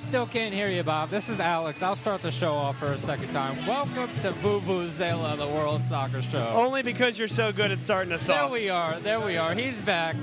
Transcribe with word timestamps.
Still 0.00 0.26
can't 0.26 0.54
hear 0.54 0.68
you, 0.68 0.82
Bob. 0.82 1.10
This 1.10 1.28
is 1.28 1.40
Alex. 1.40 1.82
I'll 1.82 1.94
start 1.94 2.22
the 2.22 2.32
show 2.32 2.54
off 2.54 2.78
for 2.78 2.88
a 2.88 2.98
second 2.98 3.30
time. 3.32 3.54
Welcome 3.66 4.08
to 4.22 4.32
Vuvuzela, 4.32 5.36
the 5.36 5.46
World 5.46 5.82
Soccer 5.82 6.22
Show. 6.22 6.52
Only 6.56 6.82
because 6.82 7.18
you're 7.18 7.28
so 7.28 7.52
good 7.52 7.70
at 7.70 7.78
starting 7.78 8.12
us 8.14 8.26
there 8.26 8.36
off. 8.36 8.50
There 8.50 8.60
we 8.60 8.68
are. 8.70 8.98
There 9.00 9.20
we 9.20 9.36
are. 9.36 9.54
He's 9.54 9.78
back. 9.82 10.16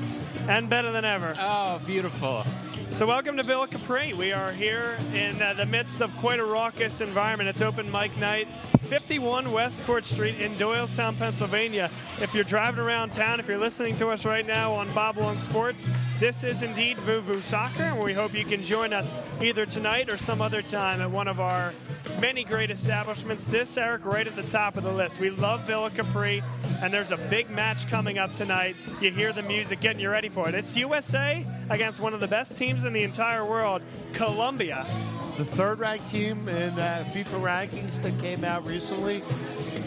And 0.50 0.68
better 0.68 0.92
than 0.92 1.06
ever. 1.06 1.36
Oh, 1.38 1.80
beautiful. 1.86 2.44
So, 2.92 3.06
welcome 3.06 3.38
to 3.38 3.44
Villa 3.44 3.68
Capri. 3.68 4.14
We 4.14 4.32
are 4.32 4.52
here 4.52 4.98
in 5.14 5.40
uh, 5.42 5.54
the 5.54 5.66
midst 5.66 6.02
of 6.02 6.16
quite 6.18 6.40
a 6.40 6.46
raucous 6.46 7.00
environment. 7.00 7.48
It's 7.48 7.62
open 7.62 7.90
mic 7.92 8.18
night, 8.18 8.48
51 8.84 9.52
West 9.52 9.86
Court 9.86 10.06
Street 10.06 10.42
in 10.42 10.56
Doylestown, 10.56 11.18
Pennsylvania. 11.20 11.92
If 12.20 12.34
you're 12.34 12.44
driving 12.44 12.80
around 12.80 13.14
town, 13.14 13.40
if 13.40 13.48
you're 13.48 13.60
listening 13.60 13.96
to 13.98 14.10
us 14.10 14.26
right 14.26 14.46
now 14.48 14.74
on 14.74 14.92
Bob 14.94 15.18
Long 15.18 15.38
Sports, 15.38 15.88
this 16.20 16.44
is 16.44 16.64
indeed 16.64 16.98
Vuvu 16.98 17.42
Soccer, 17.42 17.84
and 17.84 18.00
we 18.00 18.14
hope 18.14 18.34
you 18.34 18.44
can 18.44 18.64
join 18.64 18.92
us 18.92 19.12
either 19.42 19.66
tonight 19.66 20.10
or 20.10 20.18
some 20.18 20.42
other 20.42 20.62
time 20.62 21.00
at 21.00 21.12
one 21.12 21.28
of 21.28 21.40
our 21.40 21.74
many 22.20 22.44
great 22.44 22.72
establishments. 22.72 23.44
This, 23.46 23.78
Eric, 23.78 24.04
right 24.04 24.26
at 24.26 24.36
the 24.36 24.44
top 24.44 24.78
of 24.78 24.84
the 24.84 24.92
list. 24.92 25.20
We 25.20 25.30
love 25.30 25.62
Villa 25.68 25.92
Capri, 25.92 26.42
and 26.82 26.92
there's 26.92 27.12
a 27.12 27.18
big 27.18 27.50
match 27.52 27.88
coming 27.90 28.18
up 28.18 28.34
tonight. 28.34 28.76
You 29.00 29.12
hear 29.12 29.32
the 29.32 29.44
music 29.44 29.80
getting 29.80 30.00
you 30.00 30.10
ready 30.10 30.30
for 30.30 30.50
it. 30.50 30.56
It's 30.56 30.76
USA 30.76 31.46
against 31.70 32.00
one 32.00 32.14
of 32.16 32.20
the 32.20 32.28
best 32.28 32.58
teams 32.58 32.84
in 32.84 32.94
the 32.94 33.04
entire 33.04 33.46
world, 33.46 33.84
Colombia. 34.14 34.86
the 35.38 35.46
third 35.46 35.78
ranked 35.80 36.10
team 36.10 36.48
in 36.50 36.80
uh, 36.80 37.06
FIFA 37.14 37.42
rankings 37.42 38.02
that 38.02 38.20
came 38.20 38.44
out 38.44 38.66
recently. 38.66 39.24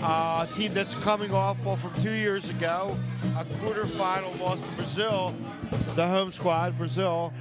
Uh, 0.02 0.46
a 0.48 0.54
team 0.56 0.72
that's 0.72 0.94
coming 0.96 1.32
off 1.34 1.62
well, 1.64 1.76
from 1.76 1.92
two 2.02 2.12
years 2.12 2.48
ago, 2.48 2.96
a 3.36 3.44
quarterfinal 3.44 4.38
loss 4.40 4.60
to 4.60 4.68
Brazil, 4.76 5.34
the 5.94 6.06
home 6.06 6.32
squad, 6.32 6.76
Brazil, 6.78 7.32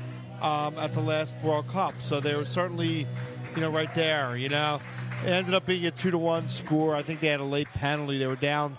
um, 0.41 0.77
at 0.77 0.93
the 0.93 1.01
last 1.01 1.37
World 1.43 1.67
Cup. 1.67 1.93
So 2.01 2.19
they 2.19 2.35
were 2.35 2.45
certainly, 2.45 3.07
you 3.55 3.61
know, 3.61 3.69
right 3.69 3.93
there. 3.95 4.35
You 4.35 4.49
know, 4.49 4.81
it 5.25 5.29
ended 5.29 5.53
up 5.53 5.65
being 5.65 5.85
a 5.85 5.91
two 5.91 6.11
to 6.11 6.17
one 6.17 6.47
score. 6.47 6.95
I 6.95 7.01
think 7.01 7.19
they 7.19 7.27
had 7.27 7.39
a 7.39 7.45
late 7.45 7.67
penalty. 7.73 8.17
They 8.17 8.27
were 8.27 8.35
down 8.35 8.77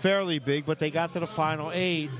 fairly 0.00 0.38
big, 0.38 0.66
but 0.66 0.78
they 0.78 0.90
got 0.90 1.12
to 1.12 1.20
the 1.20 1.26
final 1.26 1.70
eight, 1.72 2.10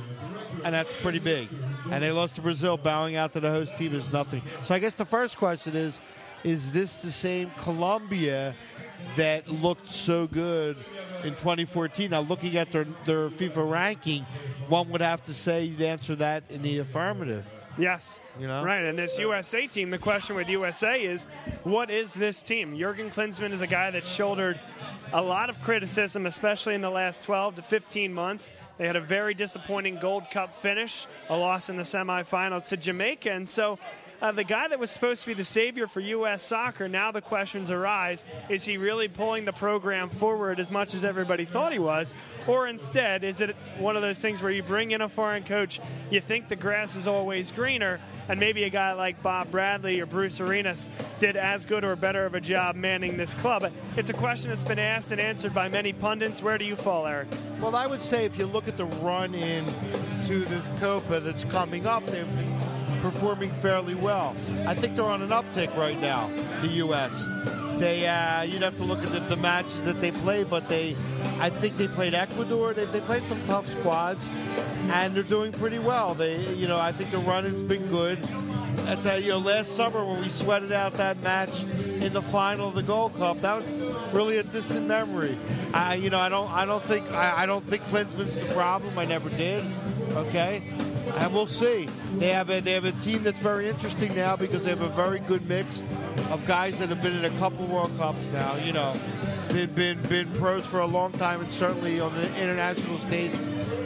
and 0.64 0.74
that's 0.74 0.92
pretty 1.02 1.18
big. 1.18 1.48
And 1.90 2.02
they 2.02 2.12
lost 2.12 2.36
to 2.36 2.42
Brazil, 2.42 2.76
bowing 2.76 3.16
out 3.16 3.32
to 3.32 3.40
the 3.40 3.50
host 3.50 3.76
team 3.76 3.94
is 3.94 4.12
nothing. 4.12 4.42
So 4.62 4.74
I 4.74 4.78
guess 4.78 4.94
the 4.94 5.04
first 5.04 5.36
question 5.36 5.74
is 5.74 6.00
is 6.44 6.72
this 6.72 6.96
the 6.96 7.10
same 7.10 7.50
Colombia 7.58 8.54
that 9.16 9.48
looked 9.48 9.88
so 9.88 10.26
good 10.26 10.76
in 11.24 11.30
2014? 11.30 12.10
Now, 12.10 12.20
looking 12.20 12.56
at 12.56 12.72
their, 12.72 12.86
their 13.06 13.28
FIFA 13.30 13.70
ranking, 13.70 14.22
one 14.68 14.90
would 14.90 15.00
have 15.00 15.22
to 15.24 15.34
say 15.34 15.64
you'd 15.64 15.82
answer 15.82 16.16
that 16.16 16.44
in 16.50 16.62
the 16.62 16.78
affirmative. 16.78 17.44
Yes. 17.78 18.20
You 18.38 18.46
know? 18.46 18.64
Right, 18.64 18.84
and 18.84 18.98
this 18.98 19.18
USA 19.18 19.66
team, 19.66 19.90
the 19.90 19.98
question 19.98 20.36
with 20.36 20.48
USA 20.48 21.00
is 21.00 21.24
what 21.64 21.90
is 21.90 22.12
this 22.12 22.42
team? 22.42 22.76
Jurgen 22.76 23.10
Klinsmann 23.10 23.52
is 23.52 23.60
a 23.60 23.66
guy 23.66 23.90
that 23.90 24.06
shouldered 24.06 24.60
a 25.12 25.22
lot 25.22 25.50
of 25.50 25.60
criticism, 25.62 26.26
especially 26.26 26.74
in 26.74 26.80
the 26.80 26.90
last 26.90 27.24
12 27.24 27.56
to 27.56 27.62
15 27.62 28.12
months. 28.12 28.52
They 28.78 28.86
had 28.86 28.96
a 28.96 29.00
very 29.00 29.34
disappointing 29.34 29.98
Gold 30.00 30.30
Cup 30.30 30.54
finish, 30.54 31.06
a 31.28 31.36
loss 31.36 31.68
in 31.68 31.76
the 31.76 31.82
semifinals 31.82 32.68
to 32.68 32.76
Jamaica, 32.76 33.30
and 33.30 33.48
so 33.48 33.78
uh, 34.22 34.30
the 34.30 34.44
guy 34.44 34.68
that 34.68 34.78
was 34.78 34.90
supposed 34.90 35.22
to 35.22 35.26
be 35.26 35.34
the 35.34 35.44
savior 35.44 35.88
for 35.88 35.98
U.S. 35.98 36.44
soccer, 36.44 36.88
now 36.88 37.10
the 37.10 37.20
questions 37.20 37.72
arise 37.72 38.24
is 38.48 38.64
he 38.64 38.76
really 38.76 39.08
pulling 39.08 39.44
the 39.44 39.52
program 39.52 40.08
forward 40.08 40.60
as 40.60 40.70
much 40.70 40.94
as 40.94 41.04
everybody 41.04 41.44
thought 41.44 41.72
he 41.72 41.80
was? 41.80 42.14
Or 42.46 42.68
instead, 42.68 43.24
is 43.24 43.40
it 43.40 43.56
one 43.78 43.96
of 43.96 44.02
those 44.02 44.20
things 44.20 44.40
where 44.40 44.52
you 44.52 44.62
bring 44.62 44.92
in 44.92 45.00
a 45.00 45.08
foreign 45.08 45.42
coach, 45.42 45.80
you 46.08 46.20
think 46.20 46.48
the 46.48 46.56
grass 46.56 46.94
is 46.94 47.08
always 47.08 47.50
greener, 47.50 48.00
and 48.28 48.38
maybe 48.38 48.62
a 48.62 48.70
guy 48.70 48.92
like 48.92 49.20
Bob 49.24 49.50
Bradley 49.50 49.98
or 50.00 50.06
Bruce 50.06 50.38
Arenas 50.38 50.88
did 51.18 51.36
as 51.36 51.66
good 51.66 51.82
or 51.82 51.96
better 51.96 52.24
of 52.24 52.36
a 52.36 52.40
job 52.40 52.76
manning 52.76 53.16
this 53.16 53.34
club? 53.34 53.72
It's 53.96 54.10
a 54.10 54.14
question 54.14 54.50
that's 54.50 54.62
been 54.62 54.78
asked 54.78 55.10
and 55.10 55.20
answered 55.20 55.52
by 55.52 55.68
many 55.68 55.92
pundits. 55.92 56.40
Where 56.40 56.58
do 56.58 56.64
you 56.64 56.76
fall, 56.76 57.08
Eric? 57.08 57.26
Well, 57.60 57.74
I 57.74 57.88
would 57.88 58.02
say 58.02 58.24
if 58.24 58.38
you 58.38 58.46
look 58.46 58.68
at 58.68 58.76
the 58.76 58.86
run 58.86 59.34
in 59.34 59.66
to 60.26 60.44
the 60.44 60.62
Copa 60.78 61.18
that's 61.18 61.44
coming 61.44 61.86
up, 61.86 62.06
they've 62.06 62.26
performing 63.02 63.50
fairly 63.60 63.94
well. 63.94 64.30
I 64.66 64.74
think 64.74 64.96
they're 64.96 65.04
on 65.04 65.22
an 65.22 65.30
uptick 65.30 65.76
right 65.76 66.00
now, 66.00 66.28
the 66.62 66.68
U.S. 66.68 67.26
They, 67.78 68.06
uh, 68.06 68.42
you'd 68.42 68.62
have 68.62 68.76
to 68.76 68.84
look 68.84 69.02
at 69.02 69.10
the, 69.10 69.18
the, 69.18 69.36
matches 69.36 69.84
that 69.84 70.00
they 70.00 70.12
play, 70.12 70.44
but 70.44 70.68
they, 70.68 70.94
I 71.40 71.50
think 71.50 71.76
they 71.76 71.88
played 71.88 72.14
Ecuador. 72.14 72.72
They, 72.72 72.84
they 72.84 73.00
played 73.00 73.26
some 73.26 73.44
tough 73.46 73.66
squads, 73.66 74.28
and 74.92 75.16
they're 75.16 75.24
doing 75.24 75.50
pretty 75.50 75.80
well. 75.80 76.14
They, 76.14 76.54
you 76.54 76.68
know, 76.68 76.78
I 76.78 76.92
think 76.92 77.10
the 77.10 77.18
run-in's 77.18 77.62
been 77.62 77.88
good. 77.88 78.22
That's 78.84 79.04
a, 79.06 79.20
you 79.20 79.30
know, 79.30 79.38
last 79.38 79.74
summer 79.74 80.04
when 80.04 80.20
we 80.20 80.28
sweated 80.28 80.70
out 80.70 80.94
that 80.94 81.20
match 81.22 81.64
in 81.64 82.12
the 82.12 82.22
final 82.22 82.68
of 82.68 82.74
the 82.74 82.82
Gold 82.82 83.16
Cup, 83.16 83.40
that 83.40 83.60
was 83.60 83.80
really 84.12 84.38
a 84.38 84.44
distant 84.44 84.86
memory. 84.86 85.36
I, 85.74 85.94
you 85.94 86.10
know, 86.10 86.20
I 86.20 86.28
don't, 86.28 86.50
I 86.52 86.64
don't 86.64 86.82
think, 86.82 87.10
I, 87.10 87.42
I 87.42 87.46
don't 87.46 87.64
think 87.64 87.82
Klinsmann's 87.84 88.38
the 88.38 88.46
problem. 88.54 88.96
I 88.98 89.04
never 89.06 89.28
did. 89.28 89.64
Okay, 90.14 90.62
and 91.16 91.32
we'll 91.32 91.46
see. 91.46 91.88
They 92.18 92.28
have 92.28 92.50
a 92.50 92.60
they 92.60 92.72
have 92.72 92.84
a 92.84 92.92
team 92.92 93.22
that's 93.22 93.38
very 93.38 93.68
interesting 93.68 94.14
now 94.14 94.36
because 94.36 94.64
they 94.64 94.70
have 94.70 94.82
a 94.82 94.88
very 94.88 95.20
good 95.20 95.48
mix 95.48 95.82
of 96.30 96.44
guys 96.46 96.78
that 96.78 96.88
have 96.88 97.02
been 97.02 97.16
in 97.16 97.24
a 97.24 97.38
couple 97.38 97.66
World 97.66 97.96
Cups 97.98 98.32
now. 98.32 98.56
You 98.56 98.72
know, 98.72 98.96
been 99.48 99.72
been 99.72 100.02
been 100.02 100.32
pros 100.32 100.66
for 100.66 100.80
a 100.80 100.86
long 100.86 101.12
time, 101.12 101.40
and 101.40 101.50
certainly 101.50 102.00
on 102.00 102.14
the 102.14 102.26
international 102.40 102.98
stage, 102.98 103.32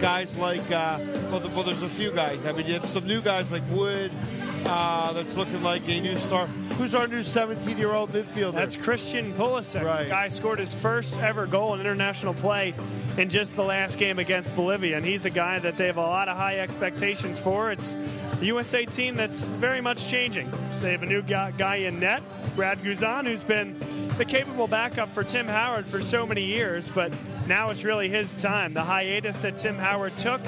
guys 0.00 0.36
like 0.36 0.70
uh, 0.70 0.98
well, 1.30 1.40
the, 1.40 1.48
well, 1.48 1.62
there's 1.62 1.82
a 1.82 1.88
few 1.88 2.10
guys. 2.12 2.46
I 2.46 2.52
mean, 2.52 2.66
you 2.66 2.74
have 2.74 2.88
some 2.90 3.06
new 3.06 3.20
guys 3.20 3.50
like 3.50 3.62
Wood. 3.70 4.12
Uh, 4.64 5.12
that's 5.12 5.36
looking 5.36 5.62
like 5.62 5.88
a 5.88 6.00
new 6.00 6.16
star. 6.16 6.48
Who's 6.78 6.94
our 6.94 7.06
new 7.06 7.20
17-year-old 7.20 8.10
midfielder? 8.10 8.52
That's 8.52 8.76
Christian 8.76 9.32
Pulisic. 9.32 9.82
Right. 9.82 10.08
Guy 10.08 10.28
scored 10.28 10.58
his 10.58 10.74
first 10.74 11.16
ever 11.18 11.46
goal 11.46 11.72
in 11.72 11.80
international 11.80 12.34
play 12.34 12.74
in 13.16 13.30
just 13.30 13.56
the 13.56 13.62
last 13.62 13.96
game 13.96 14.18
against 14.18 14.54
Bolivia, 14.54 14.98
and 14.98 15.06
he's 15.06 15.24
a 15.24 15.30
guy 15.30 15.58
that 15.58 15.78
they 15.78 15.86
have 15.86 15.96
a 15.96 16.02
lot 16.02 16.28
of 16.28 16.36
high 16.36 16.58
expectations 16.58 17.38
for. 17.38 17.72
It's 17.72 17.96
the 18.40 18.46
USA 18.46 18.84
team 18.84 19.14
that's 19.14 19.44
very 19.44 19.80
much 19.80 20.06
changing. 20.06 20.52
They 20.82 20.92
have 20.92 21.02
a 21.02 21.06
new 21.06 21.22
guy 21.22 21.76
in 21.76 21.98
net, 21.98 22.22
Brad 22.54 22.82
Guzan, 22.82 23.24
who's 23.24 23.42
been 23.42 23.74
the 24.18 24.26
capable 24.26 24.66
backup 24.66 25.10
for 25.12 25.24
Tim 25.24 25.46
Howard 25.46 25.86
for 25.86 26.02
so 26.02 26.26
many 26.26 26.44
years, 26.44 26.90
but 26.90 27.10
now 27.46 27.70
it's 27.70 27.84
really 27.84 28.10
his 28.10 28.34
time. 28.40 28.74
The 28.74 28.84
hiatus 28.84 29.38
that 29.38 29.56
Tim 29.56 29.76
Howard 29.76 30.16
took 30.18 30.42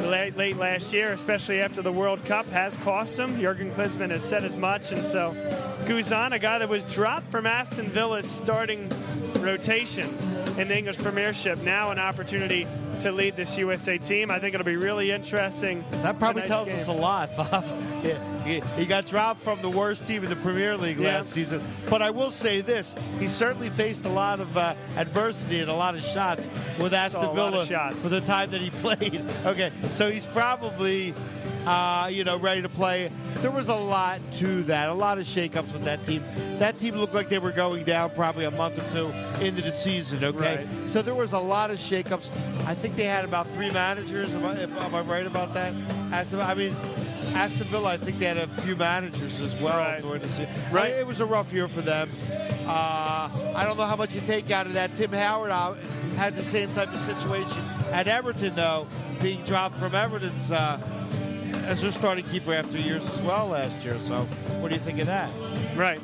late, 0.00 0.36
late 0.36 0.56
last 0.56 0.92
year, 0.92 1.12
especially 1.12 1.60
after 1.60 1.82
the 1.82 1.92
World 1.92 2.24
Cup, 2.24 2.46
has 2.48 2.76
cost 2.78 3.18
him. 3.18 3.38
Jurgen 3.40 3.70
Klinsmann 3.72 4.10
has 4.10 4.22
said 4.22 4.44
as 4.44 4.56
much, 4.56 4.92
and 4.92 5.06
so 5.06 5.32
Guzan, 5.84 6.32
a 6.32 6.38
guy 6.38 6.58
that 6.58 6.68
was 6.68 6.84
dropped 6.84 7.28
from 7.30 7.46
Aston 7.46 7.86
Villa's 7.86 8.30
starting 8.30 8.90
rotation 9.40 10.08
in 10.58 10.68
the 10.68 10.76
English 10.76 10.98
Premiership, 10.98 11.58
now 11.62 11.90
an 11.90 11.98
opportunity 11.98 12.66
to 13.02 13.12
lead 13.12 13.36
this 13.36 13.58
USA 13.58 13.98
team. 13.98 14.30
I 14.30 14.38
think 14.38 14.54
it'll 14.54 14.64
be 14.64 14.76
really 14.76 15.10
interesting. 15.10 15.84
That 16.02 16.18
probably 16.18 16.42
tells 16.42 16.68
game. 16.68 16.78
us 16.78 16.86
a 16.86 16.92
lot, 16.92 17.34
Bob. 17.36 17.64
yeah, 18.04 18.44
he, 18.44 18.60
he, 18.76 18.86
got 18.86 19.06
dropped 19.06 19.42
from 19.42 19.60
the 19.60 19.68
worst 19.68 20.06
team 20.06 20.22
in 20.22 20.30
the 20.30 20.36
Premier 20.36 20.76
League 20.76 20.98
yeah. 20.98 21.16
last 21.16 21.30
season. 21.30 21.60
But 21.90 22.00
I 22.00 22.10
will 22.10 22.30
say 22.30 22.60
this: 22.60 22.94
he 23.18 23.26
certainly 23.26 23.70
faced 23.70 24.04
a 24.04 24.08
lot 24.08 24.40
of 24.40 24.56
uh, 24.56 24.74
adversity 24.96 25.60
and 25.60 25.70
a 25.70 25.74
lot 25.74 25.96
of 25.96 26.02
shots 26.02 26.48
with 26.78 26.94
Aston 26.94 27.34
Villa 27.34 27.66
for 27.96 28.08
the 28.08 28.20
time 28.20 28.52
that 28.52 28.60
he 28.60 28.70
played. 28.82 29.24
okay, 29.44 29.72
so 29.90 30.10
he's 30.10 30.26
probably. 30.26 31.14
Uh, 31.66 32.08
you 32.10 32.24
know, 32.24 32.36
ready 32.36 32.60
to 32.62 32.68
play. 32.68 33.10
There 33.36 33.50
was 33.50 33.68
a 33.68 33.74
lot 33.74 34.20
to 34.34 34.64
that, 34.64 34.88
a 34.88 34.94
lot 34.94 35.18
of 35.18 35.24
shakeups 35.24 35.72
with 35.72 35.84
that 35.84 36.04
team. 36.06 36.24
That 36.58 36.78
team 36.80 36.96
looked 36.96 37.14
like 37.14 37.28
they 37.28 37.38
were 37.38 37.52
going 37.52 37.84
down 37.84 38.10
probably 38.10 38.44
a 38.44 38.50
month 38.50 38.78
or 38.78 38.92
two 38.92 39.44
into 39.44 39.62
the 39.62 39.72
season. 39.72 40.24
Okay, 40.24 40.56
right. 40.56 40.90
so 40.90 41.02
there 41.02 41.14
was 41.14 41.32
a 41.32 41.38
lot 41.38 41.70
of 41.70 41.78
shakeups. 41.78 42.30
I 42.66 42.74
think 42.74 42.96
they 42.96 43.04
had 43.04 43.24
about 43.24 43.48
three 43.50 43.70
managers. 43.70 44.34
Am 44.34 44.44
I, 44.44 44.60
am 44.60 44.94
I 44.94 45.00
right 45.02 45.26
about 45.26 45.54
that? 45.54 45.72
Aston, 46.12 46.40
I 46.40 46.54
mean, 46.54 46.74
Aston 47.34 47.66
Villa. 47.68 47.92
I 47.92 47.96
think 47.96 48.18
they 48.18 48.26
had 48.26 48.38
a 48.38 48.48
few 48.62 48.76
managers 48.76 49.40
as 49.40 49.54
well 49.60 49.78
right. 49.78 50.02
during 50.02 50.22
the 50.22 50.28
season. 50.28 50.48
Right, 50.70 50.92
it 50.92 51.06
was 51.06 51.20
a 51.20 51.26
rough 51.26 51.52
year 51.52 51.68
for 51.68 51.80
them. 51.80 52.08
Uh, 52.66 53.28
I 53.54 53.64
don't 53.64 53.76
know 53.76 53.86
how 53.86 53.96
much 53.96 54.14
you 54.14 54.20
take 54.22 54.50
out 54.50 54.66
of 54.66 54.74
that. 54.74 54.96
Tim 54.96 55.12
Howard 55.12 55.50
uh, 55.50 55.74
had 56.16 56.34
the 56.34 56.42
same 56.42 56.72
type 56.74 56.92
of 56.92 57.00
situation 57.00 57.62
at 57.92 58.08
Everton, 58.08 58.54
though, 58.54 58.86
being 59.20 59.42
dropped 59.44 59.76
from 59.76 59.94
Everton's. 59.94 60.50
Uh, 60.50 60.80
as 61.66 61.80
their 61.80 61.92
starting 61.92 62.24
keeper 62.24 62.52
after 62.52 62.78
years 62.78 63.08
as 63.08 63.20
well 63.22 63.48
last 63.48 63.84
year. 63.84 63.98
So, 64.00 64.22
what 64.60 64.68
do 64.68 64.74
you 64.74 64.80
think 64.80 64.98
of 64.98 65.06
that? 65.06 65.30
Right. 65.76 66.00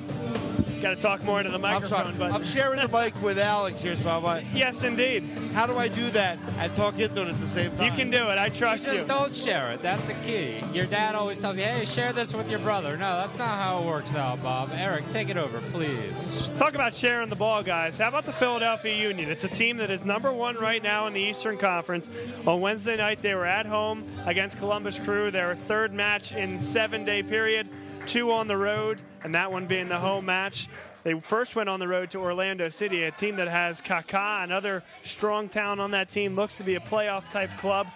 Got 0.80 0.96
to 0.96 1.02
talk 1.02 1.24
more 1.24 1.40
into 1.40 1.50
the 1.50 1.58
microphone. 1.58 2.06
I'm, 2.06 2.18
but 2.18 2.32
I'm 2.32 2.44
sharing 2.44 2.80
the 2.80 2.88
mic 2.88 3.20
with 3.20 3.38
Alex 3.38 3.80
here, 3.80 3.96
so 3.96 4.10
I'm 4.10 4.22
like, 4.22 4.44
yes, 4.54 4.84
indeed. 4.84 5.24
How 5.52 5.66
do 5.66 5.76
I 5.76 5.88
do 5.88 6.10
that 6.10 6.38
and 6.58 6.74
talk 6.76 6.98
into 6.98 7.22
it 7.22 7.28
at 7.28 7.40
the 7.40 7.46
same 7.46 7.76
time? 7.76 7.86
You 7.86 7.92
can 7.92 8.10
do 8.10 8.28
it. 8.28 8.38
I 8.38 8.48
trust 8.48 8.86
you. 8.86 8.92
you. 8.92 8.98
Just 8.98 9.08
don't 9.08 9.34
share 9.34 9.72
it. 9.72 9.82
That's 9.82 10.06
the 10.06 10.14
key. 10.14 10.62
Your 10.72 10.86
dad 10.86 11.14
always 11.14 11.40
tells 11.40 11.56
you, 11.56 11.64
"Hey, 11.64 11.84
share 11.84 12.12
this 12.12 12.32
with 12.32 12.48
your 12.48 12.60
brother." 12.60 12.96
No, 12.96 13.16
that's 13.16 13.36
not 13.36 13.58
how 13.58 13.80
it 13.80 13.86
works 13.86 14.14
out, 14.14 14.42
Bob. 14.42 14.70
Eric, 14.72 15.08
take 15.10 15.28
it 15.30 15.36
over, 15.36 15.58
please. 15.72 16.48
Talk 16.58 16.74
about 16.74 16.94
sharing 16.94 17.28
the 17.28 17.36
ball, 17.36 17.62
guys. 17.62 17.98
How 17.98 18.08
about 18.08 18.24
the 18.24 18.32
Philadelphia 18.32 18.94
Union? 18.94 19.30
It's 19.30 19.44
a 19.44 19.48
team 19.48 19.78
that 19.78 19.90
is 19.90 20.04
number 20.04 20.32
one 20.32 20.56
right 20.56 20.82
now 20.82 21.06
in 21.08 21.12
the 21.12 21.20
Eastern 21.20 21.58
Conference. 21.58 22.08
On 22.46 22.60
Wednesday 22.60 22.96
night, 22.96 23.20
they 23.20 23.34
were 23.34 23.46
at 23.46 23.66
home 23.66 24.04
against 24.26 24.58
Columbus 24.58 24.98
Crew. 24.98 25.30
Their 25.30 25.54
third 25.56 25.92
match 25.92 26.32
in 26.32 26.60
seven-day 26.60 27.24
period. 27.24 27.68
Two 28.08 28.32
on 28.32 28.48
the 28.48 28.56
road, 28.56 29.02
and 29.22 29.34
that 29.34 29.52
one 29.52 29.66
being 29.66 29.88
the 29.88 29.98
home 29.98 30.24
match. 30.24 30.66
They 31.04 31.20
first 31.20 31.54
went 31.54 31.68
on 31.68 31.78
the 31.78 31.86
road 31.86 32.10
to 32.12 32.18
Orlando 32.18 32.70
City, 32.70 33.04
a 33.04 33.10
team 33.10 33.36
that 33.36 33.48
has 33.48 33.82
Kaká, 33.82 34.42
another 34.42 34.82
strong 35.04 35.50
town 35.50 35.78
on 35.78 35.90
that 35.90 36.08
team, 36.08 36.34
looks 36.34 36.56
to 36.56 36.64
be 36.64 36.74
a 36.74 36.80
playoff 36.80 37.28
type 37.28 37.50
club. 37.58 37.86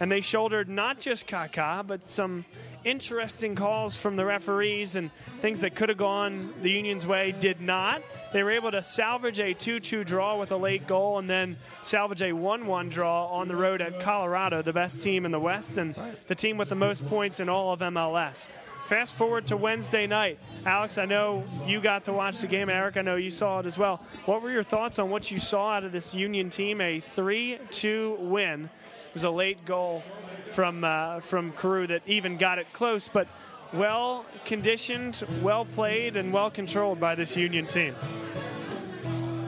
And 0.00 0.10
they 0.10 0.20
shouldered 0.20 0.68
not 0.68 0.98
just 0.98 1.28
Kaká, 1.28 1.86
but 1.86 2.10
some 2.10 2.44
interesting 2.82 3.54
calls 3.54 3.96
from 3.96 4.16
the 4.16 4.24
referees 4.24 4.96
and 4.96 5.10
things 5.40 5.60
that 5.60 5.76
could 5.76 5.88
have 5.88 5.98
gone 5.98 6.52
the 6.60 6.70
Union's 6.70 7.06
way 7.06 7.32
did 7.38 7.60
not. 7.60 8.02
They 8.32 8.42
were 8.42 8.50
able 8.50 8.72
to 8.72 8.82
salvage 8.82 9.38
a 9.38 9.54
2 9.54 9.78
2 9.78 10.02
draw 10.02 10.36
with 10.36 10.50
a 10.50 10.56
late 10.56 10.88
goal 10.88 11.18
and 11.18 11.30
then 11.30 11.56
salvage 11.82 12.22
a 12.22 12.32
1 12.32 12.66
1 12.66 12.88
draw 12.88 13.28
on 13.28 13.46
the 13.46 13.56
road 13.56 13.80
at 13.80 14.00
Colorado, 14.00 14.62
the 14.62 14.72
best 14.72 15.00
team 15.00 15.24
in 15.24 15.30
the 15.30 15.40
West 15.40 15.78
and 15.78 15.94
the 16.26 16.34
team 16.34 16.58
with 16.58 16.70
the 16.70 16.74
most 16.74 17.06
points 17.08 17.38
in 17.38 17.48
all 17.48 17.72
of 17.72 17.78
MLS. 17.78 18.50
Fast 18.94 19.16
forward 19.16 19.48
to 19.48 19.56
Wednesday 19.56 20.06
night. 20.06 20.38
Alex, 20.64 20.98
I 20.98 21.04
know 21.04 21.42
you 21.66 21.80
got 21.80 22.04
to 22.04 22.12
watch 22.12 22.38
the 22.38 22.46
game. 22.46 22.68
Eric, 22.68 22.96
I 22.96 23.02
know 23.02 23.16
you 23.16 23.28
saw 23.28 23.58
it 23.58 23.66
as 23.66 23.76
well. 23.76 24.00
What 24.24 24.40
were 24.40 24.52
your 24.52 24.62
thoughts 24.62 25.00
on 25.00 25.10
what 25.10 25.32
you 25.32 25.40
saw 25.40 25.72
out 25.72 25.82
of 25.82 25.90
this 25.90 26.14
Union 26.14 26.48
team? 26.48 26.80
A 26.80 27.00
3 27.00 27.58
2 27.72 28.18
win. 28.20 28.66
It 28.66 29.14
was 29.14 29.24
a 29.24 29.30
late 29.30 29.64
goal 29.64 30.04
from, 30.46 30.84
uh, 30.84 31.18
from 31.18 31.50
Carew 31.54 31.88
that 31.88 32.02
even 32.06 32.36
got 32.36 32.60
it 32.60 32.72
close, 32.72 33.08
but 33.08 33.26
well 33.72 34.26
conditioned, 34.44 35.24
well 35.42 35.64
played, 35.64 36.16
and 36.16 36.32
well 36.32 36.52
controlled 36.52 37.00
by 37.00 37.16
this 37.16 37.36
Union 37.36 37.66
team. 37.66 37.96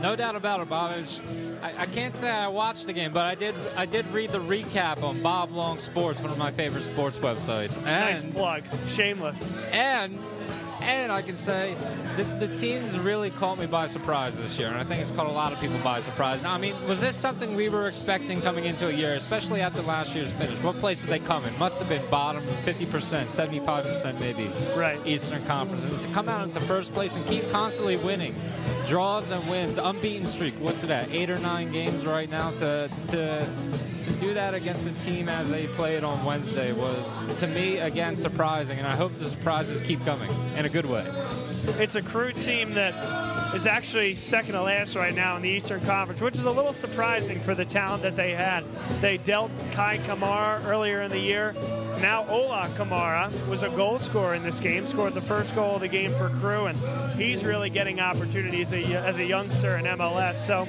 No 0.06 0.14
doubt 0.14 0.36
about 0.36 0.60
it, 0.60 0.68
Bob. 0.68 0.96
It 0.96 1.00
was, 1.00 1.20
I, 1.60 1.82
I, 1.82 1.86
can't 1.86 2.14
say 2.14 2.30
I 2.30 2.46
watched 2.46 2.86
the 2.86 2.92
game, 2.92 3.12
but 3.12 3.24
I 3.24 3.34
did. 3.34 3.56
I 3.74 3.86
did 3.86 4.06
read 4.12 4.30
the 4.30 4.38
recap 4.38 5.02
on 5.02 5.20
Bob 5.20 5.50
Long 5.50 5.80
Sports, 5.80 6.20
one 6.20 6.30
of 6.30 6.38
my 6.38 6.52
favorite 6.52 6.84
sports 6.84 7.18
websites. 7.18 7.76
And, 7.84 8.22
nice 8.22 8.32
plug, 8.32 8.62
shameless. 8.86 9.50
And 9.72 10.16
and 10.86 11.12
I 11.12 11.22
can 11.22 11.36
say 11.36 11.74
the, 12.16 12.24
the 12.46 12.56
team's 12.56 12.98
really 12.98 13.30
caught 13.30 13.58
me 13.58 13.66
by 13.66 13.86
surprise 13.86 14.36
this 14.36 14.58
year, 14.58 14.68
and 14.68 14.76
I 14.76 14.84
think 14.84 15.02
it's 15.02 15.10
caught 15.10 15.26
a 15.26 15.32
lot 15.32 15.52
of 15.52 15.60
people 15.60 15.78
by 15.78 16.00
surprise. 16.00 16.42
Now, 16.42 16.52
I 16.52 16.58
mean, 16.58 16.74
was 16.88 17.00
this 17.00 17.16
something 17.16 17.56
we 17.56 17.68
were 17.68 17.86
expecting 17.86 18.40
coming 18.40 18.64
into 18.64 18.88
a 18.88 18.92
year, 18.92 19.14
especially 19.14 19.60
after 19.60 19.82
last 19.82 20.14
year's 20.14 20.32
finish? 20.32 20.62
What 20.62 20.76
place 20.76 21.00
did 21.00 21.10
they 21.10 21.18
come 21.18 21.44
in? 21.44 21.58
Must 21.58 21.78
have 21.78 21.88
been 21.88 22.08
bottom 22.10 22.44
50%, 22.44 23.26
75% 23.26 24.20
maybe. 24.20 24.50
Right. 24.76 24.98
Eastern 25.06 25.44
Conference. 25.44 25.86
And 25.86 26.00
to 26.02 26.08
come 26.08 26.28
out 26.28 26.46
into 26.46 26.60
first 26.60 26.94
place 26.94 27.14
and 27.16 27.26
keep 27.26 27.50
constantly 27.50 27.96
winning, 27.96 28.34
draws 28.86 29.30
and 29.30 29.48
wins, 29.48 29.78
unbeaten 29.78 30.26
streak. 30.26 30.54
What's 30.60 30.82
it 30.84 30.90
at? 30.90 31.10
Eight 31.12 31.30
or 31.30 31.38
nine 31.38 31.70
games 31.72 32.06
right 32.06 32.30
now 32.30 32.50
to 32.52 32.90
to 33.08 33.46
to 33.46 33.95
do 34.16 34.34
that 34.34 34.54
against 34.54 34.86
a 34.86 34.92
team 35.04 35.28
as 35.28 35.48
they 35.50 35.66
played 35.68 36.04
on 36.04 36.24
Wednesday 36.24 36.72
was, 36.72 37.38
to 37.40 37.46
me, 37.46 37.78
again, 37.78 38.16
surprising. 38.16 38.78
And 38.78 38.86
I 38.86 38.96
hope 38.96 39.16
the 39.16 39.24
surprises 39.24 39.80
keep 39.80 40.04
coming 40.04 40.30
in 40.56 40.64
a 40.64 40.68
good 40.68 40.86
way. 40.86 41.04
It's 41.78 41.94
a 41.94 42.02
Crew 42.02 42.32
team 42.32 42.74
that 42.74 42.94
is 43.54 43.66
actually 43.66 44.14
second 44.14 44.52
to 44.52 44.62
last 44.62 44.94
right 44.96 45.14
now 45.14 45.36
in 45.36 45.42
the 45.42 45.48
Eastern 45.48 45.80
Conference, 45.80 46.20
which 46.20 46.34
is 46.34 46.44
a 46.44 46.50
little 46.50 46.72
surprising 46.72 47.40
for 47.40 47.54
the 47.54 47.64
talent 47.64 48.02
that 48.02 48.16
they 48.16 48.32
had. 48.32 48.64
They 49.00 49.16
dealt 49.16 49.50
Kei 49.70 49.98
Kamara 49.98 50.64
earlier 50.66 51.02
in 51.02 51.10
the 51.10 51.18
year. 51.18 51.54
Now 52.00 52.26
Ola 52.28 52.68
Kamara 52.76 53.30
was 53.48 53.62
a 53.62 53.70
goal 53.70 53.98
scorer 53.98 54.34
in 54.34 54.42
this 54.42 54.60
game, 54.60 54.86
scored 54.86 55.14
the 55.14 55.20
first 55.20 55.54
goal 55.54 55.76
of 55.76 55.80
the 55.80 55.88
game 55.88 56.12
for 56.12 56.28
Crew, 56.40 56.66
and 56.66 56.76
he's 57.18 57.44
really 57.44 57.70
getting 57.70 58.00
opportunities 58.00 58.72
as 58.72 59.16
a 59.16 59.24
youngster 59.24 59.76
in 59.78 59.84
MLS. 59.86 60.36
So 60.46 60.68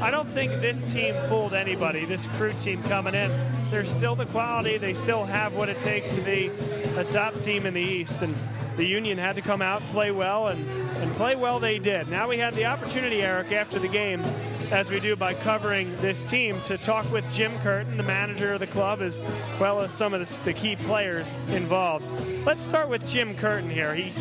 I 0.00 0.10
don't 0.10 0.28
think 0.28 0.52
this 0.60 0.92
team 0.92 1.14
fooled 1.28 1.54
anybody, 1.54 2.04
this 2.04 2.26
Crew 2.36 2.52
team 2.52 2.82
coming 2.84 3.14
in. 3.14 3.32
They're 3.70 3.84
still 3.84 4.14
the 4.14 4.26
quality. 4.26 4.78
They 4.78 4.94
still 4.94 5.24
have 5.24 5.54
what 5.54 5.68
it 5.68 5.80
takes 5.80 6.14
to 6.14 6.20
be 6.20 6.50
a 6.96 7.04
top 7.04 7.34
team 7.40 7.66
in 7.66 7.74
the 7.74 7.80
East. 7.80 8.22
And 8.22 8.34
the 8.76 8.86
Union 8.86 9.18
had 9.18 9.34
to 9.34 9.42
come 9.42 9.60
out, 9.60 9.82
play 9.90 10.12
well, 10.12 10.46
and, 10.46 10.87
and 11.00 11.10
play 11.12 11.36
well 11.36 11.58
they 11.58 11.78
did. 11.78 12.08
Now 12.08 12.28
we 12.28 12.38
had 12.38 12.54
the 12.54 12.64
opportunity, 12.64 13.22
Eric, 13.22 13.52
after 13.52 13.78
the 13.78 13.88
game, 13.88 14.20
as 14.70 14.90
we 14.90 15.00
do 15.00 15.16
by 15.16 15.32
covering 15.32 15.94
this 15.96 16.24
team, 16.24 16.60
to 16.62 16.76
talk 16.76 17.10
with 17.12 17.30
Jim 17.32 17.56
Curtin, 17.60 17.96
the 17.96 18.02
manager 18.02 18.52
of 18.52 18.60
the 18.60 18.66
club, 18.66 19.00
as 19.00 19.20
well 19.60 19.80
as 19.80 19.92
some 19.92 20.12
of 20.12 20.44
the, 20.44 20.52
key 20.52 20.76
players 20.76 21.32
involved. 21.50 22.04
Let's 22.44 22.62
start 22.62 22.88
with 22.88 23.08
Jim 23.08 23.36
Curtin 23.36 23.70
here. 23.70 23.94
He 23.94 24.12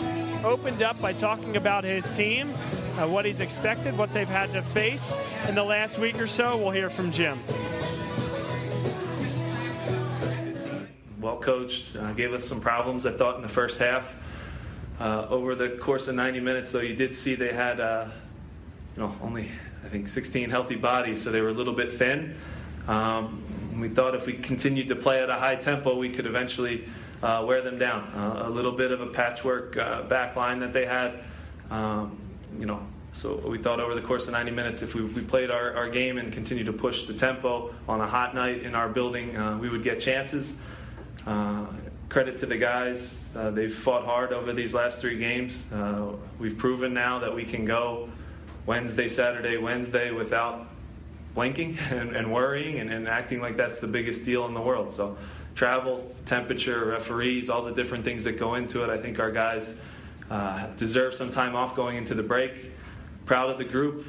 opened 0.44 0.84
up 0.84 1.02
by 1.02 1.14
talking 1.14 1.58
about 1.58 1.84
his 1.84 2.10
team, 2.16 2.54
uh, 2.98 3.08
what 3.08 3.26
he's 3.26 3.40
expected, 3.40 3.98
what 3.98 4.14
they've 4.14 4.28
had 4.28 4.52
to 4.52 4.62
face 4.62 5.18
in 5.48 5.56
the 5.56 5.64
last 5.64 5.98
week 5.98 6.20
or 6.22 6.28
so. 6.28 6.58
We'll 6.58 6.72
hear 6.72 6.90
from 6.90 7.12
Jim. 7.12 7.40
Well 11.20 11.38
coached, 11.38 11.96
uh, 11.96 12.14
gave 12.14 12.34
us 12.34 12.46
some 12.46 12.62
problems, 12.62 13.06
I 13.06 13.12
thought, 13.12 13.36
in 13.36 13.42
the 13.42 13.50
first 13.50 13.80
half. 13.80 14.16
Uh, 15.00 15.28
over 15.30 15.54
the 15.54 15.70
course 15.70 16.08
of 16.08 16.16
90 16.16 16.40
minutes, 16.40 16.72
though, 16.72 16.80
you 16.80 16.96
did 16.96 17.14
see 17.14 17.36
they 17.36 17.54
had, 17.54 17.80
uh, 17.80 18.08
you 18.96 19.04
know, 19.04 19.16
only 19.22 19.52
I 19.86 19.90
think 19.90 20.10
16 20.10 20.50
healthy 20.50 20.76
bodies, 20.76 21.22
so 21.22 21.32
they 21.32 21.42
were 21.42 21.50
a 21.50 21.54
little 21.54 21.74
bit 21.74 21.94
thin. 21.94 22.36
Um, 22.88 23.44
we 23.80 23.90
thought 23.90 24.16
if 24.16 24.26
we 24.26 24.34
continued 24.34 24.88
to 24.88 24.96
play 24.96 25.22
at 25.22 25.30
a 25.30 25.36
high 25.36 25.56
tempo, 25.56 25.96
we 25.96 26.10
could 26.10 26.26
eventually 26.26 26.90
uh, 27.22 27.44
wear 27.48 27.62
them 27.62 27.78
down. 27.78 28.04
Uh, 28.16 28.48
a 28.48 28.50
little 28.50 28.72
bit 28.72 28.92
of 28.92 29.02
a 29.02 29.08
patchwork 29.08 29.78
uh, 29.78 30.02
back 30.04 30.36
line 30.36 30.60
that 30.60 30.74
they 30.74 30.86
had, 30.86 31.20
um, 31.70 32.18
you 32.58 32.66
know. 32.66 32.86
So 33.12 33.36
we 33.48 33.58
thought 33.58 33.80
over 33.80 33.96
the 33.96 34.02
course 34.02 34.28
of 34.28 34.34
90 34.34 34.52
minutes, 34.52 34.82
if 34.82 34.94
we, 34.94 35.02
we 35.04 35.22
played 35.22 35.50
our, 35.50 35.76
our, 35.76 35.90
game 35.90 36.18
and 36.18 36.32
continued 36.32 36.68
to 36.68 36.74
push 36.74 37.06
the 37.06 37.14
tempo 37.14 37.74
on 37.88 38.00
a 38.00 38.06
hot 38.06 38.36
night 38.36 38.62
in 38.62 38.76
our 38.76 38.90
building, 38.90 39.36
uh, 39.36 39.58
we 39.58 39.70
would 39.70 39.84
get 39.84 40.00
chances 40.00 40.60
credit 42.10 42.38
to 42.38 42.46
the 42.46 42.58
guys. 42.58 43.28
Uh, 43.36 43.52
they've 43.52 43.74
fought 43.74 44.06
hard 44.06 44.32
over 44.32 44.54
these 44.54 44.74
last 44.74 45.00
three 45.02 45.18
games. 45.18 45.72
Uh, 45.72 46.14
we've 46.40 46.58
proven 46.58 46.94
now 46.94 47.20
that 47.20 47.34
we 47.34 47.44
can 47.44 47.66
go 47.66 48.10
Wednesday, 48.66 49.08
Saturday, 49.08 49.58
Wednesday 49.58 50.12
without 50.12 50.68
blinking 51.34 51.78
and, 51.90 52.16
and 52.16 52.34
worrying 52.34 52.80
and, 52.80 52.92
and, 52.92 53.08
acting 53.08 53.42
like 53.42 53.58
that's 53.58 53.80
the 53.80 53.88
biggest 53.88 54.26
deal 54.26 54.46
in 54.46 54.54
the 54.54 54.62
world. 54.62 54.92
So, 54.92 55.18
travel, 55.56 56.16
temperature, 56.26 56.86
referees, 56.86 57.50
all 57.50 57.64
the 57.64 57.72
different 57.72 58.04
things 58.04 58.24
that 58.26 58.34
go 58.34 58.56
into 58.56 58.84
it. 58.84 58.90
I 58.90 58.98
think 58.98 59.20
our 59.20 59.32
guys 59.32 59.74
uh, 60.30 60.68
deserve 60.78 61.14
some 61.14 61.32
time 61.32 61.56
off 61.56 61.76
going 61.76 61.98
into 61.98 62.14
the 62.14 62.24
break. 62.24 62.72
Proud 63.26 63.50
of 63.50 63.58
the 63.58 63.66
group 63.66 64.06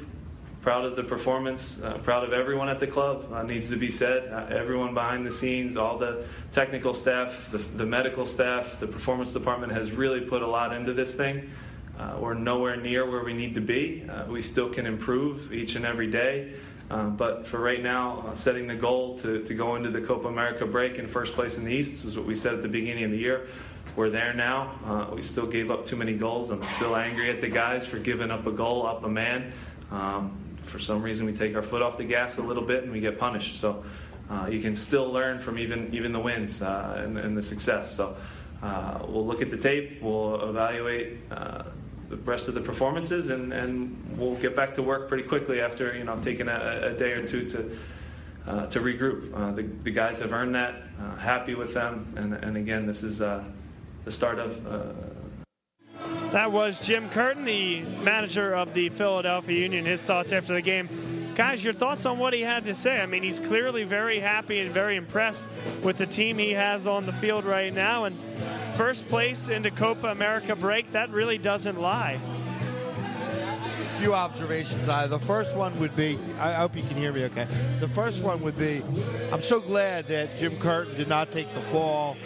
proud 0.61 0.83
of 0.83 0.95
the 0.95 1.03
performance, 1.03 1.81
uh, 1.81 1.97
proud 1.99 2.23
of 2.23 2.33
everyone 2.33 2.67
at 2.67 2.79
the 2.79 2.87
club, 2.87 3.31
uh, 3.31 3.43
needs 3.43 3.69
to 3.69 3.77
be 3.77 3.89
said. 3.89 4.31
Uh, 4.31 4.53
everyone 4.53 4.93
behind 4.93 5.25
the 5.25 5.31
scenes, 5.31 5.77
all 5.77 5.97
the 5.97 6.25
technical 6.51 6.93
staff, 6.93 7.49
the, 7.51 7.57
the, 7.57 7.85
medical 7.85 8.25
staff, 8.25 8.79
the 8.79 8.87
performance 8.87 9.31
department 9.31 9.71
has 9.71 9.91
really 9.91 10.21
put 10.21 10.41
a 10.41 10.47
lot 10.47 10.73
into 10.73 10.93
this 10.93 11.15
thing. 11.15 11.49
Uh, 11.97 12.17
we're 12.19 12.33
nowhere 12.33 12.75
near 12.75 13.09
where 13.09 13.23
we 13.23 13.33
need 13.33 13.53
to 13.55 13.61
be. 13.61 14.05
Uh, 14.09 14.25
we 14.25 14.41
still 14.41 14.69
can 14.69 14.85
improve 14.85 15.53
each 15.53 15.75
and 15.75 15.85
every 15.85 16.07
day. 16.07 16.53
Uh, 16.89 17.05
but 17.05 17.45
for 17.45 17.59
right 17.59 17.83
now, 17.83 18.31
setting 18.35 18.67
the 18.67 18.75
goal 18.75 19.17
to, 19.19 19.43
to 19.43 19.53
go 19.53 19.75
into 19.75 19.89
the 19.91 20.01
Copa 20.01 20.27
America 20.27 20.65
break 20.65 20.95
in 20.95 21.07
first 21.07 21.35
place 21.35 21.57
in 21.57 21.63
the 21.63 21.73
East 21.73 22.03
was 22.03 22.17
what 22.17 22.25
we 22.25 22.35
said 22.35 22.53
at 22.53 22.61
the 22.61 22.67
beginning 22.67 23.03
of 23.03 23.11
the 23.11 23.17
year. 23.17 23.47
We're 23.95 24.09
there 24.09 24.33
now. 24.33 25.09
we 25.13 25.21
still 25.21 25.45
gave 25.45 25.71
up 25.71 25.85
too 25.85 25.95
many 25.95 26.13
goals. 26.13 26.49
I'm 26.49 26.63
still 26.63 26.95
angry 26.95 27.29
at 27.29 27.41
the 27.41 27.49
guys 27.49 27.85
for 27.85 27.99
giving 27.99 28.31
up 28.31 28.47
a 28.47 28.51
goal, 28.51 28.85
up 28.85 29.03
a 29.03 29.09
man. 29.09 29.53
Um, 29.91 30.48
for 30.69 30.79
some 30.79 31.01
reason 31.01 31.25
we 31.25 31.33
take 31.33 31.55
our 31.55 31.61
foot 31.61 31.81
off 31.81 31.97
the 31.97 32.05
gas 32.05 32.37
a 32.37 32.41
little 32.41 32.63
bit 32.63 32.83
and 32.83 32.91
we 32.91 32.99
get 32.99 33.17
punished. 33.17 33.59
So 33.59 33.83
uh, 34.29 34.47
you 34.49 34.61
can 34.61 34.75
still 34.75 35.11
learn 35.11 35.39
from 35.39 35.57
even 35.57 35.93
even 35.93 36.11
the 36.11 36.19
wins 36.19 36.61
uh, 36.61 37.01
and, 37.03 37.17
and, 37.17 37.35
the 37.35 37.43
success. 37.43 37.95
So 37.95 38.15
uh, 38.61 38.99
we'll 39.07 39.25
look 39.25 39.41
at 39.41 39.49
the 39.49 39.57
tape, 39.57 40.01
we'll 40.01 40.49
evaluate 40.49 41.17
uh, 41.31 41.63
the 42.09 42.17
rest 42.17 42.47
of 42.47 42.53
the 42.53 42.61
performances, 42.61 43.29
and, 43.29 43.51
and 43.51 44.17
we'll 44.17 44.35
get 44.35 44.55
back 44.55 44.75
to 44.75 44.83
work 44.83 45.07
pretty 45.07 45.23
quickly 45.23 45.61
after 45.61 45.95
you 45.95 46.03
know 46.03 46.19
taking 46.21 46.47
a, 46.47 46.91
a 46.93 46.97
day 46.97 47.11
or 47.11 47.25
two 47.25 47.49
to. 47.49 47.77
Uh, 48.47 48.65
to 48.65 48.79
regroup, 48.79 49.31
uh, 49.35 49.51
the, 49.51 49.61
the, 49.61 49.91
guys 49.91 50.17
have 50.17 50.33
earned 50.33 50.55
that. 50.55 50.73
happy 51.19 51.53
with 51.53 51.73
them, 51.75 52.11
and, 52.15 52.33
and 52.33 52.57
again, 52.57 52.87
this 52.87 53.03
is 53.03 53.19
the 53.19 53.43
start 54.07 54.39
of 54.39 54.65
that 56.31 56.51
was 56.51 56.85
Jim 56.85 57.09
Curtin, 57.09 57.43
the 57.43 57.81
manager 58.03 58.53
of 58.53 58.73
the 58.73 58.89
Philadelphia 58.89 59.59
Union. 59.59 59.85
His 59.85 60.01
thoughts 60.01 60.31
after 60.31 60.53
the 60.53 60.61
game. 60.61 60.87
Guys, 61.35 61.63
your 61.63 61.73
thoughts 61.73 62.05
on 62.05 62.19
what 62.19 62.33
he 62.33 62.41
had 62.41 62.65
to 62.65 62.75
say? 62.75 62.99
I 62.99 63.05
mean, 63.05 63.23
he's 63.23 63.39
clearly 63.39 63.83
very 63.83 64.19
happy 64.19 64.59
and 64.59 64.69
very 64.69 64.95
impressed 64.95 65.45
with 65.81 65.97
the 65.97 66.05
team 66.05 66.37
he 66.37 66.51
has 66.51 66.85
on 66.85 67.05
the 67.05 67.13
field 67.13 67.45
right 67.45 67.73
now. 67.73 68.03
And 68.03 68.19
first 68.75 69.07
place 69.07 69.47
into 69.47 69.71
Copa 69.71 70.07
America 70.07 70.55
break, 70.55 70.91
that 70.91 71.09
really 71.09 71.37
doesn't 71.37 71.79
lie. 71.79 72.19
A 73.95 74.01
few 74.01 74.13
observations. 74.13 74.87
Uh, 74.87 75.07
the 75.07 75.19
first 75.19 75.55
one 75.55 75.77
would 75.79 75.95
be 75.95 76.19
I 76.39 76.53
hope 76.53 76.75
you 76.75 76.83
can 76.83 76.97
hear 76.97 77.11
me 77.11 77.23
okay. 77.25 77.45
The 77.79 77.87
first 77.87 78.23
one 78.23 78.41
would 78.41 78.57
be 78.57 78.83
I'm 79.31 79.41
so 79.41 79.59
glad 79.59 80.07
that 80.07 80.37
Jim 80.37 80.57
Curtin 80.57 80.95
did 80.95 81.07
not 81.07 81.31
take 81.31 81.53
the 81.53 81.61
fall 81.61 82.17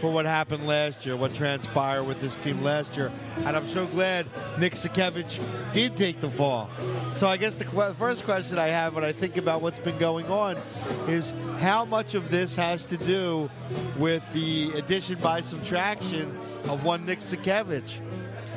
for 0.00 0.10
what 0.10 0.26
happened 0.26 0.66
last 0.66 1.04
year, 1.04 1.16
what 1.16 1.34
transpired 1.34 2.04
with 2.04 2.20
this 2.20 2.36
team 2.36 2.62
last 2.62 2.96
year. 2.96 3.10
And 3.38 3.56
I'm 3.56 3.66
so 3.66 3.86
glad 3.86 4.26
Nick 4.58 4.74
Sakiewicz 4.74 5.38
did 5.72 5.96
take 5.96 6.20
the 6.20 6.30
fall. 6.30 6.70
So 7.14 7.26
I 7.26 7.36
guess 7.36 7.56
the 7.56 7.64
qu- 7.64 7.92
first 7.94 8.24
question 8.24 8.58
I 8.58 8.68
have 8.68 8.94
when 8.94 9.04
I 9.04 9.12
think 9.12 9.36
about 9.36 9.60
what's 9.62 9.78
been 9.78 9.98
going 9.98 10.26
on 10.26 10.56
is 11.08 11.32
how 11.58 11.84
much 11.84 12.14
of 12.14 12.30
this 12.30 12.54
has 12.56 12.84
to 12.86 12.96
do 12.96 13.50
with 13.98 14.24
the 14.32 14.70
addition 14.72 15.18
by 15.18 15.40
subtraction 15.40 16.36
of 16.68 16.84
one 16.84 17.04
Nick 17.04 17.20
Sakiewicz? 17.20 17.98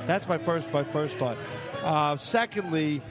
That's 0.06 0.28
my 0.28 0.38
first 0.38 0.72
my 0.74 0.84
first 0.84 1.18
thought. 1.18 1.38
Uh, 1.84 2.18
secondly, 2.18 3.02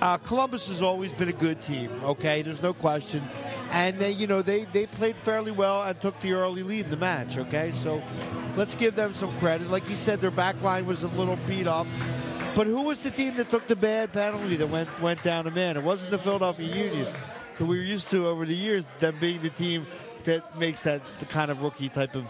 uh, 0.00 0.18
Columbus 0.18 0.68
has 0.68 0.82
always 0.82 1.12
been 1.12 1.28
a 1.28 1.32
good 1.32 1.62
team. 1.64 1.90
Okay, 2.04 2.42
there's 2.42 2.62
no 2.62 2.72
question, 2.72 3.22
and 3.70 3.98
they 3.98 4.10
you 4.10 4.26
know 4.26 4.42
they 4.42 4.64
they 4.66 4.86
played 4.86 5.16
fairly 5.16 5.52
well 5.52 5.82
and 5.82 6.00
took 6.00 6.20
the 6.20 6.32
early 6.32 6.62
lead 6.62 6.86
in 6.86 6.90
the 6.90 6.96
match. 6.96 7.36
Okay, 7.36 7.72
so 7.74 8.02
let's 8.56 8.74
give 8.74 8.96
them 8.96 9.14
some 9.14 9.36
credit. 9.38 9.68
Like 9.70 9.88
you 9.88 9.96
said, 9.96 10.20
their 10.20 10.30
back 10.30 10.60
line 10.62 10.86
was 10.86 11.02
a 11.02 11.08
little 11.08 11.38
beat 11.46 11.66
up. 11.66 11.86
But 12.54 12.66
who 12.66 12.82
was 12.82 13.02
the 13.02 13.12
team 13.12 13.36
that 13.36 13.50
took 13.50 13.68
the 13.68 13.76
bad 13.76 14.12
penalty 14.12 14.56
that 14.56 14.68
went 14.68 14.88
went 15.00 15.22
down 15.22 15.46
a 15.46 15.50
man? 15.50 15.76
It 15.76 15.82
wasn't 15.82 16.10
the 16.10 16.18
Philadelphia 16.18 16.66
Union, 16.66 17.06
who 17.54 17.66
we 17.66 17.76
were 17.76 17.82
used 17.82 18.10
to 18.10 18.26
over 18.26 18.44
the 18.44 18.56
years, 18.56 18.86
them 18.98 19.16
being 19.20 19.40
the 19.40 19.50
team 19.50 19.86
that 20.24 20.58
makes 20.58 20.82
that 20.82 21.04
the 21.20 21.26
kind 21.26 21.50
of 21.50 21.62
rookie 21.62 21.88
type 21.88 22.14
of 22.14 22.26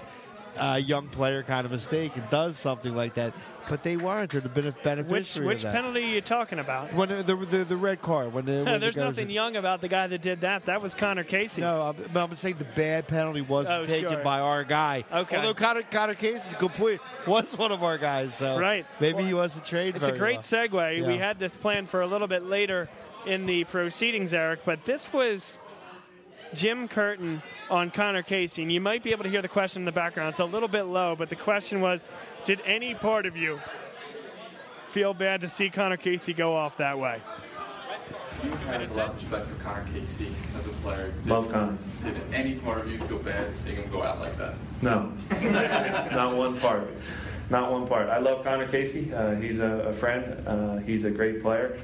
uh, 0.58 0.80
young 0.82 1.08
player 1.08 1.42
kind 1.42 1.64
of 1.64 1.72
mistake 1.72 2.16
and 2.16 2.28
does 2.30 2.58
something 2.58 2.94
like 2.94 3.14
that. 3.14 3.32
But 3.70 3.84
they 3.84 3.96
weren't. 3.96 4.32
They're 4.32 4.40
the 4.40 4.48
beneficiary 4.48 5.46
Which 5.46 5.62
which 5.62 5.72
penalty 5.72 6.00
are 6.02 6.06
you 6.08 6.20
talking 6.20 6.58
about? 6.58 6.92
When 6.92 7.08
the, 7.08 7.22
the, 7.22 7.36
the, 7.36 7.64
the 7.64 7.76
red 7.76 8.02
card. 8.02 8.32
When, 8.34 8.44
the, 8.44 8.52
when 8.64 8.72
the 8.74 8.78
There's 8.80 8.96
was- 8.96 9.04
nothing 9.16 9.30
young 9.30 9.54
about 9.54 9.80
the 9.80 9.86
guy 9.86 10.08
that 10.08 10.20
did 10.20 10.40
that. 10.40 10.66
That 10.66 10.82
was 10.82 10.94
Conor 10.94 11.22
Casey. 11.22 11.60
No, 11.60 11.82
I'm, 11.82 12.16
I'm 12.16 12.34
saying 12.36 12.56
the 12.58 12.64
bad 12.64 13.06
penalty 13.06 13.40
wasn't 13.42 13.78
Oh, 13.78 13.86
taken 13.86 14.10
sure. 14.10 14.24
by 14.24 14.40
our 14.40 14.64
guy. 14.64 15.04
Okay. 15.12 15.36
Although 15.36 15.54
Conor, 15.54 15.82
Conor 15.88 16.14
Casey's 16.14 16.54
good 16.56 16.72
point 16.72 17.00
was 17.28 17.56
one 17.56 17.70
of 17.70 17.82
our 17.84 17.96
guys. 17.96 18.34
So 18.34 18.58
Right. 18.58 18.84
maybe 18.98 19.22
he 19.22 19.32
wasn't 19.34 19.64
trained 19.64 19.94
It's 19.94 20.08
a 20.08 20.12
great 20.18 20.44
well. 20.50 20.68
segue. 20.68 21.06
We 21.06 21.16
had 21.18 21.38
this 21.38 21.54
planned 21.56 21.88
for 21.88 22.00
a 22.00 22.06
little 22.08 22.26
bit 22.28 22.44
later 22.44 22.88
in 23.24 23.46
the 23.46 23.62
proceedings, 23.64 24.34
Eric, 24.34 24.60
but 24.64 24.84
this 24.84 25.12
was 25.12 25.58
Jim 26.54 26.88
Curtin 26.88 27.42
on 27.70 27.90
Conor 27.90 28.22
Casey. 28.22 28.62
And 28.62 28.72
you 28.72 28.80
might 28.80 29.02
be 29.02 29.12
able 29.12 29.24
to 29.24 29.30
hear 29.30 29.42
the 29.42 29.48
question 29.48 29.82
in 29.82 29.86
the 29.86 29.92
background. 29.92 30.30
It's 30.30 30.40
a 30.40 30.44
little 30.44 30.68
bit 30.68 30.84
low, 30.84 31.14
but 31.16 31.28
the 31.28 31.36
question 31.36 31.80
was 31.80 32.04
Did 32.44 32.60
any 32.64 32.94
part 32.94 33.26
of 33.26 33.36
you 33.36 33.60
feel 34.88 35.14
bad 35.14 35.40
to 35.42 35.48
see 35.48 35.70
Conor 35.70 35.96
Casey 35.96 36.32
go 36.32 36.56
off 36.56 36.76
that 36.78 36.98
way? 36.98 37.20
You 38.42 38.50
had 38.50 38.80
a 38.80 38.94
lot 38.94 39.10
of 39.10 39.14
respect 39.16 39.46
for 39.46 39.62
Conor 39.62 39.86
Casey 39.92 40.34
as 40.56 40.66
a 40.66 40.70
player. 40.70 41.12
Did, 41.22 41.26
Love 41.26 41.52
Conor. 41.52 41.76
Did 42.02 42.18
any 42.32 42.54
part 42.54 42.80
of 42.80 42.90
you 42.90 42.98
feel 43.00 43.18
bad 43.18 43.54
seeing 43.54 43.76
him 43.76 43.90
go 43.90 44.02
out 44.02 44.18
like 44.18 44.36
that? 44.38 44.54
No, 44.80 45.12
not 46.12 46.36
one 46.36 46.58
part. 46.58 46.88
Not 47.50 47.70
one 47.70 47.86
part. 47.86 48.08
I 48.08 48.18
love 48.18 48.42
Conor 48.44 48.68
Casey. 48.68 49.12
Uh, 49.12 49.34
he's 49.34 49.58
a, 49.58 49.88
a 49.88 49.92
friend. 49.92 50.46
Uh, 50.46 50.76
he's 50.78 51.04
a 51.04 51.10
great 51.10 51.42
player. 51.42 51.78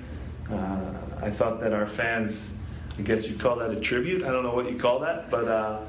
Uh, 0.50 0.92
I 1.20 1.28
thought 1.30 1.60
that 1.60 1.72
our 1.72 1.86
fans, 1.86 2.55
I 2.98 3.02
guess 3.02 3.28
you'd 3.28 3.38
call 3.38 3.56
that 3.56 3.70
a 3.70 3.80
tribute. 3.80 4.22
I 4.22 4.30
don't 4.30 4.42
know 4.42 4.54
what 4.54 4.70
you 4.70 4.78
call 4.78 5.00
that, 5.00 5.30
but 5.30 5.48
uh, 5.48 5.80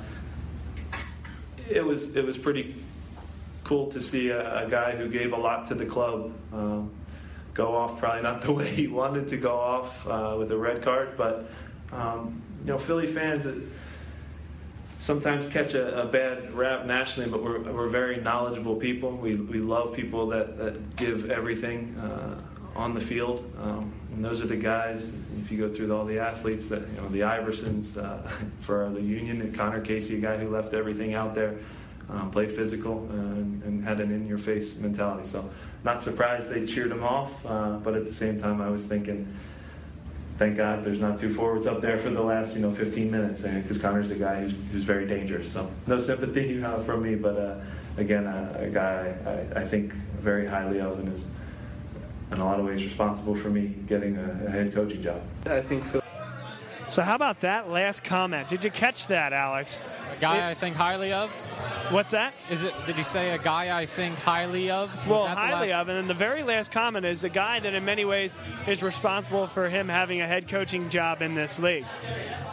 it 1.70 1.84
was 1.84 2.16
it 2.16 2.26
was 2.26 2.38
pretty 2.38 2.76
cool 3.64 3.88
to 3.92 4.02
see 4.02 4.30
a, 4.30 4.66
a 4.66 4.70
guy 4.70 4.96
who 4.96 5.08
gave 5.08 5.34
a 5.34 5.38
lot 5.38 5.68
to 5.68 5.76
the 5.76 5.86
club 5.86 6.34
um, 6.54 6.92
go 7.54 7.76
off. 7.76 8.00
Probably 8.00 8.22
not 8.22 8.42
the 8.42 8.52
way 8.60 8.70
he 8.74 8.88
wanted 8.88 9.30
to 9.30 9.38
go 9.38 9.58
off 9.58 10.08
uh, 10.08 10.36
with 10.38 10.52
a 10.52 10.58
red 10.58 10.82
card, 10.82 11.18
but 11.18 11.50
um, 11.92 12.42
you 12.62 12.68
know, 12.68 12.78
Philly 12.78 13.08
fans. 13.08 13.46
It, 13.46 13.56
sometimes 15.00 15.48
catch 15.48 15.74
a, 15.74 16.02
a 16.02 16.06
bad 16.06 16.54
rap 16.54 16.86
nationally, 16.86 17.30
but 17.30 17.42
we're, 17.42 17.60
we're 17.60 17.88
very 17.88 18.18
knowledgeable 18.18 18.76
people. 18.76 19.12
We, 19.12 19.36
we 19.36 19.60
love 19.60 19.94
people 19.94 20.28
that, 20.28 20.58
that 20.58 20.98
give 20.98 21.32
everything 21.32 21.96
uh, 21.98 22.36
on 22.76 22.94
the 22.94 23.00
field. 23.00 23.50
Um, 23.62 23.94
and 24.18 24.26
those 24.26 24.42
are 24.42 24.48
the 24.48 24.56
guys, 24.56 25.14
if 25.40 25.52
you 25.52 25.60
go 25.60 25.72
through 25.72 25.96
all 25.96 26.04
the 26.04 26.18
athletes, 26.18 26.66
that 26.70 26.82
you 26.82 27.02
know, 27.02 27.08
the 27.10 27.20
Iversons 27.20 27.96
uh, 28.04 28.28
for 28.62 28.90
the 28.90 29.00
Union, 29.00 29.42
and 29.42 29.54
Conor 29.54 29.80
Casey, 29.80 30.18
a 30.18 30.20
guy 30.20 30.38
who 30.38 30.50
left 30.50 30.74
everything 30.74 31.14
out 31.14 31.36
there, 31.36 31.58
um, 32.10 32.32
played 32.32 32.52
physical, 32.52 33.08
and, 33.12 33.62
and 33.62 33.84
had 33.84 34.00
an 34.00 34.10
in 34.10 34.28
your 34.28 34.40
face 34.40 34.76
mentality. 34.78 35.28
So, 35.28 35.48
not 35.84 36.02
surprised 36.02 36.50
they 36.50 36.66
cheered 36.66 36.92
him 36.92 37.04
off, 37.04 37.46
uh, 37.46 37.74
but 37.78 37.94
at 37.94 38.06
the 38.06 38.14
same 38.14 38.40
time, 38.40 38.60
I 38.60 38.72
was 38.72 38.88
thinking, 38.88 39.32
thank 40.40 40.58
God 40.58 40.84
there's 40.84 41.00
not 41.00 41.20
two 41.20 41.32
forwards 41.32 41.68
up 41.68 41.80
there 41.80 42.00
for 42.00 42.10
the 42.10 42.24
last 42.24 42.56
you 42.56 42.62
know 42.64 42.72
15 42.72 43.12
minutes 43.12 43.44
because 43.44 43.78
Conor's 43.78 44.10
a 44.10 44.16
guy 44.16 44.42
who's, 44.42 44.56
who's 44.72 44.84
very 44.84 45.06
dangerous. 45.06 45.52
So 45.52 45.70
no 45.86 46.00
sympathy 46.00 46.64
uh, 46.64 46.80
from 46.80 47.04
me, 47.04 47.14
but 47.14 47.38
uh, 47.38 47.60
again 47.98 48.26
a, 48.26 48.62
a 48.62 48.70
guy 48.70 49.14
I, 49.54 49.62
I 49.62 49.64
think 49.64 49.94
very 49.94 50.48
highly 50.48 50.82
of 50.82 50.98
and 50.98 51.14
is 51.14 51.28
in 52.32 52.40
a 52.40 52.46
lot 52.46 52.60
of 52.60 52.66
ways 52.66 52.84
responsible 52.84 53.36
for 53.36 53.50
me 53.50 53.68
getting 53.88 54.18
a, 54.18 54.46
a 54.48 54.50
head 54.50 54.74
coaching 54.74 55.02
job. 55.02 55.22
I 55.46 55.62
think 55.62 55.86
Phil. 55.86 56.02
So, 56.90 57.02
how 57.02 57.16
about 57.16 57.42
that 57.42 57.70
last 57.70 58.06
comment? 58.06 58.48
Did 58.48 58.64
you 58.64 58.72
catch 58.72 59.08
that, 59.08 59.34
Alex? 59.34 59.82
A 60.18 60.22
guy 60.22 60.38
It- 60.38 60.52
I 60.52 60.54
think 60.54 60.76
highly 60.78 61.12
of. 61.12 61.30
What's 61.92 62.12
that? 62.12 62.34
Is 62.50 62.64
it? 62.64 62.74
Did 62.86 62.96
he 62.96 63.04
say 63.04 63.32
a 63.32 63.38
guy 63.38 63.78
I 63.78 63.86
think 63.86 64.16
highly 64.20 64.70
of? 64.72 64.90
Was 65.06 65.08
Well, 65.08 65.28
highly 65.28 65.70
last- 65.72 65.82
of. 65.82 65.90
And 65.90 65.98
then 65.98 66.08
the 66.08 66.14
very 66.14 66.44
last 66.44 66.72
comment 66.72 67.06
is 67.06 67.24
a 67.26 67.30
guy 67.30 67.60
that, 67.60 67.74
in 67.74 67.84
many 67.84 68.06
ways, 68.06 68.36
is 68.68 68.82
responsible 68.84 69.48
for 69.48 69.68
him 69.68 69.90
having 69.90 70.22
a 70.22 70.28
head 70.28 70.48
coaching 70.48 70.90
job 70.90 71.22
in 71.22 71.36
this 71.36 71.60
league. 71.60 71.86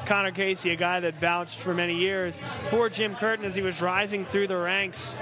Conor 0.07 0.33
Casey, 0.33 0.71
a 0.71 0.77
guy 0.77 1.01
that 1.01 1.15
vouched 1.21 1.57
for 1.59 1.73
many 1.73 1.95
years 1.97 2.39
for 2.71 2.89
Jim 2.91 3.15
Curtin 3.15 3.45
as 3.45 3.55
he 3.55 3.63
was 3.63 3.81
rising 3.81 4.25
through 4.27 4.49
the 4.49 4.57
ranks 4.57 5.15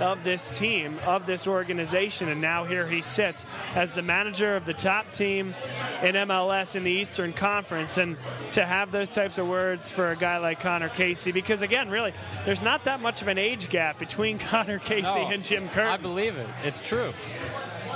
of 0.00 0.22
this 0.24 0.58
team, 0.58 0.98
of 1.06 1.26
this 1.26 1.46
organization, 1.46 2.28
and 2.28 2.40
now 2.40 2.64
here 2.64 2.86
he 2.86 3.02
sits 3.02 3.44
as 3.74 3.92
the 3.92 4.02
manager 4.02 4.56
of 4.56 4.64
the 4.64 4.74
top 4.74 5.10
team 5.12 5.54
in 6.02 6.14
MLS 6.14 6.76
in 6.76 6.84
the 6.84 6.90
Eastern 6.90 7.32
Conference. 7.32 7.98
And 7.98 8.16
to 8.52 8.64
have 8.64 8.92
those 8.92 9.14
types 9.14 9.38
of 9.38 9.48
words 9.48 9.90
for 9.90 10.10
a 10.10 10.16
guy 10.16 10.38
like 10.38 10.60
Conor 10.60 10.88
Casey, 10.88 11.32
because 11.32 11.62
again, 11.62 11.88
really, 11.88 12.12
there's 12.44 12.62
not 12.62 12.84
that 12.84 13.00
much 13.00 13.22
of 13.22 13.28
an 13.28 13.38
age 13.38 13.68
gap 13.68 13.98
between 13.98 14.38
Conor 14.46 14.78
Casey 14.78 15.02
No, 15.02 15.28
and 15.28 15.44
Jim 15.44 15.68
Curtin. 15.68 15.90
I 15.90 15.96
believe 15.96 16.36
it. 16.36 16.46
It's 16.64 16.80
true. 16.80 17.12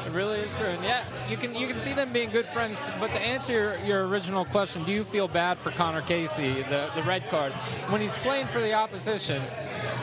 It 0.06 0.12
really 0.12 0.38
is 0.40 0.52
true. 0.54 0.66
And 0.66 0.82
yeah, 0.82 1.04
you 1.28 1.36
can 1.36 1.54
you 1.54 1.66
can 1.66 1.78
see 1.78 1.92
them 1.92 2.12
being 2.12 2.30
good 2.30 2.46
friends. 2.46 2.80
But 2.98 3.08
to 3.08 3.20
answer 3.20 3.52
your, 3.52 3.78
your 3.78 4.08
original 4.08 4.44
question, 4.46 4.82
do 4.84 4.92
you 4.92 5.04
feel 5.04 5.28
bad 5.28 5.58
for 5.58 5.70
Conor 5.70 6.00
Casey, 6.02 6.62
the, 6.62 6.90
the 6.94 7.02
red 7.02 7.22
card, 7.28 7.52
when 7.90 8.00
he's 8.00 8.16
playing 8.18 8.46
for 8.46 8.60
the 8.60 8.72
opposition? 8.72 9.42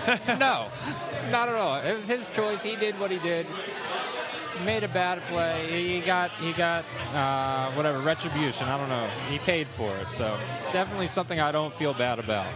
no, 0.40 0.68
not 1.32 1.50
at 1.50 1.56
all. 1.56 1.80
It 1.82 1.94
was 1.94 2.08
his 2.08 2.28
choice. 2.30 2.64
He 2.64 2.76
did 2.76 3.00
what 3.00 3.12
he 3.12 3.20
did. 3.20 3.46
Made 4.66 4.84
a 4.84 4.88
bad 4.88 5.20
play. 5.24 5.68
He 5.70 6.02
got 6.02 6.32
he 6.40 6.54
got 6.54 6.86
uh, 7.14 7.72
whatever 7.74 8.00
retribution. 8.00 8.68
I 8.68 8.78
don't 8.78 8.90
know. 8.90 9.08
He 9.30 9.38
paid 9.40 9.68
for 9.68 9.96
it. 9.98 10.08
So 10.08 10.36
definitely 10.72 11.08
something 11.08 11.40
I 11.40 11.52
don't 11.52 11.74
feel 11.76 11.94
bad 11.94 12.20
about. 12.20 12.48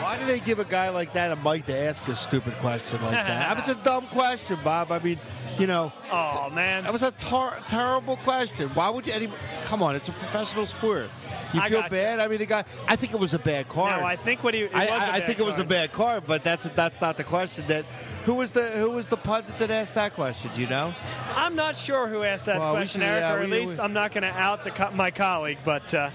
Why 0.00 0.16
do 0.16 0.26
they 0.26 0.38
give 0.38 0.60
a 0.60 0.64
guy 0.64 0.90
like 0.90 1.12
that 1.14 1.32
a 1.32 1.36
mic 1.36 1.66
to 1.66 1.76
ask 1.76 2.06
a 2.06 2.14
stupid 2.14 2.54
question 2.54 3.02
like 3.02 3.12
that? 3.12 3.48
I 3.48 3.50
mean, 3.50 3.58
it's 3.58 3.68
a 3.68 3.74
dumb 3.74 4.06
question, 4.06 4.56
Bob. 4.62 4.92
I 4.92 5.00
mean, 5.00 5.18
you 5.58 5.66
know, 5.66 5.92
Oh 6.10 6.50
man, 6.50 6.84
that 6.84 6.92
was 6.92 7.02
a 7.02 7.10
tar- 7.12 7.58
terrible 7.68 8.16
question. 8.18 8.68
Why 8.70 8.88
would 8.90 9.06
you? 9.06 9.12
Any- 9.12 9.30
Come 9.64 9.82
on, 9.82 9.96
it's 9.96 10.08
a 10.08 10.12
professional 10.12 10.64
sport. 10.66 11.08
You 11.52 11.60
I 11.60 11.68
feel 11.68 11.82
you. 11.82 11.88
bad? 11.88 12.20
I 12.20 12.28
mean, 12.28 12.38
the 12.38 12.46
guy. 12.46 12.64
I 12.86 12.96
think 12.96 13.12
it 13.12 13.18
was 13.20 13.34
a 13.34 13.38
bad 13.38 13.68
card. 13.68 14.00
No, 14.00 14.06
I 14.06 14.16
think 14.16 14.42
what 14.44 14.54
he. 14.54 14.60
It 14.62 14.70
I, 14.74 15.16
I, 15.16 15.20
think 15.20 15.38
it 15.38 15.44
was 15.44 15.58
a 15.58 15.64
bad 15.64 15.92
card, 15.92 16.24
but 16.26 16.42
that's 16.44 16.68
that's 16.70 17.00
not 17.00 17.16
the 17.16 17.24
question. 17.24 17.66
That 17.68 17.84
who 18.24 18.34
was 18.34 18.52
the 18.52 18.68
who 18.70 18.90
was 18.90 19.08
the 19.08 19.16
pundit 19.16 19.58
that 19.58 19.70
asked 19.70 19.94
that 19.94 20.14
question? 20.14 20.50
Do 20.54 20.60
you 20.60 20.68
know? 20.68 20.94
I'm 21.34 21.54
not 21.54 21.76
sure 21.76 22.06
who 22.08 22.22
asked 22.22 22.46
that 22.46 22.58
Well, 22.58 22.72
question, 22.74 23.00
should- 23.00 23.08
Eric, 23.08 23.20
yeah, 23.22 23.34
or 23.34 23.38
at 23.40 23.44
we- 23.50 23.60
least 23.60 23.78
we- 23.78 23.84
I'm 23.84 23.92
not 23.92 24.12
going 24.12 24.22
to 24.22 24.30
out 24.38 24.64
the 24.64 24.70
co- 24.70 24.90
my 24.92 25.10
colleague. 25.10 25.58
But 25.64 25.92
uh, 25.94 26.10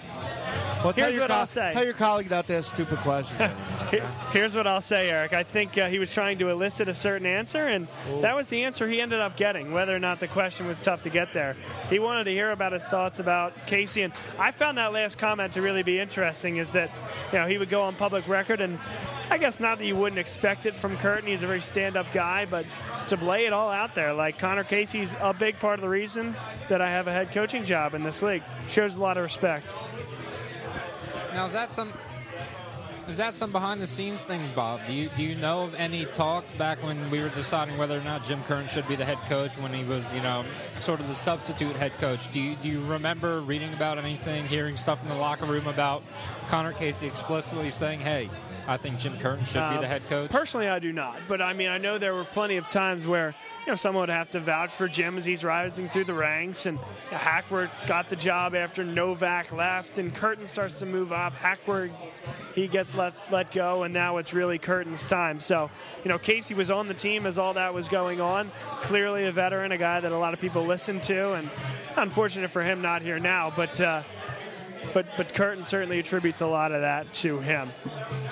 Well, 0.83 0.91
Here's 0.93 1.17
what 1.17 1.31
I'll 1.31 1.45
say. 1.45 1.71
Tell 1.73 1.85
your 1.85 1.93
colleague 1.93 2.29
not 2.29 2.47
to 2.47 2.55
ask 2.55 2.73
stupid 2.73 2.97
questions. 2.99 3.51
he- 3.91 4.01
here's 4.31 4.55
what 4.55 4.67
I'll 4.67 4.81
say, 4.81 5.09
Eric. 5.09 5.31
I 5.33 5.43
think 5.43 5.77
uh, 5.77 5.87
he 5.87 5.97
was 5.97 6.09
trying 6.09 6.37
to 6.39 6.49
elicit 6.49 6.89
a 6.89 6.93
certain 6.93 7.25
answer, 7.25 7.67
and 7.67 7.87
that 8.21 8.35
was 8.35 8.47
the 8.47 8.63
answer 8.63 8.87
he 8.87 8.99
ended 8.99 9.21
up 9.21 9.37
getting. 9.37 9.71
Whether 9.71 9.95
or 9.95 9.99
not 9.99 10.19
the 10.19 10.27
question 10.27 10.67
was 10.67 10.83
tough 10.83 11.03
to 11.03 11.09
get 11.09 11.31
there, 11.31 11.55
he 11.89 11.99
wanted 11.99 12.25
to 12.25 12.31
hear 12.31 12.51
about 12.51 12.73
his 12.73 12.83
thoughts 12.83 13.19
about 13.19 13.53
Casey, 13.65 14.01
and 14.01 14.11
I 14.37 14.51
found 14.51 14.77
that 14.77 14.91
last 14.91 15.17
comment 15.17 15.53
to 15.53 15.61
really 15.61 15.83
be 15.83 15.99
interesting. 15.99 16.57
Is 16.57 16.69
that 16.71 16.91
you 17.31 17.39
know 17.39 17.47
he 17.47 17.57
would 17.57 17.69
go 17.69 17.83
on 17.83 17.95
public 17.95 18.27
record 18.27 18.59
and. 18.61 18.77
I 19.29 19.37
guess 19.37 19.59
not 19.59 19.79
that 19.79 19.85
you 19.85 19.95
wouldn't 19.95 20.19
expect 20.19 20.67
it 20.67 20.75
from 20.75 20.95
Curtin. 20.97 21.27
He's 21.27 21.41
a 21.41 21.47
very 21.47 21.61
stand-up 21.61 22.05
guy, 22.13 22.45
but 22.45 22.65
to 23.07 23.15
lay 23.15 23.45
it 23.45 23.53
all 23.53 23.69
out 23.69 23.95
there, 23.95 24.13
like 24.13 24.37
Conor 24.37 24.65
Casey's 24.65 25.15
a 25.21 25.33
big 25.33 25.57
part 25.59 25.79
of 25.79 25.81
the 25.81 25.89
reason 25.89 26.35
that 26.67 26.81
I 26.81 26.89
have 26.91 27.07
a 27.07 27.11
head 27.13 27.31
coaching 27.31 27.63
job 27.63 27.95
in 27.95 28.03
this 28.03 28.21
league. 28.21 28.43
Shows 28.67 28.95
a 28.97 29.01
lot 29.01 29.17
of 29.17 29.23
respect. 29.23 29.75
Now 31.33 31.45
is 31.45 31.53
that 31.53 31.71
some 31.71 31.91
is 33.07 33.17
that 33.17 33.33
some 33.33 33.51
behind 33.51 33.81
the 33.81 33.87
scenes 33.87 34.21
thing, 34.21 34.41
Bob? 34.55 34.79
Do 34.87 34.93
you 34.93 35.09
do 35.17 35.23
you 35.23 35.35
know 35.35 35.63
of 35.63 35.75
any 35.75 36.05
talks 36.05 36.51
back 36.53 36.81
when 36.83 37.09
we 37.09 37.19
were 37.21 37.29
deciding 37.29 37.77
whether 37.77 37.97
or 37.97 38.03
not 38.03 38.25
Jim 38.25 38.41
Curtin 38.43 38.69
should 38.69 38.87
be 38.87 38.95
the 38.95 39.03
head 39.03 39.17
coach 39.27 39.51
when 39.57 39.73
he 39.73 39.83
was, 39.83 40.11
you 40.13 40.21
know, 40.21 40.45
sort 40.77 41.01
of 41.01 41.07
the 41.09 41.15
substitute 41.15 41.75
head 41.75 41.91
coach? 41.97 42.19
Do 42.31 42.39
you 42.39 42.55
do 42.63 42.69
you 42.69 42.81
remember 42.85 43.41
reading 43.41 43.73
about 43.73 43.97
anything, 43.97 44.45
hearing 44.47 44.77
stuff 44.77 45.01
in 45.03 45.09
the 45.09 45.15
locker 45.15 45.45
room 45.45 45.67
about 45.67 46.01
Conor 46.49 46.71
Casey 46.73 47.07
explicitly 47.07 47.69
saying, 47.71 47.99
"Hey, 47.99 48.29
I 48.67 48.77
think 48.77 48.99
Jim 48.99 49.17
Curtin 49.17 49.45
should 49.45 49.55
be 49.55 49.75
Um, 49.75 49.81
the 49.81 49.87
head 49.87 50.07
coach. 50.07 50.29
Personally, 50.29 50.69
I 50.69 50.79
do 50.79 50.93
not. 50.93 51.17
But 51.27 51.41
I 51.41 51.51
mean, 51.53 51.69
I 51.69 51.79
know 51.79 51.97
there 51.97 52.13
were 52.13 52.23
plenty 52.25 52.55
of 52.55 52.69
times 52.69 53.05
where 53.05 53.35
you 53.65 53.72
know 53.72 53.75
someone 53.75 54.01
would 54.01 54.10
have 54.10 54.29
to 54.32 54.39
vouch 54.39 54.72
for 54.72 54.88
Jim 54.89 55.17
as 55.17 55.24
he's 55.24 55.43
rising 55.43 55.88
through 55.88 56.03
the 56.03 56.13
ranks. 56.13 56.65
And 56.65 56.77
Hackworth 57.10 57.72
got 57.88 58.10
the 58.10 58.15
job 58.15 58.55
after 58.55 58.84
Nowak 58.84 59.53
left, 59.53 60.00
and 60.00 60.13
Curtin 60.13 60.48
starts 60.48 60.79
to 60.79 60.86
move 60.86 61.13
up. 61.13 61.34
Hackworth 61.34 61.91
he 62.53 62.67
gets 62.67 62.93
let 62.93 63.13
let 63.32 63.51
go, 63.51 63.84
and 63.84 63.93
now 63.93 64.17
it's 64.17 64.34
really 64.34 64.60
Curtin's 64.60 65.08
time. 65.08 65.39
So 65.39 65.72
you 66.03 66.10
know, 66.10 66.17
Casey 66.17 66.53
was 66.53 66.72
on 66.72 66.88
the 66.88 66.93
team 66.93 67.25
as 67.25 67.39
all 67.39 67.53
that 67.53 67.74
was 67.74 67.88
going 67.88 68.20
on. 68.20 68.51
Clearly, 68.82 69.25
a 69.25 69.32
veteran, 69.32 69.72
a 69.72 69.77
guy 69.77 70.01
that 70.01 70.12
a 70.12 70.17
lot 70.17 70.34
of 70.34 70.41
people 70.41 70.65
listen 70.65 71.00
to, 71.01 71.34
and 71.34 71.50
unfortunate 71.96 72.51
for 72.51 72.63
him 72.63 72.82
not 72.82 73.01
here 73.01 73.20
now, 73.20 73.51
but. 73.55 73.79
Uh, 73.79 74.03
but 74.93 75.05
but 75.15 75.34
Curtin 75.34 75.63
certainly 75.63 76.00
attributes 76.00 76.41
a 76.41 76.46
lot 76.46 76.74
of 76.74 76.82
that 76.82 77.12
to 77.15 77.39
him. 77.39 77.72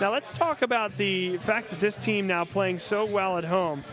Now 0.01 0.11
let's 0.11 0.37
talk 0.37 0.61
about 0.61 0.97
the 0.97 1.37
fact 1.37 1.69
that 1.69 1.79
this 1.79 1.95
team 1.95 2.27
now 2.27 2.43
playing 2.43 2.79
so 2.79 3.05
well 3.05 3.37
at 3.37 3.45
home. 3.45 3.83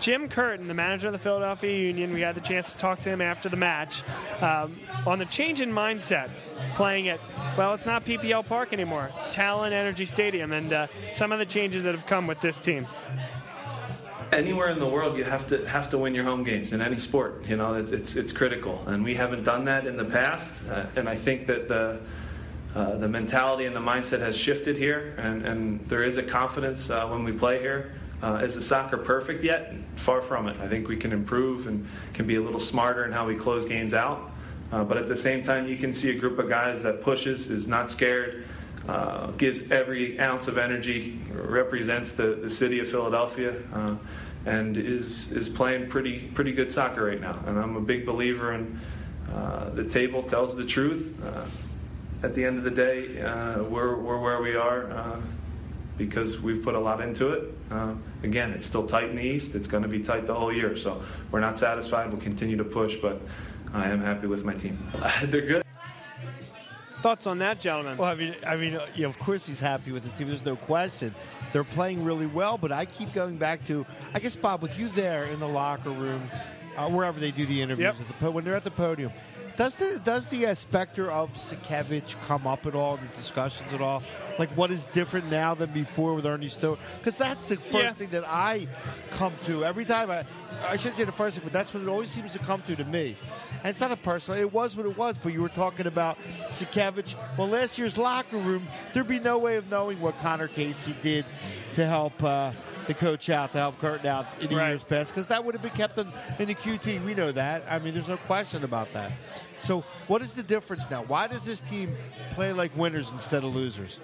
Jim 0.00 0.28
Curtin, 0.28 0.68
the 0.68 0.74
manager 0.74 1.08
of 1.08 1.12
the 1.12 1.18
Philadelphia 1.18 1.76
Union, 1.76 2.12
we 2.12 2.20
had 2.20 2.34
the 2.34 2.40
chance 2.40 2.72
to 2.72 2.78
talk 2.78 3.00
to 3.00 3.10
him 3.10 3.20
after 3.20 3.48
the 3.48 3.56
match 3.56 4.02
um, 4.40 4.78
on 5.06 5.18
the 5.18 5.24
change 5.26 5.60
in 5.60 5.72
mindset, 5.72 6.30
playing 6.74 7.08
at 7.08 7.20
well, 7.56 7.74
it's 7.74 7.86
not 7.86 8.04
PPL 8.04 8.46
Park 8.46 8.72
anymore, 8.72 9.10
Talen 9.30 9.72
Energy 9.72 10.04
Stadium, 10.04 10.52
and 10.52 10.72
uh, 10.72 10.86
some 11.14 11.32
of 11.32 11.38
the 11.38 11.46
changes 11.46 11.82
that 11.82 11.94
have 11.94 12.06
come 12.06 12.26
with 12.26 12.40
this 12.40 12.60
team. 12.60 12.86
anywhere 14.30 14.70
in 14.70 14.78
the 14.78 14.86
world 14.86 15.16
you 15.16 15.24
have 15.24 15.46
to 15.46 15.66
have 15.66 15.88
to 15.88 15.96
win 15.96 16.14
your 16.14 16.24
home 16.24 16.44
games 16.44 16.72
in 16.72 16.82
any 16.82 16.98
sport 16.98 17.46
you 17.48 17.56
know 17.56 17.72
it's 17.74 17.92
it's, 17.92 18.14
it's 18.14 18.30
critical 18.30 18.86
and 18.86 19.02
we 19.02 19.14
haven't 19.14 19.42
done 19.42 19.64
that 19.64 19.86
in 19.86 19.96
the 19.96 20.04
past 20.04 20.68
uh, 20.68 20.84
and 20.96 21.08
I 21.08 21.14
think 21.14 21.46
that 21.46 21.66
the 21.66 22.06
uh, 22.74 22.96
the 22.96 23.08
mentality 23.08 23.64
and 23.64 23.74
the 23.74 23.80
mindset 23.80 24.20
has 24.20 24.36
shifted 24.36 24.76
here 24.76 25.14
and, 25.16 25.46
and 25.46 25.80
there 25.86 26.02
is 26.02 26.18
a 26.18 26.22
confidence 26.22 26.90
uh, 26.90 27.08
when 27.08 27.24
we 27.24 27.32
play 27.32 27.58
here 27.60 27.94
uh, 28.22 28.40
is 28.42 28.54
the 28.54 28.62
soccer 28.62 28.96
perfect 28.96 29.44
yet 29.44 29.74
far 29.96 30.20
from 30.20 30.48
it 30.48 30.58
I 30.60 30.68
think 30.68 30.88
we 30.88 30.96
can 30.96 31.12
improve 31.12 31.66
and 31.66 31.86
can 32.14 32.26
be 32.26 32.36
a 32.36 32.40
little 32.42 32.60
smarter 32.60 33.04
in 33.04 33.12
how 33.12 33.26
we 33.26 33.36
close 33.36 33.64
games 33.64 33.94
out 33.94 34.30
uh, 34.72 34.84
but 34.84 34.96
at 34.96 35.08
the 35.08 35.16
same 35.16 35.42
time 35.42 35.68
you 35.68 35.76
can 35.76 35.92
see 35.92 36.10
a 36.10 36.18
group 36.18 36.38
of 36.38 36.48
guys 36.48 36.82
that 36.82 37.02
pushes 37.02 37.50
is 37.50 37.68
not 37.68 37.90
scared 37.90 38.44
uh, 38.88 39.30
gives 39.32 39.70
every 39.70 40.18
ounce 40.18 40.48
of 40.48 40.56
energy, 40.56 41.20
represents 41.30 42.12
the, 42.12 42.38
the 42.42 42.48
city 42.48 42.78
of 42.78 42.88
Philadelphia, 42.88 43.54
uh, 43.74 43.94
and 44.46 44.78
is 44.78 45.30
is 45.32 45.50
playing 45.50 45.90
pretty 45.90 46.20
pretty 46.28 46.52
good 46.52 46.70
soccer 46.70 47.04
right 47.04 47.20
now. 47.20 47.38
And 47.46 47.58
I'm 47.58 47.76
a 47.76 47.82
big 47.82 48.06
believer 48.06 48.54
in 48.54 48.80
uh, 49.30 49.68
the 49.70 49.84
table 49.84 50.22
tells 50.22 50.56
the 50.56 50.64
truth. 50.64 51.22
Uh, 51.22 51.44
at 52.22 52.34
the 52.34 52.44
end 52.44 52.56
of 52.56 52.64
the 52.64 52.70
day, 52.70 53.08
we're 53.68 53.94
we're 53.96 54.20
where 54.20 54.40
we 54.40 54.56
are. 54.56 55.20
Because 55.98 56.40
we've 56.40 56.62
put 56.62 56.74
a 56.76 56.78
lot 56.80 57.00
into 57.00 57.30
it. 57.30 57.52
Uh, 57.70 57.94
again, 58.22 58.52
it's 58.52 58.64
still 58.64 58.86
tight 58.86 59.10
in 59.10 59.16
the 59.16 59.22
East. 59.22 59.54
It's 59.56 59.66
going 59.66 59.82
to 59.82 59.88
be 59.88 59.98
tight 60.00 60.26
the 60.26 60.34
whole 60.34 60.52
year. 60.52 60.76
So 60.76 61.02
we're 61.32 61.40
not 61.40 61.58
satisfied. 61.58 62.10
We'll 62.12 62.20
continue 62.20 62.56
to 62.56 62.64
push, 62.64 62.94
but 62.96 63.20
I 63.74 63.88
am 63.88 64.00
happy 64.00 64.28
with 64.28 64.44
my 64.44 64.54
team. 64.54 64.78
They're 65.24 65.40
good. 65.42 65.62
Thoughts 67.02 67.26
on 67.26 67.38
that, 67.38 67.60
gentlemen? 67.60 67.96
Well, 67.96 68.10
I 68.10 68.14
mean, 68.14 68.34
I 68.46 68.56
mean, 68.56 68.78
you 68.94 69.02
know, 69.02 69.08
of 69.08 69.18
course 69.18 69.46
he's 69.46 69.60
happy 69.60 69.92
with 69.92 70.02
the 70.04 70.08
team. 70.10 70.28
There's 70.28 70.44
no 70.44 70.56
question. 70.56 71.14
They're 71.52 71.62
playing 71.64 72.04
really 72.04 72.26
well, 72.26 72.58
but 72.58 72.72
I 72.72 72.84
keep 72.86 73.12
going 73.12 73.36
back 73.36 73.64
to, 73.68 73.86
I 74.14 74.18
guess, 74.20 74.34
Bob, 74.36 74.62
with 74.62 74.78
you 74.78 74.88
there 74.90 75.24
in 75.24 75.38
the 75.40 75.48
locker 75.48 75.90
room, 75.90 76.28
uh, 76.76 76.88
wherever 76.88 77.18
they 77.20 77.30
do 77.30 77.46
the 77.46 77.62
interviews, 77.62 77.94
Yep. 77.96 78.00
at 78.00 78.08
the 78.08 78.14
po- 78.14 78.30
when 78.32 78.44
they're 78.44 78.54
at 78.56 78.64
the 78.64 78.70
podium, 78.72 79.12
does 79.58 79.74
the 79.74 80.00
does 80.04 80.28
the 80.28 80.46
uh, 80.46 80.54
specter 80.54 81.10
of 81.10 81.30
Sakiewicz 81.34 82.14
come 82.26 82.46
up 82.46 82.64
at 82.64 82.74
all 82.74 82.94
in 82.96 83.00
the 83.10 83.16
discussions 83.16 83.74
at 83.74 83.80
all? 83.82 84.02
Like, 84.38 84.50
what 84.56 84.70
is 84.70 84.86
different 84.86 85.28
now 85.30 85.54
than 85.54 85.70
before 85.72 86.14
with 86.14 86.24
Earnie 86.24 86.48
Stewart? 86.48 86.78
Because 86.98 87.18
that's 87.18 87.44
the 87.46 87.56
first 87.56 87.84
Yeah. 87.84 87.92
thing 87.92 88.08
that 88.10 88.24
I 88.26 88.68
come 89.10 89.32
to 89.46 89.64
every 89.64 89.84
time. 89.84 90.10
I, 90.10 90.24
I 90.66 90.76
shouldn't 90.76 90.96
say 90.96 91.04
the 91.04 91.12
first 91.12 91.36
thing, 91.36 91.44
but 91.44 91.52
that's 91.52 91.72
what 91.72 91.82
it 91.82 91.88
always 91.88 92.10
seems 92.10 92.32
to 92.32 92.38
come 92.38 92.62
to 92.62 92.76
to 92.76 92.84
me. 92.84 93.16
And 93.62 93.70
it's 93.70 93.80
not 93.80 93.90
a 93.92 93.96
personal. 93.96 94.40
It 94.40 94.52
was 94.52 94.76
what 94.76 94.86
it 94.86 94.96
was. 94.96 95.16
But 95.18 95.32
you 95.32 95.40
were 95.42 95.48
talking 95.48 95.86
about 95.86 96.18
Sakiewicz. 96.50 97.14
Well, 97.36 97.48
last 97.48 97.78
year's 97.78 97.96
locker 97.96 98.36
room, 98.38 98.66
there'd 98.92 99.08
be 99.08 99.18
no 99.20 99.38
way 99.38 99.56
of 99.56 99.70
knowing 99.70 100.00
what 100.00 100.18
Conor 100.20 100.48
Casey 100.48 100.94
did 101.02 101.24
to 101.74 101.86
help 101.86 102.22
uh, 102.22 102.52
the 102.86 102.94
coach 102.94 103.30
out, 103.30 103.52
to 103.52 103.58
help 103.58 103.78
Curtin 103.78 104.06
out 104.06 104.26
in 104.40 104.48
the 104.48 104.56
Right. 104.56 104.70
years 104.70 104.84
past, 104.84 105.12
because 105.12 105.28
that 105.28 105.44
would 105.44 105.54
have 105.54 105.62
been 105.62 105.70
kept 105.72 105.96
in, 105.98 106.08
in 106.38 106.48
the 106.48 106.54
QT. 106.54 107.04
We 107.04 107.14
know 107.14 107.30
that. 107.32 107.64
I 107.68 107.78
mean, 107.78 107.94
there's 107.94 108.08
no 108.08 108.16
question 108.16 108.64
about 108.64 108.92
that. 108.94 109.12
So, 109.60 109.80
what 110.06 110.22
is 110.22 110.34
the 110.34 110.42
difference 110.42 110.88
now? 110.90 111.02
Why 111.04 111.26
does 111.26 111.44
this 111.44 111.60
team 111.60 111.94
play 112.30 112.52
like 112.52 112.76
winners 112.76 113.10
instead 113.10 113.44
of 113.44 113.54
losers? 113.54 113.98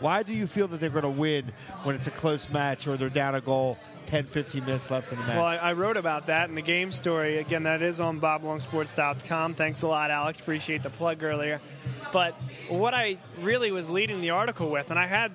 Why 0.00 0.22
do 0.22 0.32
you 0.32 0.46
feel 0.46 0.68
that 0.68 0.80
they're 0.80 0.90
going 0.90 1.02
to 1.02 1.08
win 1.08 1.52
when 1.82 1.94
it's 1.94 2.06
a 2.06 2.12
close 2.12 2.48
match 2.48 2.86
or 2.86 2.96
they're 2.96 3.08
down 3.08 3.34
a 3.34 3.40
goal, 3.40 3.78
10, 4.06 4.24
15 4.24 4.64
minutes 4.64 4.90
left 4.90 5.12
in 5.12 5.18
the 5.18 5.24
match? 5.24 5.36
Well, 5.36 5.44
I, 5.44 5.56
I 5.56 5.72
wrote 5.72 5.96
about 5.96 6.26
that 6.26 6.48
in 6.48 6.54
the 6.54 6.62
game 6.62 6.90
story. 6.92 7.38
Again, 7.38 7.64
that 7.64 7.82
is 7.82 8.00
on 8.00 8.20
boblongsports.com. 8.20 9.54
Thanks 9.54 9.82
a 9.82 9.88
lot, 9.88 10.10
Alex. 10.10 10.40
Appreciate 10.40 10.82
the 10.82 10.90
plug 10.90 11.22
earlier. 11.22 11.60
But 12.12 12.34
what 12.68 12.94
I 12.94 13.18
really 13.40 13.72
was 13.72 13.90
leading 13.90 14.20
the 14.20 14.30
article 14.30 14.70
with, 14.70 14.90
and 14.90 14.98
I 14.98 15.06
had 15.06 15.32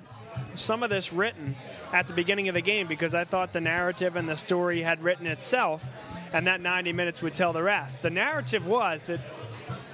some 0.54 0.82
of 0.82 0.90
this 0.90 1.12
written 1.12 1.54
at 1.92 2.06
the 2.06 2.12
beginning 2.12 2.48
of 2.48 2.54
the 2.54 2.60
game 2.60 2.86
because 2.86 3.14
I 3.14 3.24
thought 3.24 3.52
the 3.52 3.60
narrative 3.60 4.16
and 4.16 4.28
the 4.28 4.36
story 4.36 4.80
had 4.80 5.02
written 5.02 5.26
itself, 5.26 5.84
and 6.32 6.46
that 6.46 6.60
90 6.60 6.92
minutes 6.92 7.22
would 7.22 7.34
tell 7.34 7.52
the 7.52 7.62
rest. 7.62 8.02
The 8.02 8.10
narrative 8.10 8.66
was 8.66 9.04
that 9.04 9.20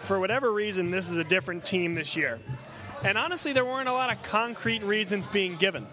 for 0.05 0.19
whatever 0.19 0.53
reason, 0.53 0.91
this 0.91 1.11
is 1.11 1.19
a 1.19 1.25
different 1.25 1.65
team 1.65 1.95
this 1.95 2.17
year. 2.17 2.41
And 3.05 3.17
honestly, 3.17 3.53
there 3.53 3.65
weren't 3.65 3.89
a 3.89 3.93
lot 3.93 4.13
of 4.13 4.23
concrete 4.23 4.83
reasons 4.83 5.27
being 5.27 5.57
given 5.57 5.87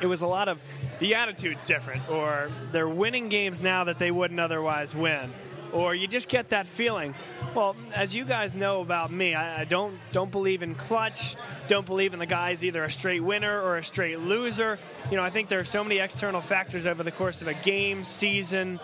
it 0.00 0.06
was 0.06 0.22
a 0.22 0.26
lot 0.26 0.48
of 0.48 0.60
the 0.98 1.14
attitude's 1.14 1.66
different, 1.66 2.08
or 2.10 2.48
they're 2.72 2.88
winning 2.88 3.28
games 3.28 3.62
now 3.62 3.84
that 3.84 3.98
they 3.98 4.10
wouldn't 4.10 4.40
otherwise 4.40 4.94
win, 4.94 5.32
or 5.72 5.94
you 5.94 6.06
just 6.06 6.28
get 6.28 6.50
that 6.50 6.66
feeling. 6.66 7.14
Well, 7.54 7.76
as 7.94 8.14
you 8.14 8.24
guys 8.24 8.54
know 8.54 8.80
about 8.80 9.10
me, 9.10 9.34
I, 9.34 9.62
I 9.62 9.64
don't 9.64 9.98
don't 10.12 10.30
believe 10.30 10.62
in 10.62 10.74
clutch. 10.74 11.36
Don't 11.68 11.86
believe 11.86 12.12
in 12.12 12.18
the 12.18 12.26
guy's 12.26 12.64
either 12.64 12.82
a 12.82 12.90
straight 12.90 13.20
winner 13.20 13.60
or 13.60 13.76
a 13.76 13.84
straight 13.84 14.18
loser. 14.18 14.78
You 15.10 15.16
know, 15.16 15.22
I 15.22 15.30
think 15.30 15.48
there 15.48 15.60
are 15.60 15.64
so 15.64 15.84
many 15.84 15.98
external 15.98 16.40
factors 16.40 16.86
over 16.86 17.02
the 17.02 17.12
course 17.12 17.42
of 17.42 17.48
a 17.48 17.54
game, 17.54 18.04
season, 18.04 18.80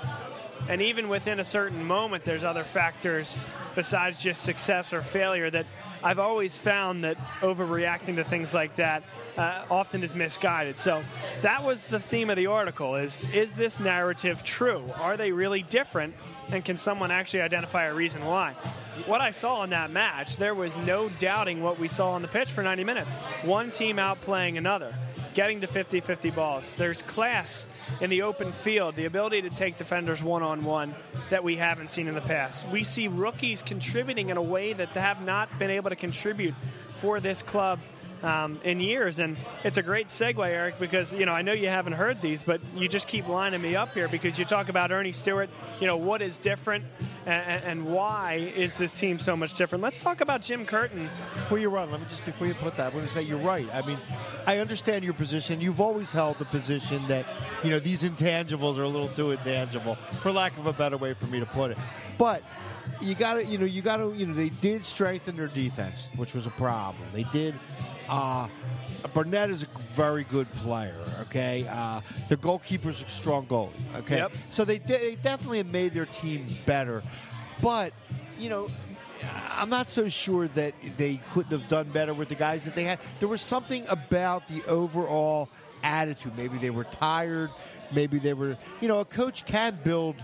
and 0.69 0.83
even 0.83 1.09
within 1.09 1.41
a 1.41 1.45
certain 1.45 1.85
moment, 1.85 2.25
there's 2.25 2.45
other 2.45 2.65
factors 2.65 3.39
besides 3.75 4.23
just 4.23 4.43
success 4.43 4.93
or 4.93 5.03
failure 5.03 5.51
that 5.51 5.67
I've 6.03 6.19
always 6.19 6.57
found 6.57 7.05
that 7.05 7.17
overreacting 7.41 8.17
to 8.17 8.25
things 8.25 8.55
like 8.55 8.77
that 8.77 9.03
uh, 9.37 9.65
often 9.71 10.03
is 10.03 10.15
misguided. 10.15 10.79
So 10.79 11.03
that 11.43 11.65
was 11.65 11.85
the 11.85 12.01
theme 12.01 12.31
of 12.31 12.37
the 12.37 12.47
article: 12.47 12.97
is 12.97 13.23
is 13.33 13.53
this 13.53 13.81
narrative 13.81 14.45
true? 14.45 14.85
Are 14.97 15.17
they 15.17 15.33
really 15.33 15.63
different? 15.63 16.15
And 16.51 16.65
can 16.65 16.77
someone 16.77 17.11
actually 17.11 17.41
identify 17.41 17.87
a 17.87 17.95
reason 17.95 18.25
why? 18.25 18.53
What 19.07 19.21
I 19.21 19.31
saw 19.33 19.63
in 19.65 19.71
that 19.71 19.91
match, 19.91 20.37
there 20.37 20.55
was 20.55 20.79
no 20.79 21.09
doubting 21.19 21.63
what 21.63 21.79
we 21.79 21.89
saw 21.89 22.13
on 22.13 22.23
the 22.23 22.29
pitch 22.29 22.51
for 22.51 22.63
90 22.63 22.85
minutes. 22.85 23.13
One 23.43 23.71
team 23.71 23.97
outplaying 23.97 24.57
another 24.57 24.95
getting 25.37 25.61
to 25.61 25.67
50 25.67 26.01
50 26.01 26.31
balls. 26.31 26.65
There's 26.79 27.03
class 27.03 27.69
in 28.01 28.09
the 28.09 28.23
open 28.23 28.51
field, 28.51 28.97
the 28.97 29.05
ability 29.05 29.43
to 29.43 29.51
take 29.51 29.77
defenders 29.77 30.23
one 30.23 30.43
on 30.43 30.65
one 30.65 30.95
that 31.29 31.45
we 31.45 31.57
haven't 31.57 31.91
seen 31.91 32.09
in 32.09 32.15
the 32.15 32.23
past. 32.23 32.67
We 32.69 32.83
see 32.83 33.07
rookies 33.07 33.63
contributing 33.63 34.31
in 34.31 34.39
a 34.39 34.43
way 34.43 34.73
that 34.73 34.95
they 34.95 35.01
have 35.01 35.21
not 35.21 35.57
been 35.59 35.71
able 35.71 35.91
to 35.91 35.97
contribute 35.97 36.55
for 36.97 37.21
this 37.21 37.43
club. 37.43 37.81
Um, 38.23 38.59
in 38.65 38.81
years, 38.81 39.19
and 39.19 39.37
it's 39.63 39.77
a 39.77 39.83
great 39.83 40.09
segue, 40.09 40.45
Eric, 40.47 40.79
because 40.79 41.13
you 41.13 41.27
know 41.27 41.33
I 41.33 41.43
know 41.43 41.53
you 41.53 41.69
haven't 41.69 41.93
heard 41.93 42.23
these, 42.23 42.43
but 42.43 42.61
you 42.75 42.89
just 42.89 43.09
keep 43.09 43.29
lining 43.29 43.61
me 43.61 43.77
up 43.77 43.93
here 43.93 44.09
because 44.09 44.39
you 44.39 44.47
talk 44.47 44.71
about 44.71 44.91
Earnie 44.91 45.13
Stewart. 45.13 45.51
You 45.81 45.87
know 45.87 45.99
what 45.99 46.23
is 46.23 46.39
different, 46.39 46.85
and, 47.27 47.63
and 47.65 47.93
why 47.93 48.51
is 48.57 48.77
this 48.77 48.99
team 48.99 49.19
so 49.19 49.37
much 49.37 49.55
different? 49.55 49.83
Let's 49.85 50.03
talk 50.03 50.23
about 50.23 50.41
Jim 50.41 50.65
Curtin. 50.65 51.11
before 51.35 51.59
you 51.59 51.69
run, 51.69 51.91
let 51.91 52.01
me 52.01 52.07
just 52.09 52.25
before 52.25 52.47
you 52.47 52.55
put 52.55 52.77
that, 52.79 52.93
I 52.93 52.97
want 52.97 53.07
to 53.07 53.13
say 53.13 53.23
you're 53.23 53.39
right. 53.39 53.67
I 53.75 53.87
mean, 53.87 53.99
I 54.47 54.59
understand 54.59 55.05
your 55.05 55.15
position. 55.15 55.61
You've 55.61 55.81
always 55.81 56.11
held 56.11 56.39
the 56.39 56.47
position 56.47 57.07
that 57.09 57.27
you 57.63 57.71
know 57.71 57.79
these 57.79 58.03
intangibles 58.03 58.79
are 58.79 58.85
a 58.85 58.89
little 58.89 59.09
too 59.09 59.33
intangible, 59.33 59.97
for 60.23 60.33
lack 60.33 60.57
of 60.57 60.67
a 60.67 60.73
better 60.73 60.97
way 60.97 61.13
for 61.13 61.27
me 61.27 61.39
to 61.39 61.47
put 61.47 61.71
it. 61.71 61.79
But 62.17 62.43
you 63.01 63.15
got 63.15 63.35
to, 63.35 63.45
you 63.45 63.59
know, 63.59 63.65
you 63.65 63.83
got 63.83 63.99
to, 63.99 64.15
you 64.17 64.27
know, 64.27 64.33
they 64.33 64.49
did 64.49 64.85
strengthen 64.85 65.37
their 65.37 65.49
defense, 65.49 66.09
which 66.17 66.35
was 66.35 66.47
a 66.47 66.51
problem. 66.51 67.07
They 67.13 67.25
did. 67.25 67.55
Uh, 68.09 68.49
Burnett 69.15 69.51
is 69.51 69.63
a 69.63 69.67
very 69.95 70.25
good 70.25 70.51
player. 70.55 70.95
Okay, 71.23 71.67
uh, 71.71 72.01
the 72.29 72.37
goalkeeper's 72.37 73.03
a 73.05 73.09
strong 73.09 73.47
goalie. 73.47 73.71
Okay, 73.97 74.17
Yep. 74.19 74.33
so 74.51 74.65
they 74.65 74.79
they 74.79 75.17
definitely 75.23 75.59
have 75.59 75.67
made 75.67 75.93
their 75.95 76.07
team 76.07 76.47
better, 76.67 77.03
but 77.63 77.93
you 78.39 78.49
know. 78.51 78.69
I'm 79.51 79.71
not 79.71 79.89
so 79.89 80.09
sure 80.11 80.47
that 80.49 80.75
they 80.99 81.19
couldn't 81.33 81.51
have 81.59 81.67
done 81.71 81.89
better 81.89 82.13
with 82.13 82.29
the 82.29 82.35
guys 82.35 82.67
that 82.67 82.75
they 82.75 82.85
had. 82.85 82.99
There 83.19 83.29
was 83.31 83.41
something 83.41 83.87
about 83.89 84.47
the 84.47 84.63
overall 84.67 85.49
attitude. 85.83 86.37
Maybe 86.37 86.59
they 86.59 86.69
were 86.69 86.85
tired. 86.85 87.49
Maybe 87.93 88.19
they 88.19 88.35
were, 88.35 88.59
you 88.83 88.89
know, 88.89 88.99
a 89.01 89.07
coach 89.07 89.47
can 89.47 89.79
build 89.83 90.17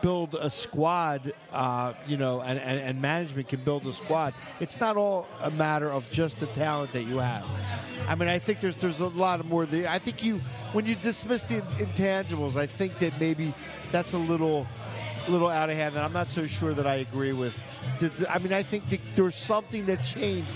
build 0.00 0.34
a 0.34 0.50
squad, 0.50 1.32
uh, 1.52 1.94
you 2.06 2.16
know, 2.16 2.40
and, 2.40 2.58
and, 2.58 2.78
and 2.80 3.02
management 3.02 3.48
can 3.48 3.60
build 3.60 3.86
a 3.86 3.92
squad. 3.92 4.34
It's 4.60 4.80
not 4.80 4.96
all 4.96 5.26
a 5.42 5.50
matter 5.50 5.90
of 5.90 6.08
just 6.10 6.40
the 6.40 6.46
talent 6.46 6.92
that 6.92 7.04
you 7.04 7.18
have. 7.18 7.46
I 8.08 8.14
mean, 8.14 8.28
I 8.28 8.38
think 8.38 8.60
there's 8.60 8.76
there's 8.76 9.00
a 9.00 9.08
lot 9.08 9.44
more. 9.44 9.66
The, 9.66 9.86
I 9.86 9.98
think 9.98 10.24
you 10.24 10.38
when 10.72 10.86
you 10.86 10.94
dismiss 10.94 11.42
the 11.42 11.60
intangibles, 11.60 12.56
I 12.56 12.66
think 12.66 12.98
that 12.98 13.18
maybe 13.20 13.52
that's 13.92 14.12
a 14.14 14.18
little 14.18 14.66
little 15.28 15.48
out 15.48 15.70
of 15.70 15.76
hand. 15.76 15.94
And 15.96 16.04
I'm 16.04 16.12
not 16.12 16.28
so 16.28 16.46
sure 16.46 16.74
that 16.74 16.86
I 16.86 16.96
agree 16.96 17.32
with. 17.32 17.54
I 18.28 18.38
mean, 18.38 18.52
I 18.52 18.62
think 18.62 18.86
there's 19.14 19.34
something 19.34 19.86
that 19.86 20.02
changed 20.02 20.50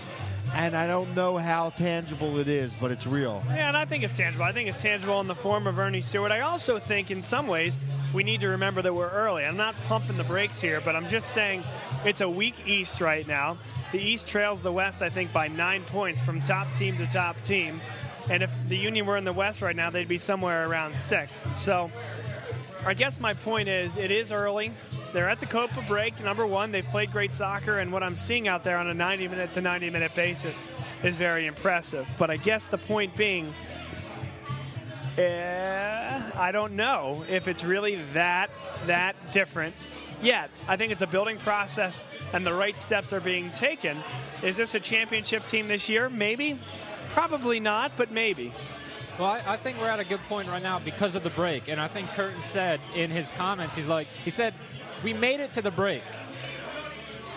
and 0.54 0.76
I 0.76 0.86
don't 0.86 1.14
know 1.14 1.38
how 1.38 1.70
tangible 1.70 2.38
it 2.38 2.48
is, 2.48 2.74
but 2.74 2.90
it's 2.90 3.06
real. 3.06 3.42
Yeah, 3.48 3.68
and 3.68 3.76
I 3.76 3.84
think 3.84 4.04
it's 4.04 4.16
tangible. 4.16 4.44
I 4.44 4.52
think 4.52 4.68
it's 4.68 4.80
tangible 4.80 5.20
in 5.20 5.26
the 5.26 5.34
form 5.34 5.66
of 5.66 5.78
Earnie 5.78 6.02
Stewart. 6.02 6.30
I 6.30 6.40
also 6.40 6.78
think, 6.78 7.10
in 7.10 7.22
some 7.22 7.46
ways, 7.46 7.78
we 8.12 8.22
need 8.22 8.40
to 8.42 8.48
remember 8.48 8.82
that 8.82 8.94
we're 8.94 9.10
early. 9.10 9.44
I'm 9.44 9.56
not 9.56 9.74
pumping 9.88 10.16
the 10.16 10.24
brakes 10.24 10.60
here, 10.60 10.80
but 10.80 10.94
I'm 10.94 11.08
just 11.08 11.30
saying 11.30 11.62
it's 12.04 12.20
a 12.20 12.28
weak 12.28 12.66
East 12.66 13.00
right 13.00 13.26
now. 13.26 13.56
The 13.92 14.00
East 14.00 14.26
trails 14.26 14.62
the 14.62 14.72
West, 14.72 15.02
I 15.02 15.08
think, 15.08 15.32
by 15.32 15.48
nine 15.48 15.84
points 15.84 16.20
from 16.20 16.40
top 16.42 16.72
team 16.74 16.96
to 16.98 17.06
top 17.06 17.40
team. 17.42 17.80
And 18.30 18.42
if 18.42 18.50
the 18.68 18.76
Union 18.76 19.06
were 19.06 19.16
in 19.16 19.24
the 19.24 19.32
West 19.32 19.62
right 19.62 19.74
now, 19.74 19.90
they'd 19.90 20.08
be 20.08 20.18
somewhere 20.18 20.68
around 20.68 20.94
sixth. 20.94 21.56
So 21.56 21.90
I 22.86 22.94
guess 22.94 23.18
my 23.20 23.34
point 23.34 23.68
is 23.68 23.96
it 23.96 24.10
is 24.10 24.32
early. 24.32 24.72
They're 25.12 25.28
at 25.28 25.40
the 25.40 25.46
Copa 25.46 25.82
break, 25.86 26.18
number 26.24 26.46
one. 26.46 26.72
They've 26.72 26.84
played 26.84 27.12
great 27.12 27.32
soccer, 27.32 27.78
and 27.78 27.92
what 27.92 28.02
I'm 28.02 28.16
seeing 28.16 28.48
out 28.48 28.64
there 28.64 28.78
on 28.78 28.88
a 28.88 28.94
90 28.94 29.28
minute 29.28 29.52
to 29.52 29.60
90 29.60 29.90
minute 29.90 30.14
basis 30.14 30.60
is 31.02 31.16
very 31.16 31.46
impressive. 31.46 32.08
But 32.18 32.30
I 32.30 32.36
guess 32.36 32.68
the 32.68 32.78
point 32.78 33.14
being, 33.14 33.52
uh, 35.18 36.22
I 36.34 36.50
don't 36.52 36.72
know 36.74 37.24
if 37.28 37.46
it's 37.46 37.62
really 37.62 38.00
that 38.14 38.50
that 38.86 39.14
different 39.32 39.74
yet. 40.22 40.50
I 40.66 40.76
think 40.76 40.92
it's 40.92 41.02
a 41.02 41.06
building 41.06 41.36
process, 41.38 42.02
and 42.32 42.46
the 42.46 42.54
right 42.54 42.78
steps 42.78 43.12
are 43.12 43.20
being 43.20 43.50
taken. 43.50 43.98
Is 44.42 44.56
this 44.56 44.74
a 44.74 44.80
championship 44.80 45.46
team 45.46 45.68
this 45.68 45.90
year? 45.90 46.08
Maybe, 46.08 46.58
probably 47.10 47.60
not, 47.60 47.92
but 47.98 48.10
maybe. 48.10 48.52
Well, 49.18 49.28
I, 49.28 49.42
I, 49.46 49.56
think 49.56 49.78
we're 49.78 49.88
at 49.88 50.00
a 50.00 50.04
good 50.04 50.20
point 50.20 50.48
right 50.48 50.62
now 50.62 50.78
because 50.78 51.14
of 51.14 51.22
the 51.22 51.30
break. 51.30 51.68
And 51.68 51.78
I 51.78 51.86
think 51.86 52.08
Curtin 52.08 52.40
said 52.40 52.80
in 52.96 53.10
his 53.10 53.30
comments, 53.32 53.76
he's 53.76 53.86
like, 53.86 54.06
he 54.24 54.30
said, 54.30 54.54
we 55.02 55.12
made 55.12 55.40
it 55.40 55.52
to 55.54 55.62
the 55.62 55.70
break. 55.70 56.02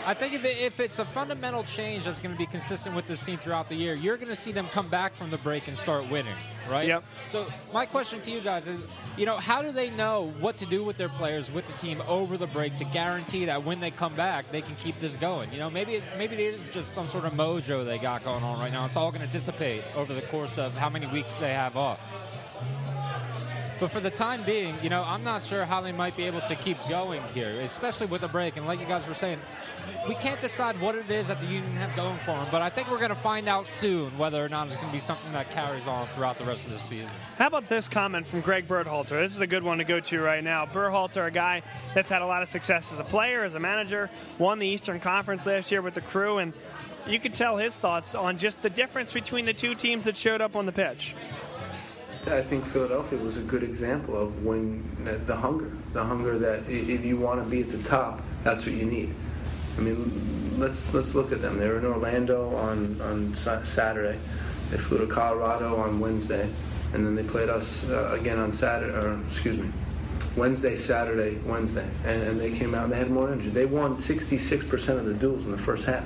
I 0.07 0.13
think 0.13 0.33
if, 0.33 0.45
it, 0.45 0.57
if 0.59 0.79
it's 0.79 0.99
a 0.99 1.05
fundamental 1.05 1.63
change 1.63 2.05
that's 2.05 2.19
going 2.19 2.33
to 2.33 2.37
be 2.37 2.45
consistent 2.45 2.95
with 2.95 3.07
this 3.07 3.23
team 3.23 3.39
throughout 3.39 3.69
the 3.69 3.75
year, 3.75 3.95
you're 3.95 4.17
going 4.17 4.29
to 4.29 4.35
see 4.35 4.51
them 4.51 4.67
come 4.67 4.87
back 4.87 5.15
from 5.15 5.31
the 5.31 5.37
break 5.39 5.67
and 5.67 5.75
start 5.75 6.07
winning, 6.11 6.35
right? 6.69 6.87
Yep. 6.87 7.03
So 7.29 7.47
my 7.73 7.87
question 7.87 8.21
to 8.21 8.29
you 8.29 8.39
guys 8.39 8.67
is, 8.67 8.83
you 9.17 9.25
know, 9.25 9.37
how 9.37 9.63
do 9.63 9.71
they 9.71 9.89
know 9.89 10.31
what 10.39 10.57
to 10.57 10.65
do 10.67 10.83
with 10.83 10.97
their 10.97 11.09
players, 11.09 11.51
with 11.51 11.65
the 11.65 11.73
team 11.79 12.03
over 12.07 12.37
the 12.37 12.45
break 12.45 12.75
to 12.77 12.85
guarantee 12.85 13.45
that 13.45 13.63
when 13.63 13.79
they 13.79 13.89
come 13.89 14.13
back, 14.13 14.49
they 14.51 14.61
can 14.61 14.75
keep 14.75 14.99
this 14.99 15.17
going? 15.17 15.51
You 15.51 15.57
know, 15.57 15.71
maybe 15.71 16.03
maybe 16.19 16.35
it 16.35 16.53
is 16.53 16.59
just 16.71 16.93
some 16.93 17.07
sort 17.07 17.25
of 17.25 17.33
mojo 17.33 17.83
they 17.83 17.97
got 17.97 18.23
going 18.23 18.43
on 18.43 18.59
right 18.59 18.71
now. 18.71 18.85
It's 18.85 18.97
all 18.97 19.11
going 19.11 19.25
to 19.25 19.33
dissipate 19.33 19.83
over 19.95 20.13
the 20.13 20.21
course 20.23 20.59
of 20.59 20.77
how 20.77 20.89
many 20.89 21.07
weeks 21.07 21.35
they 21.37 21.53
have 21.53 21.75
off. 21.77 21.99
But 23.79 23.91
for 23.91 23.99
the 23.99 24.09
time 24.09 24.43
being, 24.43 24.75
you 24.81 24.89
know, 24.89 25.03
I'm 25.05 25.23
not 25.23 25.43
sure 25.43 25.65
how 25.65 25.81
they 25.81 25.91
might 25.91 26.15
be 26.15 26.23
able 26.23 26.41
to 26.41 26.55
keep 26.55 26.77
going 26.89 27.21
here, 27.33 27.59
especially 27.61 28.07
with 28.07 28.23
a 28.23 28.27
break. 28.27 28.55
And 28.57 28.65
like 28.65 28.79
you 28.79 28.85
guys 28.85 29.05
were 29.07 29.13
saying, 29.13 29.39
we 30.07 30.15
can't 30.15 30.41
decide 30.41 30.79
what 30.79 30.95
it 30.95 31.09
is 31.09 31.27
that 31.27 31.39
the 31.39 31.45
Union 31.45 31.73
have 31.73 31.95
going 31.95 32.17
for 32.19 32.31
them, 32.31 32.47
but 32.51 32.61
I 32.61 32.69
think 32.69 32.89
we're 32.89 32.97
going 32.97 33.09
to 33.09 33.15
find 33.15 33.47
out 33.47 33.67
soon 33.67 34.17
whether 34.17 34.43
or 34.43 34.49
not 34.49 34.67
it's 34.67 34.77
going 34.77 34.87
to 34.87 34.93
be 34.93 34.99
something 34.99 35.31
that 35.33 35.51
carries 35.51 35.85
on 35.87 36.07
throughout 36.09 36.37
the 36.37 36.45
rest 36.45 36.65
of 36.65 36.71
the 36.71 36.79
season. 36.79 37.09
How 37.37 37.47
about 37.47 37.67
this 37.67 37.87
comment 37.87 38.27
from 38.27 38.41
Gregg 38.41 38.67
Berhalter? 38.67 39.21
This 39.21 39.35
is 39.35 39.41
a 39.41 39.47
good 39.47 39.63
one 39.63 39.79
to 39.79 39.83
go 39.83 39.99
to 39.99 40.21
right 40.21 40.43
now. 40.43 40.65
Berhalter, 40.65 41.27
a 41.27 41.31
guy 41.31 41.61
that's 41.93 42.09
had 42.09 42.21
a 42.21 42.25
lot 42.25 42.41
of 42.41 42.49
success 42.49 42.91
as 42.93 42.99
a 42.99 43.03
player, 43.03 43.43
as 43.43 43.55
a 43.55 43.59
manager, 43.59 44.09
won 44.39 44.59
the 44.59 44.67
Eastern 44.67 44.99
Conference 44.99 45.45
last 45.45 45.71
year 45.71 45.81
with 45.81 45.93
the 45.93 46.01
crew, 46.01 46.37
and 46.39 46.53
you 47.07 47.19
could 47.19 47.33
tell 47.33 47.57
his 47.57 47.75
thoughts 47.75 48.15
on 48.15 48.37
just 48.37 48.61
the 48.63 48.69
difference 48.69 49.13
between 49.13 49.45
the 49.45 49.53
two 49.53 49.75
teams 49.75 50.05
that 50.05 50.17
showed 50.17 50.41
up 50.41 50.55
on 50.55 50.65
the 50.65 50.71
pitch. 50.71 51.13
I 52.27 52.41
think 52.41 52.65
Philadelphia 52.65 53.19
was 53.19 53.37
a 53.37 53.41
good 53.41 53.61
example 53.61 54.19
of 54.19 54.43
when 54.43 54.83
the 55.27 55.35
hunger, 55.35 55.71
the 55.93 56.03
hunger 56.03 56.39
that 56.39 56.67
if 56.67 57.05
you 57.05 57.17
want 57.17 57.43
to 57.43 57.47
be 57.49 57.61
at 57.61 57.71
the 57.71 57.77
top, 57.87 58.21
that's 58.43 58.65
what 58.65 58.73
you 58.73 58.85
need. 58.85 59.13
I 59.77 59.81
mean, 59.81 60.57
let's 60.57 60.91
let's 60.93 61.13
look 61.13 61.31
at 61.31 61.41
them. 61.41 61.59
They 61.59 61.67
were 61.67 61.77
in 61.77 61.85
Orlando 61.85 62.55
on 62.55 62.99
on 63.01 63.35
Saturday. 63.35 64.17
They 64.71 64.77
flew 64.77 64.97
to 64.99 65.07
Colorado 65.07 65.75
on 65.75 65.99
Wednesday, 65.99 66.49
and 66.93 67.05
then 67.05 67.13
they 67.13 67.23
played 67.23 67.49
us 67.49 67.87
uh, 67.89 68.17
again 68.19 68.39
on 68.39 68.51
Saturday. 68.51 68.93
Or 68.93 69.19
excuse 69.29 69.59
me, 69.59 69.69
Wednesday, 70.35 70.75
Saturday, 70.77 71.37
Wednesday, 71.45 71.87
and, 72.05 72.23
and 72.23 72.39
they 72.39 72.57
came 72.57 72.73
out 72.73 72.85
and 72.85 72.93
they 72.93 72.97
had 72.97 73.11
more 73.11 73.31
energy. 73.31 73.49
They 73.49 73.65
won 73.65 73.97
66% 73.97 74.89
of 74.89 75.05
the 75.05 75.13
duels 75.13 75.45
in 75.45 75.51
the 75.51 75.57
first 75.59 75.85
half. 75.85 76.05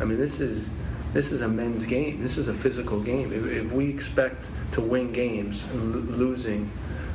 I 0.00 0.04
mean, 0.04 0.18
this 0.18 0.40
is 0.40 0.66
this 1.12 1.32
is 1.32 1.42
a 1.42 1.48
men's 1.48 1.84
game. 1.84 2.22
This 2.22 2.38
is 2.38 2.48
a 2.48 2.54
physical 2.54 3.00
game. 3.00 3.30
If, 3.32 3.46
if 3.46 3.72
we 3.72 3.90
expect 3.90 4.42
to 4.72 4.80
win 4.80 5.12
games 5.12 5.62
losing 5.72 6.70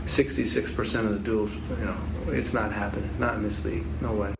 66% 0.05 1.05
of 1.05 1.09
the 1.11 1.19
duels, 1.19 1.51
you 1.51 1.85
know, 1.85 1.97
it's 2.27 2.53
not 2.53 2.71
happening. 2.71 3.09
Not 3.19 3.35
in 3.35 3.43
this 3.43 3.63
league. 3.65 3.83
No 4.01 4.13
way. 4.13 4.33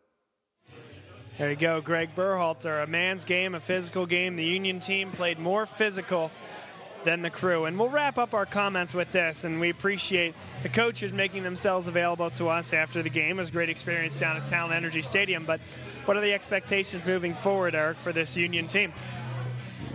There 1.38 1.52
you 1.52 1.56
go, 1.56 1.82
Gregg 1.82 2.16
Berhalter. 2.16 2.84
A 2.84 2.88
man's 2.88 3.24
game, 3.24 3.54
a 3.54 3.60
physical 3.60 4.06
game. 4.06 4.38
The 4.38 4.44
Union 4.44 4.80
team 4.80 5.12
played 5.12 5.38
more 5.38 5.66
physical 5.66 6.32
than 7.04 7.22
the 7.22 7.30
crew. 7.30 7.66
And 7.66 7.78
we'll 7.78 7.90
wrap 7.90 8.18
up 8.18 8.34
our 8.34 8.46
comments 8.46 8.94
with 8.94 9.12
this. 9.12 9.44
And 9.44 9.60
we 9.60 9.70
appreciate 9.70 10.34
the 10.64 10.70
coaches 10.70 11.14
making 11.14 11.44
themselves 11.44 11.88
available 11.88 12.30
to 12.32 12.48
us 12.50 12.74
after 12.74 13.04
the 13.04 13.10
game. 13.10 13.38
It 13.38 13.44
was 13.44 13.50
a 13.50 13.52
great 13.52 13.70
experience 13.70 14.20
down 14.20 14.38
at 14.38 14.44
Talen 14.44 14.72
Energy 14.72 15.02
Stadium. 15.02 15.46
But 15.46 15.60
what 16.06 16.18
are 16.18 16.22
the 16.22 16.34
expectations 16.34 17.06
moving 17.06 17.34
forward, 17.34 17.76
Eric, 17.76 17.98
for 17.98 18.12
this 18.12 18.36
Union 18.36 18.68
team? 18.68 18.92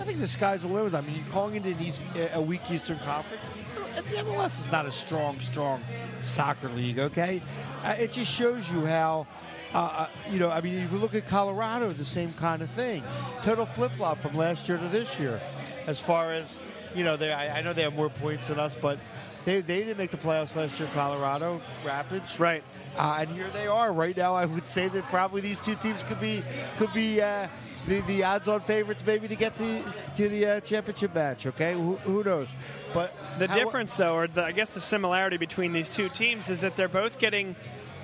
I 0.00 0.04
think 0.04 0.18
the 0.18 0.28
sky's 0.28 0.62
the 0.62 0.68
limit. 0.68 0.94
I 0.94 1.00
mean, 1.02 1.22
calling 1.30 1.56
it 1.56 1.64
an 1.64 1.80
East, 1.80 2.02
a 2.34 2.40
weak 2.40 2.60
Eastern 2.70 2.98
Conference. 3.00 3.48
The 3.94 4.16
MLS 4.16 4.60
is 4.60 4.72
not 4.72 4.86
a 4.86 4.92
strong, 4.92 5.38
strong 5.40 5.80
soccer 6.22 6.68
league. 6.70 6.98
Okay, 6.98 7.40
uh, 7.84 7.94
it 7.98 8.12
just 8.12 8.32
shows 8.32 8.70
you 8.70 8.86
how. 8.86 9.26
Uh, 9.74 9.78
uh, 10.00 10.06
you 10.30 10.38
know, 10.38 10.50
I 10.50 10.60
mean, 10.60 10.78
if 10.78 10.92
you 10.92 10.98
look 10.98 11.14
at 11.14 11.26
Colorado, 11.28 11.92
the 11.92 12.04
same 12.04 12.30
kind 12.34 12.60
of 12.60 12.68
thing. 12.68 13.02
Total 13.42 13.64
flip 13.64 13.92
flop 13.92 14.18
from 14.18 14.36
last 14.36 14.68
year 14.68 14.76
to 14.76 14.88
this 14.88 15.18
year, 15.18 15.40
as 15.86 15.98
far 15.98 16.30
as 16.30 16.58
you 16.94 17.04
know. 17.04 17.16
They, 17.16 17.32
I, 17.32 17.58
I 17.58 17.62
know 17.62 17.72
they 17.72 17.82
have 17.82 17.96
more 17.96 18.10
points 18.10 18.48
than 18.48 18.58
us, 18.58 18.74
but 18.74 18.98
they, 19.44 19.60
they 19.60 19.78
didn't 19.78 19.98
make 19.98 20.10
the 20.10 20.16
playoffs 20.16 20.54
last 20.54 20.78
year. 20.78 20.88
Colorado 20.94 21.60
Rapids, 21.84 22.38
right? 22.38 22.62
Uh, 22.96 23.18
and 23.20 23.30
here 23.30 23.48
they 23.52 23.66
are 23.66 23.92
right 23.92 24.16
now. 24.16 24.34
I 24.34 24.46
would 24.46 24.66
say 24.66 24.88
that 24.88 25.04
probably 25.04 25.40
these 25.40 25.60
two 25.60 25.74
teams 25.76 26.02
could 26.04 26.20
be 26.20 26.42
could 26.78 26.92
be 26.92 27.20
uh, 27.20 27.48
the, 27.86 28.00
the 28.02 28.22
odds-on 28.22 28.60
favorites 28.60 29.02
maybe 29.04 29.28
to 29.28 29.36
get 29.36 29.56
to, 29.58 29.82
to 30.16 30.28
the 30.28 30.46
uh, 30.46 30.60
championship 30.60 31.14
match. 31.14 31.46
Okay, 31.46 31.74
who, 31.74 31.96
who 31.96 32.22
knows? 32.22 32.48
But 32.94 33.14
the 33.38 33.48
difference, 33.48 33.96
though, 33.96 34.14
or 34.14 34.26
the, 34.28 34.44
I 34.44 34.52
guess 34.52 34.74
the 34.74 34.80
similarity 34.80 35.36
between 35.36 35.72
these 35.72 35.94
two 35.94 36.08
teams 36.08 36.50
is 36.50 36.60
that 36.60 36.76
they're 36.76 36.88
both 36.88 37.18
getting 37.18 37.56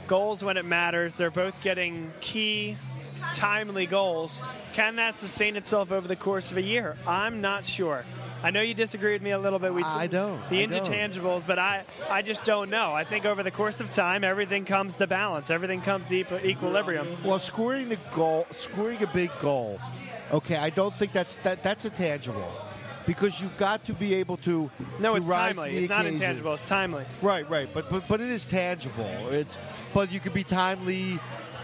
goals 0.07 0.42
when 0.42 0.57
it 0.57 0.64
matters. 0.64 1.14
They're 1.14 1.31
both 1.31 1.62
getting 1.62 2.11
key, 2.20 2.77
timely 3.35 3.87
goals. 3.87 4.40
Can 4.74 4.96
that 4.96 5.16
sustain 5.16 5.57
itself 5.57 5.92
over 5.92 6.09
the 6.09 6.16
course 6.16 6.51
of 6.51 6.57
a 6.57 6.62
year? 6.62 6.96
I'm 7.07 7.40
not 7.40 7.66
sure. 7.66 8.05
I 8.42 8.51
know 8.51 8.61
you 8.61 8.74
disagree 8.74 9.12
with 9.12 9.22
me 9.22 9.33
a 9.33 9.38
little 9.38 9.59
bit. 9.59 9.74
We 9.74 9.83
I 9.83 10.07
don't. 10.07 10.38
The 10.48 10.62
I 10.62 10.66
intangibles, 10.66 11.22
don't. 11.22 11.46
but 11.46 11.59
I, 11.59 11.85
I 12.11 12.22
just 12.22 12.44
don't 12.44 12.70
know. 12.70 12.92
I 12.92 13.05
think 13.05 13.27
over 13.27 13.42
the 13.42 13.51
course 13.51 13.81
of 13.81 13.92
time, 13.92 14.22
everything 14.22 14.64
comes 14.64 14.96
to 14.96 15.07
balance. 15.07 15.51
Everything 15.51 15.81
comes 15.81 16.07
to 16.09 16.46
equilibrium. 16.46 17.07
Well, 17.24 17.38
scoring 17.38 17.88
the 17.88 17.98
goal, 18.14 18.46
scoring 18.53 19.03
a 19.03 19.07
big 19.09 19.31
goal. 19.40 19.81
Okay, 20.33 20.57
I 20.57 20.70
don't 20.70 20.94
think 20.94 21.12
that's 21.12 21.37
that. 21.37 21.62
That's 21.62 21.85
a 21.85 21.90
tangible 21.90 22.48
because 23.07 23.40
you've 23.40 23.57
got 23.59 23.85
to 23.87 23.92
be 23.94 24.14
able 24.14 24.37
to. 24.38 24.70
No, 25.01 25.12
to 25.12 25.16
it's 25.16 25.29
timely. 25.29 25.70
It's 25.70 25.87
occasion. 25.90 25.96
not 25.96 26.07
intangible. 26.07 26.55
It's 26.55 26.68
timely. 26.68 27.05
Right, 27.22 27.48
right. 27.51 27.68
But 27.72 27.90
but 27.90 28.07
but 28.07 28.20
it 28.20 28.29
is 28.29 28.44
tangible. 28.44 29.09
It's 29.31 29.57
but 29.94 30.12
you 30.12 30.20
can 30.20 30.33
be 30.33 30.44
timely 30.44 31.18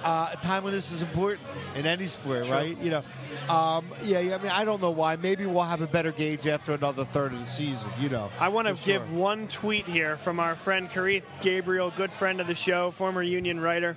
uh, 0.05 0.29
timeliness 0.37 0.93
is 0.93 1.03
important 1.03 1.41
in 1.75 1.87
any 1.87 2.07
sport, 2.07 2.47
sure. 2.47 2.55
right? 2.55 2.79
You 2.79 2.91
know, 2.91 3.03
um, 3.53 3.87
yeah, 4.05 4.19
I 4.19 4.39
mean, 4.39 4.53
I 4.53 4.65
don't 4.65 4.81
know 4.81 4.91
why. 4.91 5.17
Maybe 5.17 5.47
we'll 5.47 5.63
have 5.63 5.81
a 5.81 5.87
better 5.87 6.13
gauge 6.13 6.47
after 6.47 6.75
another 6.75 7.05
third 7.05 7.33
of 7.33 7.41
the 7.41 7.47
season. 7.47 7.91
You 7.99 8.11
know, 8.11 8.31
I 8.39 8.49
want 8.49 8.69
to 8.69 8.75
give 8.85 9.03
sure. 9.03 9.17
one 9.17 9.49
tweet 9.49 9.87
here 9.87 10.17
from 10.17 10.39
our 10.39 10.57
friend 10.57 10.91
Kerith 10.91 11.25
Gabriel, 11.41 11.91
good 11.97 12.13
friend 12.13 12.41
of 12.41 12.47
the 12.47 12.55
show, 12.55 12.91
former 12.91 13.23
Union 13.23 13.61
writer, 13.61 13.97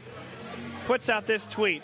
puts 0.85 1.09
out 1.09 1.27
this 1.27 1.45
tweet. 1.45 1.83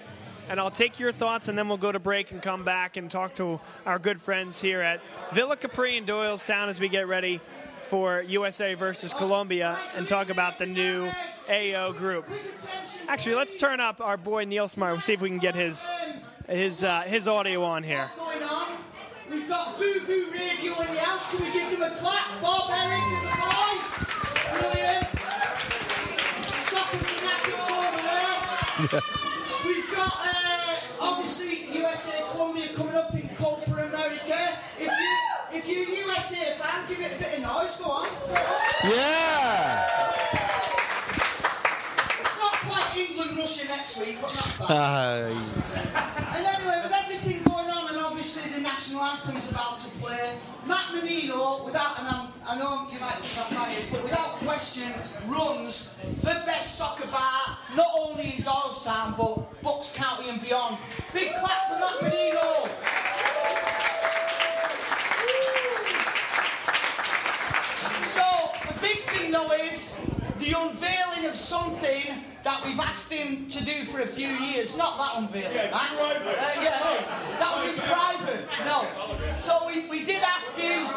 And 0.50 0.60
I'll 0.60 0.72
take 0.72 1.00
your 1.00 1.14
thoughts, 1.14 1.48
and 1.48 1.58
then 1.58 1.70
we'll 1.70 1.78
go 1.78 1.92
to 1.92 2.00
break 2.00 2.32
and 2.32 2.42
come 2.42 2.66
back 2.66 2.98
and 2.98 3.10
talk 3.10 3.36
to 3.36 3.62
our 3.86 3.98
good 3.98 4.22
friends 4.22 4.60
here 4.60 4.82
at 4.82 5.02
Villa 5.32 5.56
Capri 5.56 5.98
and 5.98 6.06
Doylestown 6.06 6.68
as 6.68 6.82
we 6.82 6.90
get 6.90 7.08
ready 7.08 7.40
for 7.86 8.22
USA 8.22 8.74
versus 8.74 9.14
Colombia 9.14 9.78
and 9.96 10.08
talk 10.08 10.30
about 10.30 10.58
the 10.58 10.66
new 10.66 11.10
AO 11.50 11.92
group. 11.94 12.26
Actually, 13.08 13.36
let's 13.36 13.56
turn 13.56 13.80
up 13.80 14.02
our 14.02 14.18
boy 14.18 14.46
Neil 14.46 14.68
Smart. 14.68 14.94
We'll 14.94 15.02
see 15.02 15.14
if 15.14 15.22
we 15.22 15.30
can 15.30 15.40
get 15.40 15.56
his 15.56 15.88
his 16.48 16.84
uh, 16.84 17.02
his 17.02 17.28
audio 17.28 17.64
on 17.64 17.84
here. 17.84 18.10
We've 19.30 19.48
got 19.48 19.76
Vuvu 19.76 20.32
Radio 20.34 20.72
in 20.82 20.94
the 20.94 21.00
house. 21.00 21.30
Can 21.32 21.40
we 21.42 21.52
give 21.54 21.72
them 21.72 21.92
a 21.92 21.96
clap? 21.96 22.42
Bob, 22.42 22.70
Eric, 22.72 23.02
and 23.02 23.26
the 23.26 23.32
guys. 23.34 24.06
Brilliant. 24.52 25.08
Soccer 26.62 26.98
fanatics 26.98 27.72
all 27.72 27.84
We've 29.66 29.96
got 29.96 30.14
uh, 30.22 30.80
obviously 31.00 31.80
USA 31.80 32.24
Colombia 32.32 32.68
coming 32.76 32.96
up 32.96 33.14
in 33.14 33.28
Copa 33.36 33.72
America. 33.72 34.58
If 34.78 34.88
you 34.88 35.33
if 35.66 35.70
you 35.70 35.96
USA 36.08 36.54
fan, 36.60 36.88
give 36.90 37.00
it 37.00 37.16
a 37.16 37.20
bit 37.20 37.38
of 37.38 37.42
noise. 37.44 37.80
Go 37.80 37.90
on. 37.92 38.08
Yeah. 38.84 39.88
It's 42.20 42.38
not 42.40 42.52
quite 42.68 42.98
England 42.98 43.38
Russia 43.38 43.68
next 43.70 44.00
week, 44.00 44.18
but 44.22 44.36
not 44.36 44.68
bad. 44.68 45.32
Uh, 45.32 46.36
And 46.36 46.46
anyway, 46.46 46.80
with 46.84 46.92
everything 46.94 47.44
going 47.44 47.70
on, 47.70 47.94
and 47.94 47.98
obviously 48.04 48.52
the 48.52 48.60
national 48.62 49.04
anthem 49.04 49.38
is 49.38 49.52
about 49.52 49.80
to 49.80 49.90
play, 50.00 50.36
Matt 50.68 50.94
Menino, 50.94 51.64
without, 51.64 52.00
and 52.00 52.08
I'm, 52.08 52.28
I 52.46 52.58
know 52.58 52.88
you 52.92 53.00
might 53.00 53.16
think 53.24 53.48
I'm 53.48 53.56
biased, 53.56 53.92
but 53.92 54.04
without 54.04 54.32
question, 54.44 54.92
runs 55.28 55.96
the 56.22 56.42
best 56.46 56.76
soccer 56.78 57.08
bar, 57.08 57.58
not 57.76 57.88
only 57.98 58.36
in 58.38 58.44
Doylestown, 58.44 59.16
but 59.18 59.62
Bucks 59.62 59.96
County 59.96 60.30
and 60.30 60.42
beyond. 60.42 60.78
Big 61.14 61.34
clap 61.36 61.68
for 61.70 61.80
Matt 61.80 62.02
Menino. 62.04 62.68
So, 68.06 68.22
the 68.82 68.94
thing 69.34 69.70
is 69.72 70.00
the 70.40 70.54
unveiling 70.58 71.30
of 71.30 71.36
something 71.36 72.14
that 72.44 72.64
we've 72.66 72.80
asked 72.80 73.12
him 73.12 73.48
to 73.50 73.64
do 73.64 73.86
for 73.86 74.02
a 74.02 74.06
few 74.06 74.28
years. 74.28 74.78
Not 74.78 74.98
that 74.98 75.24
unveiling. 75.24 75.56
Yeah, 75.56 75.70
uh, 75.72 76.62
yeah, 76.62 76.78
hey, 76.78 77.06
that 77.40 77.52
was 77.56 77.74
in 77.74 77.80
private. 77.80 78.46
No. 78.66 79.40
So 79.40 79.66
we, 79.68 79.90
we 79.90 80.06
did 80.06 80.22
ask 80.24 80.58
him, 80.58 80.88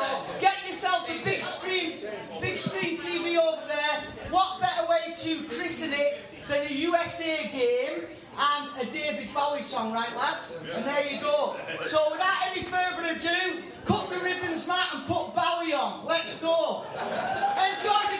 get 0.40 0.56
yourself 0.66 1.08
a 1.08 1.22
big 1.22 1.44
screen, 1.44 1.98
big 2.40 2.56
screen 2.56 2.96
TV 2.96 3.38
over 3.38 3.62
there. 3.68 4.02
What 4.30 4.60
better 4.60 4.88
way 4.90 5.14
to 5.18 5.44
christen 5.54 5.92
it 5.92 6.22
than 6.48 6.66
a 6.66 6.72
USA 6.72 7.48
game 7.52 8.06
and 8.38 8.82
a 8.82 8.92
David 8.92 9.32
Bowie 9.32 9.62
song, 9.62 9.92
right, 9.92 10.14
lads? 10.16 10.64
And 10.74 10.84
there 10.84 11.12
you 11.12 11.20
go. 11.20 11.56
So 11.86 12.10
without 12.10 12.36
any 12.50 12.62
further 12.62 13.18
ado, 13.18 13.62
cut 13.84 14.10
the 14.10 14.18
ribbons, 14.18 14.66
Matt, 14.66 14.94
and 14.94 15.06
put 15.06 15.32
Bowie 15.32 15.72
on. 15.74 16.04
Let's 16.04 16.42
go. 16.42 16.84
Enjoy 16.92 18.15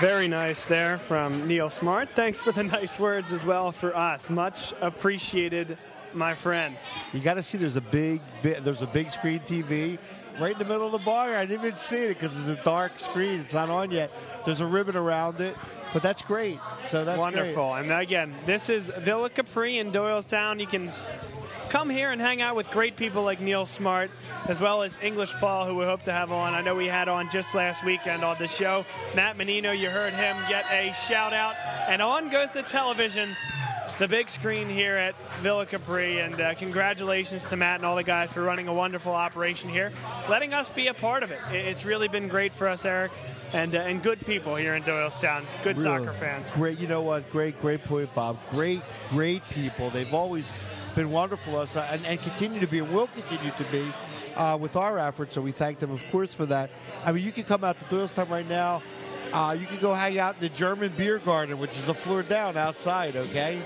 Very 0.00 0.28
nice 0.28 0.66
there 0.66 0.98
from 0.98 1.48
Neil 1.48 1.70
Smart. 1.70 2.10
Thanks 2.14 2.38
for 2.38 2.52
the 2.52 2.62
nice 2.78 2.98
words 2.98 3.32
as 3.32 3.46
well 3.46 3.72
for 3.72 3.96
us. 3.96 4.28
Much 4.28 4.74
appreciated, 4.82 5.78
my 6.12 6.34
friend. 6.34 6.76
you 7.14 7.20
got 7.20 7.34
to 7.34 7.42
see 7.42 7.56
there's 7.56 7.76
a 7.76 7.80
big, 7.80 8.20
there's 8.42 8.82
a 8.82 8.86
big 8.86 9.10
screen 9.10 9.40
TV 9.40 9.98
right 10.38 10.52
in 10.52 10.58
the 10.58 10.66
middle 10.66 10.84
of 10.84 10.92
the 10.92 10.98
bar. 10.98 11.34
I 11.34 11.46
didn't 11.46 11.64
even 11.64 11.76
see 11.76 12.04
it 12.04 12.08
because 12.08 12.36
it's 12.36 12.60
a 12.60 12.62
dark 12.62 13.00
screen. 13.00 13.40
It's 13.40 13.54
not 13.54 13.70
on 13.70 13.90
yet. 13.90 14.12
There's 14.44 14.60
a 14.60 14.66
ribbon 14.66 14.96
around 14.96 15.40
it, 15.40 15.56
but 15.92 16.02
that's 16.02 16.22
great. 16.22 16.58
So 16.88 17.04
that's 17.04 17.18
Wonderful. 17.18 17.74
And 17.74 17.90
again, 17.92 18.34
this 18.46 18.68
is 18.68 18.90
Villa 18.98 19.30
Capri 19.30 19.78
in 19.78 19.92
Doylestown. 19.92 20.60
You 20.60 20.66
can 20.66 20.90
come 21.70 21.90
here 21.90 22.10
and 22.12 22.20
hang 22.20 22.40
out 22.42 22.54
with 22.56 22.70
great 22.70 22.96
people 22.96 23.22
like 23.22 23.40
Neil 23.40 23.66
Smart, 23.66 24.10
as 24.48 24.60
well 24.60 24.82
as 24.82 24.98
English 25.02 25.32
Paul, 25.34 25.66
who 25.66 25.74
we 25.74 25.84
hope 25.84 26.02
to 26.04 26.12
have 26.12 26.30
on. 26.32 26.54
I 26.54 26.60
know 26.60 26.74
we 26.74 26.86
had 26.86 27.08
on 27.08 27.28
just 27.30 27.54
last 27.54 27.84
weekend 27.84 28.22
on 28.24 28.36
the 28.38 28.46
show. 28.46 28.84
Matt 29.14 29.36
Menino, 29.36 29.72
you 29.72 29.90
heard 29.90 30.12
him 30.12 30.36
get 30.48 30.64
a 30.70 30.92
shout 30.92 31.32
out. 31.32 31.54
And 31.88 32.00
on 32.00 32.28
goes 32.30 32.52
the 32.52 32.62
television, 32.62 33.34
the 33.98 34.06
big 34.06 34.28
screen 34.30 34.68
here 34.68 34.94
at 34.96 35.18
Villa 35.40 35.66
Capri. 35.66 36.18
And 36.20 36.40
uh, 36.40 36.54
congratulations 36.54 37.48
to 37.48 37.56
Matt 37.56 37.76
and 37.76 37.84
all 37.86 37.96
the 37.96 38.02
guys 38.04 38.30
for 38.32 38.42
running 38.42 38.68
a 38.68 38.72
wonderful 38.74 39.12
operation 39.12 39.68
here, 39.70 39.92
letting 40.28 40.52
us 40.54 40.70
be 40.70 40.86
a 40.86 40.94
part 40.94 41.22
of. 41.22 41.30
It- 41.32 41.38
It's 41.66 41.84
really 41.84 42.08
been 42.08 42.28
great 42.28 42.52
for 42.52 42.68
us, 42.68 42.84
Eric. 42.84 43.10
And, 43.52 43.74
uh, 43.74 43.78
and 43.80 44.02
good 44.02 44.20
people 44.26 44.56
here 44.56 44.74
in 44.74 44.82
Doylestown, 44.82 45.44
good 45.62 45.78
Really 45.78 46.04
soccer 46.04 46.12
fans. 46.12 46.52
Great, 46.52 46.78
you 46.78 46.88
know 46.88 47.02
what? 47.02 47.30
Great, 47.30 47.60
great 47.60 47.84
point, 47.84 48.12
Bob. 48.14 48.38
Great, 48.50 48.82
great 49.10 49.42
people. 49.50 49.90
They've 49.90 50.12
always 50.12 50.52
been 50.94 51.10
wonderful 51.10 51.52
to 51.52 51.58
us 51.60 51.76
uh, 51.76 51.86
and, 51.90 52.04
and 52.06 52.20
continue 52.20 52.60
to 52.60 52.66
be 52.66 52.78
and 52.80 52.92
will 52.92 53.06
continue 53.08 53.52
to 53.52 53.64
be 53.64 53.92
uh, 54.36 54.56
with 54.60 54.76
our 54.76 54.98
efforts. 54.98 55.34
So 55.34 55.40
we 55.40 55.52
thank 55.52 55.78
them, 55.78 55.90
of 55.90 56.02
course, 56.10 56.34
for 56.34 56.46
that. 56.46 56.70
I 57.04 57.12
mean, 57.12 57.24
you 57.24 57.32
can 57.32 57.44
come 57.44 57.64
out 57.64 57.76
to 57.78 57.84
Doylestown 57.94 58.28
right 58.28 58.48
now. 58.48 58.82
Uh, 59.32 59.56
you 59.58 59.66
can 59.66 59.78
go 59.78 59.92
hang 59.92 60.18
out 60.18 60.36
in 60.36 60.40
the 60.40 60.48
German 60.48 60.92
beer 60.96 61.18
garden, 61.18 61.58
which 61.58 61.76
is 61.76 61.88
a 61.88 61.94
floor 61.94 62.22
down 62.22 62.56
outside, 62.56 63.16
okay? 63.16 63.60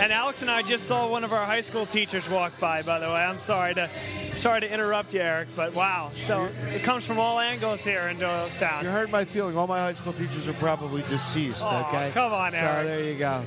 And 0.00 0.12
Alex 0.12 0.42
and 0.42 0.50
I 0.50 0.62
just 0.62 0.84
saw 0.86 1.08
one 1.08 1.24
of 1.24 1.32
our 1.32 1.44
high 1.44 1.60
school 1.60 1.84
teachers 1.84 2.30
walk 2.30 2.58
by. 2.60 2.82
By 2.82 3.00
the 3.00 3.06
way, 3.06 3.14
I'm 3.14 3.38
sorry 3.40 3.74
to 3.74 3.88
sorry 3.88 4.60
to 4.60 4.72
interrupt 4.72 5.12
you, 5.12 5.20
Eric, 5.20 5.48
but 5.56 5.74
wow. 5.74 6.10
So 6.12 6.48
it 6.72 6.82
comes 6.84 7.04
from 7.04 7.18
all 7.18 7.40
angles 7.40 7.82
here 7.82 8.02
in 8.08 8.16
Doylestown. 8.16 8.84
You 8.84 8.90
heard 8.90 9.10
my 9.10 9.24
feeling. 9.24 9.56
All 9.56 9.66
my 9.66 9.78
high 9.80 9.94
school 9.94 10.12
teachers 10.12 10.46
are 10.46 10.52
probably 10.54 11.02
deceased, 11.02 11.64
Aw, 11.64 11.88
okay? 11.88 12.10
come 12.14 12.32
on, 12.32 12.52
So 12.52 12.58
Eric. 12.58 12.86
there 12.86 13.12
you 13.12 13.18
go. 13.18 13.44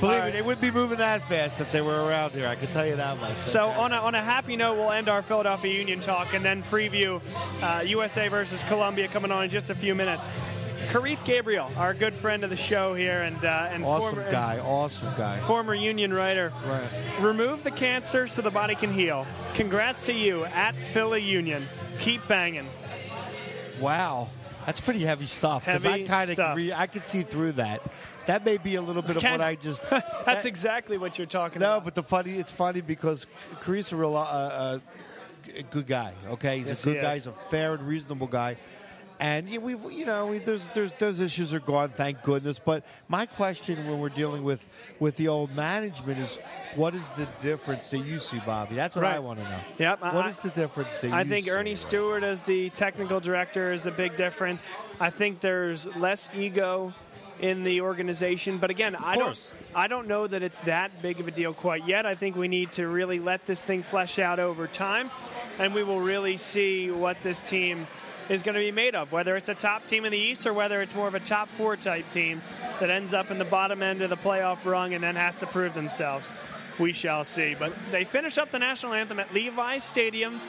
Believe 0.00 0.20
All 0.20 0.26
me, 0.26 0.32
they 0.32 0.40
wouldn't 0.40 0.62
be 0.62 0.70
moving 0.70 0.96
that 0.96 1.28
fast 1.28 1.60
if 1.60 1.70
they 1.72 1.82
were 1.82 2.06
around 2.08 2.30
here. 2.30 2.48
I 2.48 2.54
can 2.54 2.68
tell 2.68 2.86
you 2.86 2.96
that 2.96 3.20
much. 3.20 3.36
So 3.44 3.68
okay? 3.68 3.78
on 3.80 3.92
a, 3.92 3.96
on 3.96 4.14
a 4.14 4.22
happy 4.22 4.56
note, 4.56 4.76
we'll 4.76 4.92
end 4.92 5.10
our 5.10 5.20
Philadelphia 5.20 5.78
Union 5.78 6.00
talk 6.00 6.32
and 6.32 6.42
then 6.42 6.62
preview 6.62 7.20
uh, 7.62 7.82
USA 7.82 8.28
versus 8.28 8.62
Colombia 8.62 9.08
coming 9.08 9.30
on 9.30 9.44
in 9.44 9.50
just 9.50 9.68
a 9.68 9.74
few 9.74 9.94
minutes. 9.94 10.24
Kerith 10.88 11.24
Gabriel, 11.24 11.70
our 11.76 11.94
good 11.94 12.14
friend 12.14 12.42
of 12.42 12.50
the 12.50 12.56
show 12.56 12.94
here, 12.94 13.20
and 13.20 13.44
uh, 13.44 13.68
and 13.70 13.84
awesome 13.84 14.14
former, 14.16 14.30
guy, 14.32 14.58
awesome 14.58 15.14
guy. 15.16 15.38
former 15.40 15.74
Union 15.74 16.12
writer. 16.12 16.52
Right. 16.66 17.04
Remove 17.20 17.62
the 17.62 17.70
cancer 17.70 18.26
so 18.26 18.42
the 18.42 18.50
body 18.50 18.74
can 18.74 18.90
heal. 18.92 19.26
Congrats 19.54 20.04
to 20.06 20.12
you 20.12 20.44
at 20.46 20.74
Philly 20.92 21.22
Union. 21.22 21.64
Keep 22.00 22.26
banging. 22.26 22.66
Wow, 23.80 24.28
that's 24.66 24.80
pretty 24.80 25.00
heavy 25.00 25.26
stuff. 25.26 25.64
'cause 25.64 25.84
I 25.86 25.90
Heavy 25.92 26.04
kind 26.04 26.30
stuff. 26.30 26.50
of 26.52 26.56
re- 26.56 26.72
I 26.72 26.86
could 26.86 27.06
see 27.06 27.22
through 27.22 27.52
that. 27.52 27.82
That 28.26 28.44
may 28.44 28.56
be 28.58 28.74
a 28.76 28.82
little 28.82 29.02
bit 29.02 29.16
of 29.16 29.22
what 29.22 29.40
I 29.40 29.54
just. 29.56 29.82
That's 29.90 30.26
that- 30.26 30.46
exactly 30.46 30.98
what 30.98 31.18
you're 31.18 31.26
talking 31.26 31.60
No, 31.60 31.66
about. 31.74 31.78
No, 31.80 31.84
but 31.84 31.94
the 31.94 32.02
funny, 32.02 32.32
it's 32.38 32.52
funny 32.52 32.80
because 32.80 33.26
Cari's 33.62 33.90
a 33.92 33.96
real, 33.96 34.16
uh, 34.16 34.20
uh, 34.20 34.78
a 35.56 35.62
good 35.64 35.86
guy. 35.86 36.12
Okay, 36.28 36.58
he's 36.58 36.68
Yes, 36.68 36.82
a 36.82 36.86
good 36.86 36.96
he 36.96 37.00
guy. 37.02 37.14
He's 37.14 37.26
a 37.26 37.32
fair 37.50 37.74
and 37.74 37.82
reasonable 37.88 38.26
guy. 38.28 38.56
And 39.20 39.48
yeah, 39.50 39.58
we, 39.58 39.76
you 39.94 40.06
know, 40.06 40.28
we, 40.28 40.38
there's, 40.38 40.66
there's, 40.70 40.92
those 40.92 41.20
issues 41.20 41.52
are 41.52 41.60
gone, 41.60 41.90
thank 41.90 42.22
goodness. 42.22 42.58
But 42.58 42.84
my 43.06 43.26
question 43.26 43.86
when 43.86 44.00
we're 44.00 44.08
dealing 44.08 44.42
with, 44.42 44.66
with 44.98 45.16
the 45.16 45.28
old 45.28 45.54
management 45.54 46.18
is, 46.18 46.38
what 46.74 46.94
is 46.94 47.10
the 47.10 47.28
difference 47.42 47.90
that 47.90 47.98
you 47.98 48.18
see, 48.18 48.40
Bobby? 48.46 48.76
That's 48.76 48.96
what 48.96 49.04
I 49.04 49.18
want 49.18 49.40
to 49.40 49.44
know. 49.44 49.60
Yep, 49.78 50.00
What 50.00 50.14
I- 50.14 50.28
is 50.30 50.40
the 50.40 50.48
difference 50.50 50.96
that 50.98 51.08
you 51.08 51.12
see? 51.12 51.18
I 51.18 51.24
think 51.24 51.44
see? 51.44 51.50
Earnie 51.50 51.74
Stewart 51.76 52.22
as 52.22 52.44
the 52.44 52.70
technical 52.70 53.20
director 53.20 53.74
is 53.74 53.86
a 53.86 53.90
big 53.90 54.16
difference. 54.16 54.64
I 54.98 55.10
think 55.10 55.40
there's 55.40 55.86
less 55.96 56.30
ego 56.34 56.94
in 57.40 57.62
the 57.64 57.80
organization, 57.82 58.58
but 58.58 58.70
again, 58.70 58.94
I 58.94 59.16
don't. 59.16 59.52
I 59.74 59.86
don't 59.86 60.06
know 60.08 60.26
that 60.26 60.42
it's 60.42 60.60
that 60.60 61.00
big 61.00 61.20
of 61.20 61.28
a 61.28 61.30
deal 61.30 61.54
quite 61.54 61.86
yet. 61.86 62.04
I 62.04 62.14
think 62.14 62.36
we 62.36 62.48
need 62.48 62.72
to 62.72 62.86
really 62.86 63.18
let 63.18 63.46
this 63.46 63.62
thing 63.64 63.82
flesh 63.82 64.18
out 64.18 64.38
over 64.38 64.66
time, 64.66 65.10
and 65.58 65.74
we 65.74 65.82
will 65.82 66.00
really 66.00 66.36
see 66.36 66.90
what 66.90 67.22
this 67.22 67.42
team 67.42 67.86
is 68.30 68.44
going 68.44 68.54
to 68.54 68.60
be 68.60 68.72
made 68.72 68.94
of. 68.94 69.12
Whether 69.12 69.36
it's 69.36 69.48
a 69.48 69.54
top 69.54 69.84
team 69.86 70.06
in 70.06 70.12
the 70.12 70.18
East 70.18 70.46
or 70.46 70.54
whether 70.54 70.80
it's 70.80 70.94
more 70.94 71.08
of 71.08 71.14
a 71.14 71.20
top 71.20 71.48
four 71.48 71.76
type 71.76 72.08
team 72.10 72.40
that 72.78 72.88
ends 72.88 73.12
up 73.12 73.30
in 73.30 73.38
the 73.38 73.44
bottom 73.44 73.82
end 73.82 74.00
of 74.00 74.08
the 74.08 74.16
playoff 74.16 74.64
rung 74.64 74.94
and 74.94 75.02
then 75.02 75.16
has 75.16 75.34
to 75.36 75.46
prove 75.46 75.74
themselves. 75.74 76.32
We 76.78 76.92
shall 76.94 77.24
see. 77.24 77.54
But 77.58 77.74
they 77.90 78.04
finish 78.04 78.38
up 78.38 78.50
the 78.52 78.58
national 78.58 78.94
anthem 78.94 79.18
at 79.18 79.34
Levi's 79.34 79.84
Stadium 79.84 80.40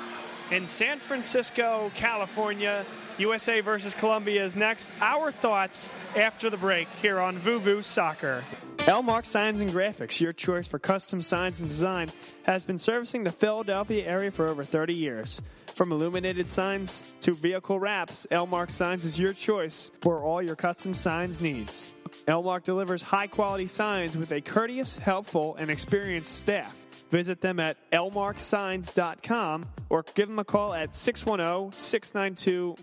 in 0.52 0.68
San 0.68 1.00
Francisco, 1.00 1.92
California. 1.96 2.86
USA 3.18 3.60
versus 3.62 3.94
Colombia 3.94 4.46
is 4.46 4.56
next. 4.56 4.94
Our 5.02 5.32
thoughts 5.32 5.92
after 6.16 6.50
the 6.50 6.58
break 6.58 6.88
here 7.02 7.20
on 7.20 7.40
Vuvu 7.40 7.84
Soccer. 7.84 8.44
Elmark 8.78 9.26
Signs 9.26 9.62
and 9.62 9.70
Graphics, 9.70 10.20
your 10.20 10.34
choice 10.34 10.68
for 10.68 10.80
custom 10.80 11.22
signs 11.22 11.60
and 11.60 11.70
design, 11.70 12.10
has 12.44 12.64
been 12.64 12.78
servicing 12.78 13.24
the 13.24 13.32
Philadelphia 13.32 14.06
area 14.08 14.32
for 14.32 14.48
over 14.48 14.64
30 14.64 14.94
years. 14.94 15.42
From 15.76 15.92
illuminated 15.92 16.50
signs 16.50 17.14
to 17.22 17.34
vehicle 17.34 17.80
wraps, 17.80 18.28
Elmark 18.32 18.70
Signs 18.70 19.06
is 19.06 19.20
your 19.20 19.34
choice 19.34 19.92
for 20.02 20.22
all 20.22 20.42
your 20.42 20.56
custom 20.56 20.94
signs 20.94 21.42
needs. 21.42 21.96
Elmark 22.28 22.64
delivers 22.64 23.02
high 23.02 23.28
quality 23.28 23.68
signs 23.68 24.18
with 24.18 24.32
a 24.32 24.42
courteous, 24.42 24.98
helpful, 24.98 25.56
and 25.56 25.72
experienced 25.72 26.34
staff. 26.40 26.76
Visit 27.10 27.42
them 27.42 27.60
at 27.60 27.78
elmarksigns.com 27.92 29.66
or 29.90 30.04
give 30.14 30.28
them 30.28 30.40
a 30.40 30.44
call 30.44 30.74
at 30.74 30.94
610 30.94 31.72
692 31.72 32.76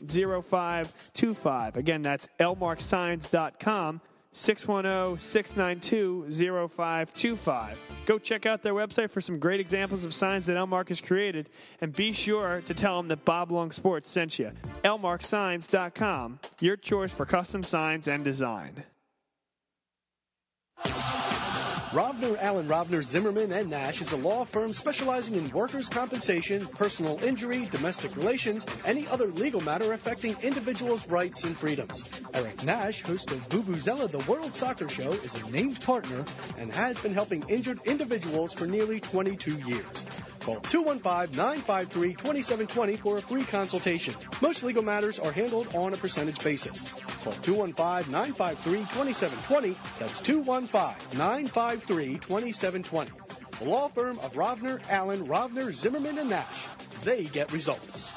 0525. 0.43 1.77
Again, 1.77 2.03
that's 2.03 2.29
elmarksigns.com. 2.41 4.01
610 4.33 5.19
692 5.19 6.69
0525. 6.69 7.81
Go 8.07 8.19
check 8.19 8.47
out 8.47 8.63
their 8.63 8.75
website 8.75 9.11
for 9.11 9.21
some 9.21 9.39
great 9.39 9.61
examples 9.61 10.05
of 10.05 10.15
signs 10.15 10.47
that 10.47 10.57
Elmark 10.57 10.89
has 10.89 11.01
created, 11.01 11.49
and 11.81 11.93
be 11.93 12.13
sure 12.13 12.63
to 12.67 12.75
tell 12.75 12.97
them 12.99 13.09
that 13.09 13.25
Bob 13.25 13.51
Long 13.51 13.71
Sports 13.71 14.09
sent 14.09 14.39
you. 14.39 14.53
elmarksigns.com, 14.85 16.39
your 16.61 16.77
choice 16.77 17.13
for 17.13 17.27
custom 17.27 17.63
signs 17.63 18.07
and 18.07 18.25
design. 18.25 18.85
Rovner, 21.91 22.37
Allen, 22.39 22.69
Rovner, 22.69 23.03
Zimmerman, 23.03 23.51
and 23.51 23.71
Nash 23.71 24.03
is 24.03 24.13
a 24.13 24.19
law 24.19 24.45
firm 24.45 24.75
specializing 24.75 25.37
in 25.37 25.49
workers' 25.51 25.89
compensation, 25.89 26.67
personal 26.67 27.19
injury, 27.25 27.65
domestic 27.65 28.15
relations, 28.15 28.67
any 28.85 29.09
other 29.09 29.29
legal 29.29 29.63
matter 29.63 29.95
affecting 29.95 30.37
individuals' 30.43 31.09
rights 31.09 31.45
and 31.45 31.57
freedoms. 31.57 32.05
Eric 32.35 32.63
Nash, 32.63 33.03
host 33.03 33.31
of 33.31 33.39
Vuvuzela, 33.49 34.11
the 34.11 34.19
World 34.31 34.55
Soccer 34.55 34.91
Show, 34.91 35.13
is 35.13 35.43
a 35.43 35.51
named 35.51 35.81
partner 35.81 36.27
and 36.59 36.71
has 36.73 36.99
been 36.99 37.15
helping 37.15 37.43
injured 37.49 37.81
individuals 37.87 38.53
for 38.53 38.67
nearly 38.67 39.01
22 39.01 39.55
years. 39.67 40.05
Call 40.41 40.61
215-953-2720 40.61 42.99
for 43.01 43.19
a 43.19 43.21
free 43.21 43.45
consultation. 43.45 44.15
Most 44.41 44.63
legal 44.63 44.83
matters 44.83 45.19
are 45.19 45.33
handled 45.33 45.75
on 45.75 45.93
a 45.93 45.99
percentage 45.99 46.43
basis. 46.43 46.83
Call 47.23 47.35
215-953-2720. 47.35 49.77
That's 49.99 50.23
215-953-2720. 51.81 53.59
The 53.59 53.65
law 53.65 53.89
firm 53.89 54.19
of 54.21 54.35
Rovner, 54.35 54.81
Allen, 54.89 55.27
Rovner, 55.27 55.73
Zimmerman, 55.73 56.19
and 56.19 56.31
Nash. 56.31 56.67
They 57.05 57.25
get 57.25 57.53
results. 57.53 58.13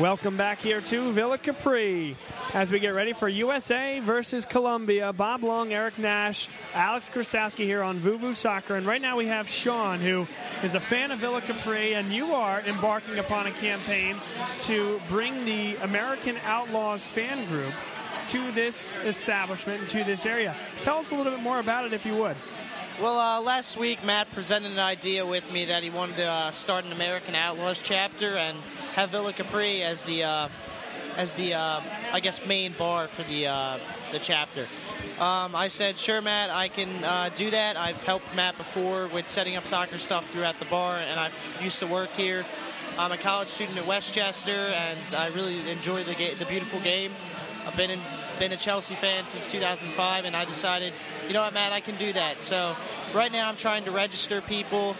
Welcome 0.00 0.36
back 0.36 0.58
here 0.58 0.80
to 0.80 1.12
Villa 1.12 1.38
Capri 1.38 2.16
as 2.54 2.70
we 2.70 2.78
get 2.78 2.90
ready 2.90 3.12
for 3.12 3.28
USA 3.28 3.98
versus 3.98 4.46
Colombia. 4.46 5.12
Bob 5.12 5.42
Long, 5.42 5.72
Eric 5.72 5.98
Nash, 5.98 6.48
Alex 6.72 7.10
Krasowski 7.12 7.64
here 7.64 7.82
on 7.82 7.98
Vuvu 7.98 8.32
Soccer. 8.32 8.76
And 8.76 8.86
right 8.86 9.02
now 9.02 9.16
we 9.16 9.26
have 9.26 9.48
Sean, 9.48 9.98
who 9.98 10.28
is 10.62 10.76
a 10.76 10.80
fan 10.80 11.10
of 11.10 11.18
Villa 11.18 11.40
Capri, 11.40 11.94
and 11.94 12.12
you 12.12 12.32
are 12.32 12.60
embarking 12.60 13.18
upon 13.18 13.48
a 13.48 13.50
campaign 13.50 14.16
to 14.62 15.00
bring 15.08 15.44
the 15.44 15.74
American 15.82 16.36
Outlaws 16.44 17.08
fan 17.08 17.44
group 17.48 17.72
to 18.28 18.52
this 18.52 18.96
establishment, 18.98 19.88
to 19.88 20.04
this 20.04 20.24
area. 20.24 20.54
Tell 20.82 20.98
us 20.98 21.10
a 21.10 21.14
little 21.16 21.32
bit 21.32 21.42
more 21.42 21.58
about 21.58 21.84
it, 21.86 21.92
if 21.92 22.06
you 22.06 22.14
would. 22.16 22.36
Well, 23.02 23.18
uh, 23.18 23.40
last 23.40 23.76
week 23.76 24.04
Matt 24.04 24.30
presented 24.30 24.70
an 24.70 24.78
idea 24.78 25.26
with 25.26 25.52
me 25.52 25.64
that 25.64 25.82
he 25.82 25.90
wanted 25.90 26.18
to 26.18 26.26
uh, 26.26 26.50
start 26.52 26.84
an 26.84 26.92
American 26.92 27.34
Outlaws 27.34 27.82
chapter 27.82 28.36
and 28.36 28.56
have 28.94 29.10
Villa 29.10 29.32
Capri 29.32 29.82
as 29.82 30.04
the 30.04 30.22
uh, 30.22 30.48
as 31.16 31.34
the 31.34 31.54
uh, 31.54 31.80
I 32.12 32.20
guess 32.20 32.44
main 32.46 32.72
bar 32.72 33.06
for 33.06 33.22
the 33.24 33.46
uh, 33.46 33.78
the 34.12 34.18
chapter. 34.18 34.66
Um, 35.18 35.54
I 35.54 35.68
said, 35.68 35.98
sure, 35.98 36.20
Matt, 36.20 36.50
I 36.50 36.68
can 36.68 37.04
uh, 37.04 37.30
do 37.34 37.50
that. 37.50 37.76
I've 37.76 38.02
helped 38.02 38.34
Matt 38.34 38.56
before 38.56 39.06
with 39.08 39.28
setting 39.28 39.56
up 39.56 39.66
soccer 39.66 39.98
stuff 39.98 40.28
throughout 40.30 40.58
the 40.58 40.64
bar, 40.64 40.98
and 40.98 41.20
I 41.20 41.30
used 41.62 41.78
to 41.80 41.86
work 41.86 42.10
here. 42.10 42.44
I'm 42.98 43.12
a 43.12 43.16
college 43.16 43.48
student 43.48 43.78
at 43.78 43.86
West 43.86 44.14
Chester, 44.14 44.50
and 44.52 45.14
I 45.14 45.28
really 45.28 45.70
enjoy 45.70 46.04
the 46.04 46.14
ga- 46.14 46.34
the 46.34 46.46
beautiful 46.46 46.80
game. 46.80 47.12
I've 47.66 47.76
been 47.76 47.90
in, 47.90 48.00
been 48.38 48.52
a 48.52 48.56
Chelsea 48.56 48.94
fan 48.94 49.26
since 49.26 49.50
2005, 49.50 50.24
and 50.26 50.36
I 50.36 50.44
decided, 50.44 50.92
you 51.26 51.32
know 51.32 51.42
what, 51.42 51.54
Matt, 51.54 51.72
I 51.72 51.80
can 51.80 51.96
do 51.96 52.12
that. 52.12 52.42
So 52.42 52.76
right 53.14 53.32
now, 53.32 53.48
I'm 53.48 53.56
trying 53.56 53.84
to 53.84 53.90
register 53.90 54.40
people. 54.42 54.94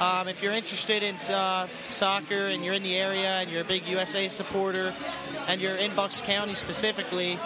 Um, 0.00 0.26
if 0.26 0.42
you're 0.42 0.52
interested 0.52 1.02
in 1.02 1.14
uh, 1.32 1.68
soccer 1.90 2.46
and 2.46 2.64
you're 2.64 2.74
in 2.74 2.82
the 2.82 2.96
area 2.96 3.40
and 3.40 3.50
you're 3.50 3.60
a 3.60 3.64
big 3.64 3.86
USA 3.86 4.26
supporter, 4.28 4.92
and 5.48 5.62
you're 5.62 5.76
in 5.76 5.94
Bucks 5.94 6.20
County 6.20 6.54
specifically, 6.54 7.38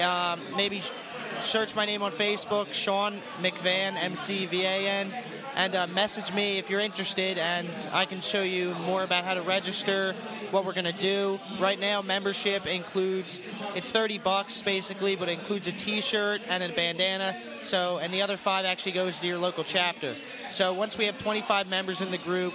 um, 0.00 0.40
maybe 0.56 0.82
search 1.40 1.74
my 1.74 1.86
name 1.86 2.02
on 2.02 2.12
Facebook, 2.12 2.72
Sean 2.74 3.18
McVan, 3.40 3.94
M 3.94 4.14
C 4.14 4.44
V 4.44 4.62
A 4.62 4.86
N, 4.86 5.10
and 5.56 5.74
uh, 5.74 5.86
message 5.86 6.34
me 6.34 6.58
if 6.58 6.68
you're 6.68 6.80
interested, 6.80 7.38
and 7.38 7.68
I 7.92 8.04
can 8.04 8.20
show 8.20 8.42
you 8.42 8.74
more 8.74 9.02
about 9.02 9.24
how 9.24 9.32
to 9.34 9.40
register, 9.40 10.14
what 10.50 10.66
we're 10.66 10.74
to 10.74 10.92
do. 10.92 11.40
Right 11.58 11.80
now, 11.80 12.02
membership 12.02 12.66
includes 12.66 13.40
it's 13.74 13.90
30 13.90 14.18
bucks 14.18 14.60
basically, 14.60 15.16
but 15.16 15.30
it 15.30 15.38
includes 15.38 15.66
a 15.66 15.72
T-shirt 15.72 16.42
and 16.46 16.62
a 16.62 16.68
bandana. 16.68 17.36
So, 17.62 17.98
and 17.98 18.12
the 18.12 18.20
other 18.20 18.36
five 18.36 18.66
actually 18.66 18.92
goes 18.92 19.18
to 19.20 19.26
your 19.26 19.38
local 19.38 19.64
chapter. 19.64 20.14
So, 20.50 20.74
once 20.74 20.98
we 20.98 21.06
have 21.06 21.18
25 21.22 21.68
members 21.70 22.02
in 22.02 22.10
the 22.10 22.18
group, 22.18 22.52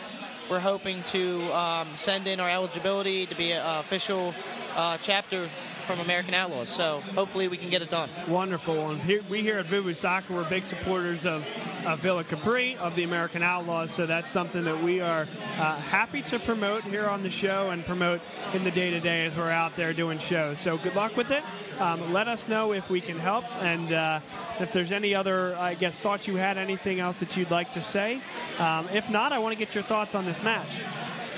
we're 0.47 0.59
hoping 0.59 1.01
to 1.05 1.51
um, 1.53 1.87
send 1.95 2.27
in 2.27 2.39
our 2.39 2.49
eligibility 2.49 3.25
to 3.25 3.35
be 3.35 3.51
an 3.51 3.63
official 3.79 4.35
uh, 4.75 4.97
chapter 4.97 5.49
from 5.85 5.99
American 5.99 6.33
Outlaws. 6.33 6.69
So 6.69 6.99
hopefully 7.13 7.47
we 7.47 7.57
can 7.57 7.69
get 7.69 7.81
it 7.81 7.91
done. 7.91 8.09
Wonderful. 8.27 8.89
And 8.89 9.01
here, 9.01 9.21
we 9.29 9.41
here 9.41 9.59
at 9.59 9.67
Vuvu 9.67 9.95
Soccer, 9.95 10.33
we're 10.33 10.49
big 10.49 10.65
supporters 10.65 11.25
of, 11.25 11.45
of 11.85 11.99
Villa 11.99 12.23
Capri, 12.23 12.75
of 12.77 12.95
the 12.95 13.03
American 13.03 13.43
Outlaws. 13.43 13.91
So 13.91 14.05
that's 14.05 14.31
something 14.31 14.63
that 14.63 14.81
we 14.81 14.99
are 15.01 15.27
uh, 15.57 15.75
happy 15.75 16.21
to 16.23 16.39
promote 16.39 16.83
here 16.83 17.07
on 17.07 17.23
the 17.23 17.29
show 17.29 17.69
and 17.69 17.85
promote 17.85 18.21
in 18.53 18.63
the 18.63 18.71
day 18.71 18.89
to 18.91 18.99
day 18.99 19.25
as 19.25 19.37
we're 19.37 19.51
out 19.51 19.75
there 19.75 19.93
doing 19.93 20.19
shows. 20.19 20.59
So 20.59 20.77
good 20.77 20.95
luck 20.95 21.15
with 21.15 21.31
it. 21.31 21.43
Um, 21.79 22.13
let 22.13 22.27
us 22.29 22.47
know 22.47 22.71
if 22.71 22.89
we 22.89 23.01
can 23.01 23.19
help, 23.19 23.43
and 23.61 23.91
uh, 23.91 24.21
if 24.61 24.71
there's 24.71 24.93
any 24.93 25.13
other, 25.13 25.57
I 25.57 25.73
guess, 25.73 25.97
thoughts 25.97 26.25
you 26.25 26.37
had, 26.37 26.57
anything 26.57 27.01
else 27.01 27.19
that 27.19 27.35
you'd 27.35 27.51
like 27.51 27.73
to 27.73 27.81
say. 27.81 28.21
Um, 28.59 28.87
if 28.93 29.09
not, 29.09 29.33
I 29.33 29.39
want 29.39 29.51
to 29.51 29.59
get 29.59 29.75
your 29.75 29.83
thoughts 29.83 30.15
on 30.15 30.25
this 30.25 30.41
match. 30.41 30.83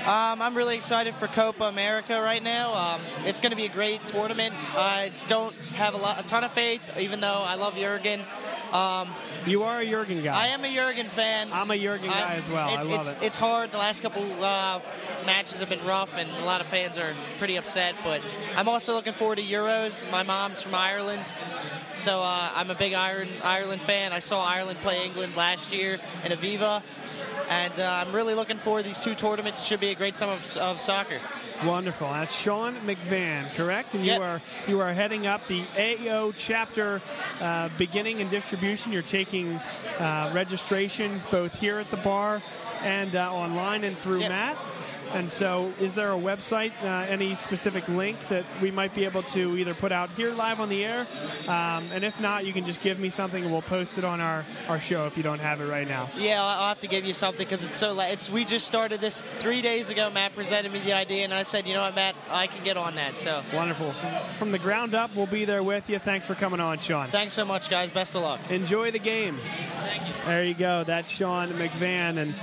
Um, 0.07 0.41
I'm 0.41 0.55
really 0.55 0.77
excited 0.77 1.15
for 1.15 1.27
Copa 1.27 1.65
America 1.65 2.21
right 2.21 2.41
now. 2.41 2.73
Um, 2.73 3.01
it's 3.25 3.41
going 3.41 3.49
to 3.49 3.57
be 3.57 3.65
a 3.65 3.69
great 3.69 3.99
tournament. 4.07 4.55
I 4.73 5.11
don't 5.27 5.53
have 5.75 5.95
a, 5.95 5.97
lot, 5.97 6.17
a 6.17 6.23
ton 6.25 6.45
of 6.45 6.53
faith, 6.53 6.81
even 6.97 7.19
though 7.19 7.27
I 7.27 7.55
love 7.55 7.75
Jurgen. 7.75 8.21
Um, 8.71 9.13
you 9.45 9.63
are 9.63 9.81
a 9.81 9.85
Jurgen 9.85 10.23
guy. 10.23 10.45
I 10.45 10.47
am 10.47 10.63
a 10.63 10.73
Jurgen 10.73 11.07
fan. 11.07 11.49
I'm 11.51 11.71
a 11.71 11.77
Jurgen 11.77 12.07
guy 12.07 12.21
I'm, 12.21 12.37
as 12.37 12.49
well. 12.49 12.73
It's, 12.73 12.85
I 12.85 12.89
love 12.89 13.07
it's, 13.07 13.15
it. 13.17 13.23
It's 13.23 13.37
hard. 13.37 13.73
The 13.73 13.79
last 13.79 14.01
couple 14.01 14.23
uh, 14.41 14.79
matches 15.25 15.59
have 15.59 15.67
been 15.67 15.85
rough, 15.85 16.17
and 16.17 16.29
a 16.41 16.45
lot 16.45 16.61
of 16.61 16.67
fans 16.67 16.97
are 16.97 17.13
pretty 17.37 17.57
upset. 17.57 17.95
But 18.01 18.21
I'm 18.55 18.69
also 18.69 18.93
looking 18.93 19.11
forward 19.11 19.37
to 19.37 19.43
Euros. 19.43 20.09
My 20.09 20.23
mom's 20.23 20.61
from 20.61 20.73
Ireland, 20.75 21.33
so 21.95 22.21
uh, 22.21 22.51
I'm 22.53 22.69
a 22.71 22.75
big 22.75 22.93
Ireland, 22.93 23.31
Ireland 23.43 23.81
fan. 23.81 24.13
I 24.13 24.19
saw 24.19 24.41
Ireland 24.41 24.79
play 24.79 25.05
England 25.05 25.35
last 25.35 25.73
year 25.73 25.99
in 26.23 26.31
Aviva, 26.31 26.81
and 27.49 27.79
uh, 27.79 28.03
I'm 28.05 28.13
really 28.13 28.33
looking 28.33 28.57
forward 28.57 28.83
to 28.83 28.87
these 28.87 28.99
two 28.99 29.15
tournaments. 29.15 29.59
It 29.61 29.63
should 29.65 29.79
be 29.79 29.89
a 29.89 29.95
great 29.95 30.17
summer 30.17 30.33
of, 30.33 30.57
of 30.57 30.81
soccer. 30.81 31.19
Wonderful. 31.65 32.09
That's 32.09 32.37
Sean 32.39 32.75
McVan, 32.81 33.53
correct? 33.55 33.95
And 33.95 34.05
Yep. 34.05 34.17
you 34.17 34.23
are 34.23 34.41
you 34.67 34.79
are 34.79 34.93
heading 34.93 35.25
up 35.25 35.41
the 35.47 35.63
AO 35.77 36.31
chapter 36.35 37.01
uh, 37.41 37.69
beginning 37.77 38.21
and 38.21 38.29
distribution. 38.29 38.91
You're 38.91 39.01
taking 39.01 39.55
uh, 39.99 40.31
registrations 40.35 41.25
both 41.25 41.59
here 41.59 41.79
at 41.79 41.89
the 41.89 41.97
bar 41.97 42.43
and 42.81 43.15
uh, 43.15 43.33
online 43.33 43.83
and 43.83 43.97
through 43.97 44.19
Yep. 44.19 44.29
Matt. 44.29 44.57
And 45.13 45.29
so, 45.29 45.71
is 45.79 45.95
there 45.95 46.11
a 46.11 46.17
website, 46.17 46.71
uh, 46.83 47.05
any 47.07 47.35
specific 47.35 47.87
link 47.87 48.17
that 48.29 48.45
we 48.61 48.71
might 48.71 48.93
be 48.93 49.05
able 49.05 49.23
to 49.23 49.57
either 49.57 49.73
put 49.73 49.91
out 49.91 50.09
here 50.11 50.31
live 50.31 50.59
on 50.59 50.69
the 50.69 50.83
air? 50.83 51.07
Um, 51.47 51.89
and 51.91 52.03
if 52.03 52.19
not, 52.19 52.45
you 52.45 52.53
can 52.53 52.65
just 52.65 52.81
give 52.81 52.99
me 52.99 53.09
something 53.09 53.43
and 53.43 53.51
we'll 53.51 53.61
post 53.61 53.97
it 53.97 54.03
on 54.03 54.21
our, 54.21 54.45
our 54.67 54.79
show 54.79 55.05
if 55.05 55.17
you 55.17 55.23
don't 55.23 55.39
have 55.39 55.61
it 55.61 55.65
right 55.67 55.87
now. 55.87 56.09
Yeah, 56.17 56.43
I'll 56.43 56.69
have 56.69 56.79
to 56.81 56.87
give 56.87 57.05
you 57.05 57.13
something 57.13 57.45
because 57.45 57.63
it's 57.63 57.77
so 57.77 57.93
late. 57.93 58.11
It's 58.11 58.29
we 58.29 58.45
just 58.45 58.67
started 58.67 59.01
this 59.01 59.23
three 59.39 59.61
days 59.61 59.89
ago. 59.89 60.09
Matt 60.09 60.35
presented 60.35 60.71
me 60.71 60.79
the 60.79 60.93
idea, 60.93 61.23
and 61.23 61.33
I 61.33 61.43
said, 61.43 61.67
you 61.67 61.73
know 61.73 61.83
what, 61.83 61.95
Matt, 61.95 62.15
I 62.29 62.47
can 62.47 62.63
get 62.63 62.77
on 62.77 62.95
that. 62.95 63.17
So 63.17 63.43
Wonderful. 63.53 63.93
From, 63.93 64.25
from 64.37 64.51
the 64.51 64.59
ground 64.59 64.93
up, 64.95 65.15
we'll 65.15 65.25
be 65.25 65.45
there 65.45 65.63
with 65.63 65.89
you. 65.89 65.99
Thanks 65.99 66.25
for 66.25 66.35
coming 66.35 66.59
on, 66.59 66.79
Sean. 66.79 67.09
thanks 67.09 67.33
so 67.33 67.45
much, 67.45 67.69
guys. 67.69 67.91
Best 67.91 68.15
of 68.15 68.21
luck. 68.23 68.39
Enjoy 68.49 68.91
the 68.91 68.99
game. 68.99 69.37
Thank 69.79 70.07
you. 70.07 70.13
There 70.25 70.43
you 70.43 70.53
go. 70.53 70.83
That's 70.83 71.09
Sean 71.09 71.49
McVan. 71.53 72.17
And 72.17 72.35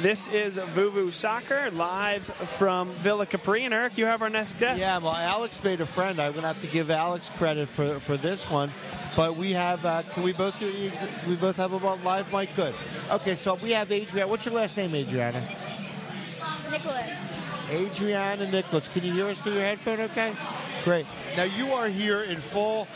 this 0.00 0.28
is 0.28 0.58
Vuvu 0.58 1.12
Soccer 1.12 1.70
live 1.70 2.24
from 2.24 2.92
Villa 2.94 3.26
Capri. 3.26 3.64
And 3.64 3.74
Eric, 3.74 3.98
you 3.98 4.06
have 4.06 4.22
our 4.22 4.30
next 4.30 4.58
guest. 4.58 4.80
Yeah, 4.80 4.98
well, 4.98 5.14
Alex 5.14 5.62
made 5.62 5.80
a 5.80 5.86
friend. 5.86 6.20
I'm 6.20 6.32
going 6.32 6.42
to 6.42 6.48
have 6.48 6.60
to 6.60 6.66
give 6.68 6.90
Alex 6.90 7.30
credit 7.36 7.68
for, 7.68 7.98
for 8.00 8.16
this 8.16 8.48
one. 8.48 8.72
But 9.16 9.36
we 9.36 9.52
have, 9.52 9.84
uh, 9.84 10.02
can 10.02 10.22
we 10.22 10.32
both 10.32 10.58
do 10.60 10.92
we 11.26 11.34
both 11.34 11.56
have 11.56 11.72
him 11.72 11.84
on 11.84 12.02
live 12.04 12.32
mic? 12.32 12.54
Good. 12.54 12.74
Okay, 13.10 13.34
so 13.34 13.54
we 13.54 13.72
have 13.72 13.90
Adriana. 13.90 14.28
What's 14.28 14.46
your 14.46 14.54
last 14.54 14.76
name, 14.76 14.94
Adriana? 14.94 15.40
Nicholas. 16.70 17.16
Adriana 17.70 18.50
Nicholas. 18.50 18.88
Can 18.88 19.04
you 19.04 19.12
hear 19.12 19.26
us 19.26 19.40
through 19.40 19.54
your 19.54 19.62
headphone 19.62 20.00
okay? 20.00 20.34
Great. 20.84 21.06
Now, 21.36 21.44
you 21.44 21.72
are 21.72 21.88
here 21.88 22.22
in 22.22 22.38
full. 22.38 22.86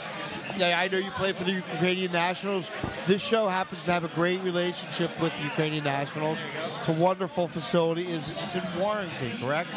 Yeah, 0.57 0.78
I 0.78 0.88
know 0.88 0.98
you 0.98 1.11
play 1.12 1.32
for 1.32 1.44
the 1.44 1.53
Ukrainian 1.53 2.12
Nationals. 2.12 2.70
This 3.07 3.22
show 3.22 3.48
happens 3.48 3.84
to 3.86 3.92
have 3.92 4.05
a 4.05 4.09
great 4.09 4.40
relationship 4.42 5.18
with 5.20 5.32
the 5.38 5.44
Ukrainian 5.44 5.84
Nationals. 5.84 6.38
It's 6.78 6.88
a 6.88 6.92
wonderful 6.92 7.48
facility. 7.48 8.07
It's, 8.07 8.30
it's 8.30 8.55
in 8.55 8.62
Warrington, 8.78 9.32
correct? 9.38 9.70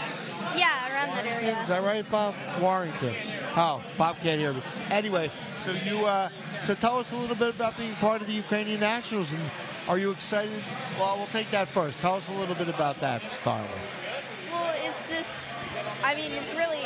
Yeah, 0.55 0.91
around 0.91 1.09
that 1.15 1.25
area. 1.25 1.59
Is 1.61 1.67
that 1.67 1.83
right, 1.83 2.09
Bob? 2.09 2.35
Warrington. 2.59 3.15
Oh, 3.55 3.81
Bob 3.97 4.17
can't 4.21 4.39
hear 4.39 4.53
me. 4.53 4.61
Anyway, 4.89 5.31
so 5.57 5.71
you, 5.71 6.05
uh, 6.05 6.29
so 6.61 6.75
tell 6.75 6.99
us 6.99 7.11
a 7.11 7.15
little 7.17 7.35
bit 7.35 7.55
about 7.55 7.77
being 7.77 7.95
part 7.95 8.21
of 8.21 8.27
the 8.27 8.33
Ukrainian 8.33 8.79
Nationals, 8.79 9.33
and 9.33 9.41
are 9.87 9.97
you 9.97 10.11
excited? 10.11 10.61
Well, 10.99 11.17
we'll 11.17 11.27
take 11.27 11.51
that 11.51 11.67
first. 11.69 11.99
Tell 11.99 12.15
us 12.15 12.27
a 12.29 12.33
little 12.33 12.55
bit 12.55 12.69
about 12.69 12.99
that, 13.01 13.21
to 13.21 13.27
start 13.27 13.63
with. 13.63 14.51
Well, 14.51 14.73
it's 14.83 15.09
just, 15.09 15.57
I 16.03 16.15
mean, 16.15 16.31
it's 16.31 16.53
really 16.53 16.85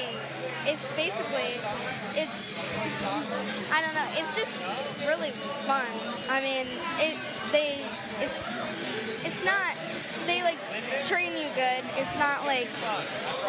it's 0.65 0.89
basically, 0.89 1.59
it's, 2.15 2.53
I 3.71 3.81
don't 3.81 3.93
know, 3.95 4.07
it's 4.13 4.35
just 4.35 4.57
really 5.07 5.31
fun. 5.65 5.85
I 6.29 6.41
mean, 6.41 6.67
it, 6.99 7.17
they, 7.51 7.85
it's, 8.19 8.47
it's 9.25 9.43
not, 9.43 9.75
they 10.25 10.43
like 10.43 10.57
train 11.05 11.31
you 11.33 11.49
good. 11.55 11.83
It's 11.95 12.15
not 12.17 12.45
like, 12.45 12.67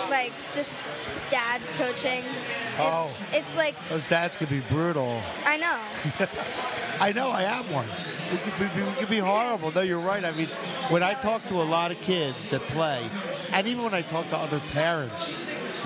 like 0.08 0.32
just 0.54 0.78
dad's 1.28 1.72
coaching. 1.72 2.20
It's, 2.20 2.78
Oh. 2.78 3.14
it's 3.32 3.54
like, 3.56 3.74
Those 3.88 4.06
dads 4.06 4.36
could 4.36 4.48
be 4.48 4.60
brutal. 4.60 5.20
I 5.44 5.56
know. 5.56 5.78
I 7.00 7.12
know, 7.12 7.30
I 7.30 7.42
have 7.42 7.70
one. 7.70 7.88
It 8.32 8.40
could 8.42 8.74
be, 8.74 8.82
we 8.82 8.92
could 8.92 9.10
be 9.10 9.18
horrible. 9.18 9.72
No, 9.72 9.80
you're 9.80 9.98
right. 9.98 10.24
I 10.24 10.32
mean, 10.32 10.48
when 10.88 11.02
I 11.02 11.14
talk 11.14 11.46
to 11.48 11.60
a 11.60 11.64
lot 11.64 11.90
of 11.90 12.00
kids 12.00 12.46
that 12.46 12.60
play, 12.68 13.08
and 13.52 13.66
even 13.66 13.82
when 13.84 13.94
I 13.94 14.02
talk 14.02 14.28
to 14.30 14.38
other 14.38 14.60
parents, 14.72 15.36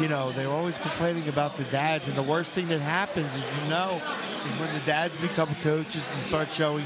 you 0.01 0.09
know, 0.09 0.33
they're 0.33 0.49
always 0.49 0.77
complaining 0.79 1.29
about 1.29 1.57
the 1.57 1.65
dads. 1.65 2.09
And 2.09 2.17
the 2.17 2.23
worst 2.23 2.51
thing 2.53 2.69
that 2.69 2.81
happens, 2.81 3.33
as 3.35 3.63
you 3.63 3.71
know, 3.71 4.01
is 4.49 4.59
when 4.59 4.73
the 4.75 4.81
dads 4.81 5.17
become 5.17 5.55
coaches 5.57 6.05
and 6.11 6.21
start 6.21 6.53
showing 6.53 6.85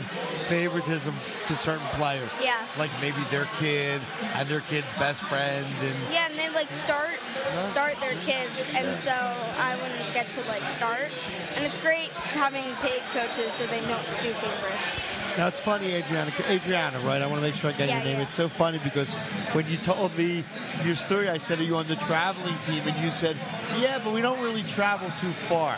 favoritism 0.48 1.14
to 1.46 1.56
certain 1.56 1.86
players. 1.92 2.30
Yeah. 2.42 2.64
Like 2.76 2.90
maybe 3.00 3.20
their 3.30 3.48
kid 3.56 4.00
and 4.34 4.48
their 4.48 4.60
kid's 4.60 4.92
best 4.94 5.22
friend. 5.22 5.66
And 5.80 6.12
Yeah, 6.12 6.28
and 6.28 6.38
they 6.38 6.50
like 6.50 6.70
start 6.70 7.14
start 7.60 7.96
their 8.00 8.16
kids, 8.20 8.70
and 8.74 8.98
so 8.98 9.12
I 9.12 9.76
wouldn't 9.80 10.12
get 10.12 10.30
to 10.32 10.42
like 10.42 10.68
start. 10.68 11.10
And 11.56 11.64
it's 11.64 11.78
great 11.78 12.10
having 12.10 12.64
paid 12.76 13.02
coaches 13.12 13.52
so 13.52 13.66
they 13.66 13.80
don't 13.80 14.04
do 14.20 14.32
favorites. 14.34 15.17
Now 15.38 15.46
it's 15.46 15.60
funny, 15.60 15.92
Adriana. 15.92 16.32
Adriana, 16.48 16.98
right? 16.98 17.22
I 17.22 17.26
want 17.26 17.36
to 17.36 17.42
make 17.42 17.54
sure 17.54 17.70
I 17.70 17.72
get 17.72 17.88
Yeah, 17.88 17.98
your 17.98 18.04
name. 18.06 18.16
yeah. 18.16 18.24
It's 18.24 18.34
so 18.34 18.48
funny 18.48 18.78
because 18.82 19.14
when 19.54 19.68
you 19.68 19.76
told 19.76 20.18
me 20.18 20.42
your 20.84 20.96
story, 20.96 21.30
I 21.30 21.38
said, 21.38 21.60
"Are 21.60 21.62
you 21.62 21.76
on 21.76 21.86
the 21.86 21.94
traveling 21.94 22.56
team?" 22.66 22.82
And 22.88 22.96
you 23.04 23.12
said, 23.12 23.36
"Yeah, 23.78 24.00
but 24.02 24.12
we 24.12 24.20
don't 24.20 24.40
really 24.40 24.64
travel 24.64 25.08
too 25.20 25.30
far." 25.30 25.76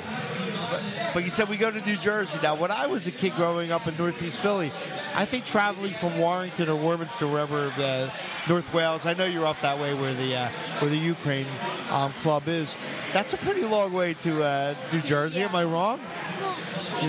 But, 1.13 1.25
you 1.25 1.31
said 1.31 1.49
we 1.49 1.57
go 1.57 1.71
to 1.71 1.81
New 1.85 1.97
Jersey. 1.97 2.39
Now, 2.43 2.55
when 2.55 2.71
I 2.71 2.87
was 2.87 3.07
a 3.07 3.11
kid 3.11 3.35
growing 3.35 3.73
up 3.73 3.87
in 3.87 3.97
Northeast 3.97 4.39
Philly, 4.41 4.73
I 5.15 5.25
think 5.25 5.45
traveling 5.45 5.95
from 5.95 6.19
Warrington 6.19 6.69
or 6.69 6.77
Warminster, 6.77 7.27
wherever 7.27 7.69
uh, 7.79 8.11
North 8.49 8.73
Wales. 8.73 9.07
I 9.07 9.15
know 9.15 9.25
you're 9.25 9.47
up 9.47 9.61
that 9.63 9.79
way 9.79 9.95
where 9.95 10.15
the 10.15 10.37
uh, 10.37 10.49
where 10.79 10.91
the 10.91 10.97
Ukraine 10.97 11.47
um, 11.91 12.13
club 12.15 12.49
is. 12.49 12.77
That's 13.13 13.33
a 13.33 13.37
pretty 13.39 13.65
long 13.65 13.93
way 13.93 14.15
to 14.15 14.43
uh, 14.43 14.75
New 14.93 15.01
Jersey. 15.03 15.43
Am 15.43 15.55
I 15.55 15.65
wrong? 15.65 16.01
Well, 16.41 16.57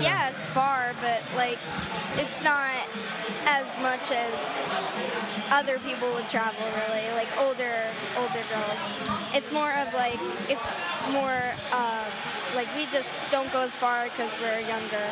yeah, 0.00 0.30
it's 0.30 0.46
far, 0.46 0.94
but 1.00 1.22
like 1.36 1.58
it's 2.16 2.42
not 2.42 2.70
as 3.46 3.78
much 3.78 4.10
as 4.10 4.64
other 5.50 5.78
people 5.80 6.12
would 6.14 6.28
travel. 6.28 6.64
Really, 6.88 7.10
like 7.12 7.28
older 7.38 7.84
older 8.16 8.42
girls. 8.50 8.80
It's 9.34 9.52
more 9.52 9.72
of 9.72 9.92
like 9.94 10.18
it's 10.48 10.68
more 11.12 11.54
uh, 11.70 12.04
like 12.54 12.68
we 12.76 12.86
just 12.86 13.18
don't 13.30 13.50
go 13.52 13.60
as 13.60 13.74
far 13.74 14.04
because 14.04 14.34
we're 14.40 14.60
younger. 14.60 15.04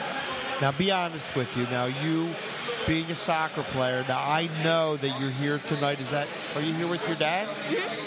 Now, 0.61 0.73
be 0.73 0.91
honest 0.91 1.35
with 1.35 1.55
you. 1.57 1.65
Now, 1.65 1.87
you 1.87 2.29
being 2.87 3.11
a 3.11 3.15
soccer 3.15 3.63
player. 3.63 4.05
Now, 4.09 4.19
I 4.21 4.49
know 4.63 4.97
that 4.99 5.21
you're 5.21 5.31
here 5.31 5.59
tonight. 5.59 6.01
Is 6.01 6.11
that? 6.11 6.29
Are 6.55 6.61
you 6.61 6.75
here 6.75 6.87
with 6.87 7.07
your 7.07 7.17
dad? 7.17 7.49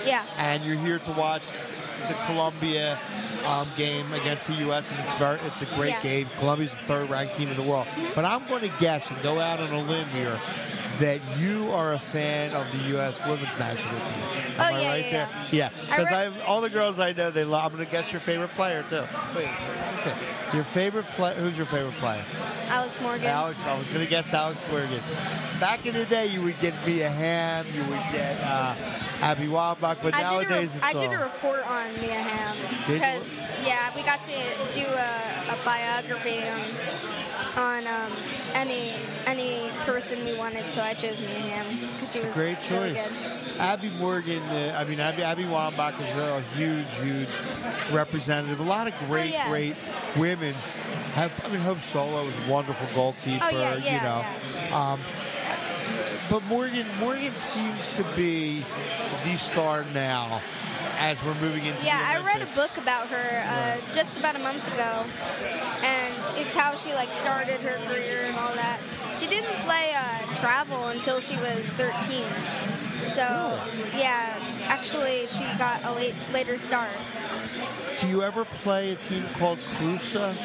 Yeah. 0.05 0.23
And 0.37 0.63
you're 0.63 0.77
here 0.77 0.99
to 0.99 1.11
watch 1.13 1.49
the 2.07 2.13
Colombia 2.25 2.99
um, 3.45 3.69
game 3.75 4.11
against 4.13 4.47
the 4.47 4.53
U.S. 4.55 4.91
and 4.91 4.99
it's 4.99 5.13
very, 5.15 5.39
it's 5.45 5.61
a 5.61 5.65
great 5.77 5.89
Yeah. 5.91 6.01
game. 6.01 6.29
Colombia's 6.37 6.73
the 6.73 6.79
third-ranked 6.81 7.35
team 7.37 7.49
in 7.49 7.55
the 7.57 7.63
world. 7.63 7.87
But 8.13 8.25
I'm 8.25 8.45
going 8.47 8.61
to 8.69 8.73
guess 8.79 9.09
and 9.09 9.21
go 9.23 9.39
out 9.39 9.59
on 9.59 9.71
a 9.71 9.81
limb 9.81 10.07
here 10.09 10.39
that 10.99 11.19
you 11.39 11.71
are 11.71 11.93
a 11.93 11.99
fan 11.99 12.51
of 12.51 12.71
the 12.71 12.77
U.S. 12.89 13.19
women's 13.27 13.57
national 13.57 13.99
team. 13.99 14.23
Am 14.23 14.59
Oh, 14.59 14.63
I 14.63 14.81
yeah, 14.81 14.87
right 14.89 15.05
yeah, 15.05 15.11
there? 15.11 15.29
yeah. 15.51 15.69
Because 15.81 16.11
re- 16.11 16.41
all 16.41 16.61
the 16.61 16.69
girls 16.69 16.99
I 16.99 17.13
know 17.13 17.31
they 17.31 17.43
love. 17.43 17.71
I'm 17.71 17.77
going 17.77 17.85
to 17.85 17.91
guess 17.91 18.11
your 18.13 18.19
favorite 18.19 18.51
player 18.51 18.83
too. 18.89 19.03
Wait, 19.35 19.49
okay. 19.99 20.15
your 20.53 20.63
favorite 20.65 21.07
player? 21.09 21.33
Who's 21.35 21.57
your 21.57 21.65
favorite 21.65 21.95
player? 21.95 22.23
Alex 22.67 23.01
Morgan. 23.01 23.25
Alex, 23.25 23.59
I 23.63 23.77
was 23.77 23.87
going 23.87 24.01
to 24.03 24.09
guess 24.09 24.33
Alex 24.33 24.63
Morgan. 24.69 25.01
Back 25.59 25.85
in 25.87 25.93
the 25.95 26.05
day, 26.05 26.27
you 26.27 26.41
would 26.43 26.59
get 26.59 26.73
Mia 26.85 27.09
Hamm, 27.09 27.65
you 27.73 27.81
would 27.81 28.03
get 28.11 28.39
uh, 28.41 28.75
Abby 29.21 29.45
Wambach, 29.47 29.97
but 30.03 30.13
I 30.13 30.21
nowadays 30.21 30.73
did, 30.73 30.81
a, 30.83 30.85
I 30.85 30.93
did 30.93 31.11
a 31.13 31.17
report 31.23 31.65
on 31.69 31.91
Mia 32.01 32.19
Hamm 32.21 32.57
because 32.93 33.39
yeah, 33.65 33.91
we 33.95 34.03
got 34.03 34.23
to 34.25 34.31
do 34.73 34.85
a, 34.85 35.53
a 35.53 35.57
biography 35.65 36.39
on 36.47 36.61
on 37.55 37.87
um, 37.87 38.11
any 38.53 38.93
any 39.25 39.69
person 39.85 40.23
we 40.25 40.33
wanted, 40.35 40.71
so 40.73 40.81
I 40.81 40.93
chose 40.93 41.19
Mia 41.21 41.29
Hamm 41.29 41.79
because 41.91 42.11
she 42.11 42.19
was 42.21 42.33
Great 42.33 42.69
really 42.69 42.93
choice. 42.95 43.11
good. 43.11 43.59
Abby 43.59 43.89
Morgan, 43.91 44.41
uh, 44.43 44.77
I 44.79 44.83
mean, 44.83 44.99
Abby, 44.99 45.23
Abby 45.23 45.43
Wambach 45.43 45.99
is 46.01 46.15
a 46.15 46.41
huge, 46.57 46.89
huge 46.95 47.29
representative. 47.91 48.59
A 48.59 48.63
lot 48.63 48.87
of 48.87 48.97
great, 49.07 49.29
Oh, 49.31 49.33
yeah. 49.33 49.49
great 49.49 49.75
women 50.17 50.53
have, 51.13 51.31
I 51.45 51.49
mean, 51.49 51.59
Hope 51.61 51.79
Solo 51.81 52.27
is 52.27 52.35
a 52.47 52.51
wonderful 52.51 52.87
goalkeeper, 52.95 53.45
Oh, 53.45 53.49
yeah, 53.51 53.75
you 53.75 53.83
yeah, 53.85 54.29
know. 54.71 54.75
Um, 54.75 54.99
but 56.29 56.43
Morgan, 56.45 56.87
Morgan 56.99 57.35
seems 57.35 57.89
to 57.91 58.03
be 58.15 58.65
the 59.23 59.37
star 59.37 59.85
now 59.93 60.41
as 60.97 61.23
we're 61.23 61.33
moving 61.35 61.65
into 61.65 61.85
Yeah, 61.85 62.01
I 62.03 62.25
read 62.25 62.41
a 62.41 62.55
book 62.55 62.75
about 62.77 63.07
her 63.09 63.43
uh, 63.47 63.93
just 63.93 64.17
about 64.17 64.35
a 64.35 64.39
month 64.39 64.65
ago, 64.73 65.03
and 65.83 66.12
it's 66.31 66.55
how 66.55 66.75
she 66.75 66.93
like 66.93 67.13
started 67.13 67.61
her 67.61 67.77
career 67.87 68.25
and 68.25 68.37
all 68.37 68.53
that. 68.55 68.79
She 69.15 69.27
didn't 69.27 69.55
play 69.65 69.93
uh, 69.95 70.33
travel 70.35 70.87
until 70.87 71.19
she 71.19 71.35
was 71.37 71.67
13. 71.69 72.23
So 73.05 73.59
yeah, 73.95 74.39
actually 74.63 75.27
she 75.27 75.43
got 75.57 75.83
a 75.83 75.91
late, 75.93 76.15
later 76.33 76.57
start. 76.57 76.91
Do 77.99 78.07
you 78.07 78.21
ever 78.23 78.45
play 78.45 78.91
a 78.91 78.95
team 78.95 79.23
called 79.37 79.59
Cruza? 79.77 80.35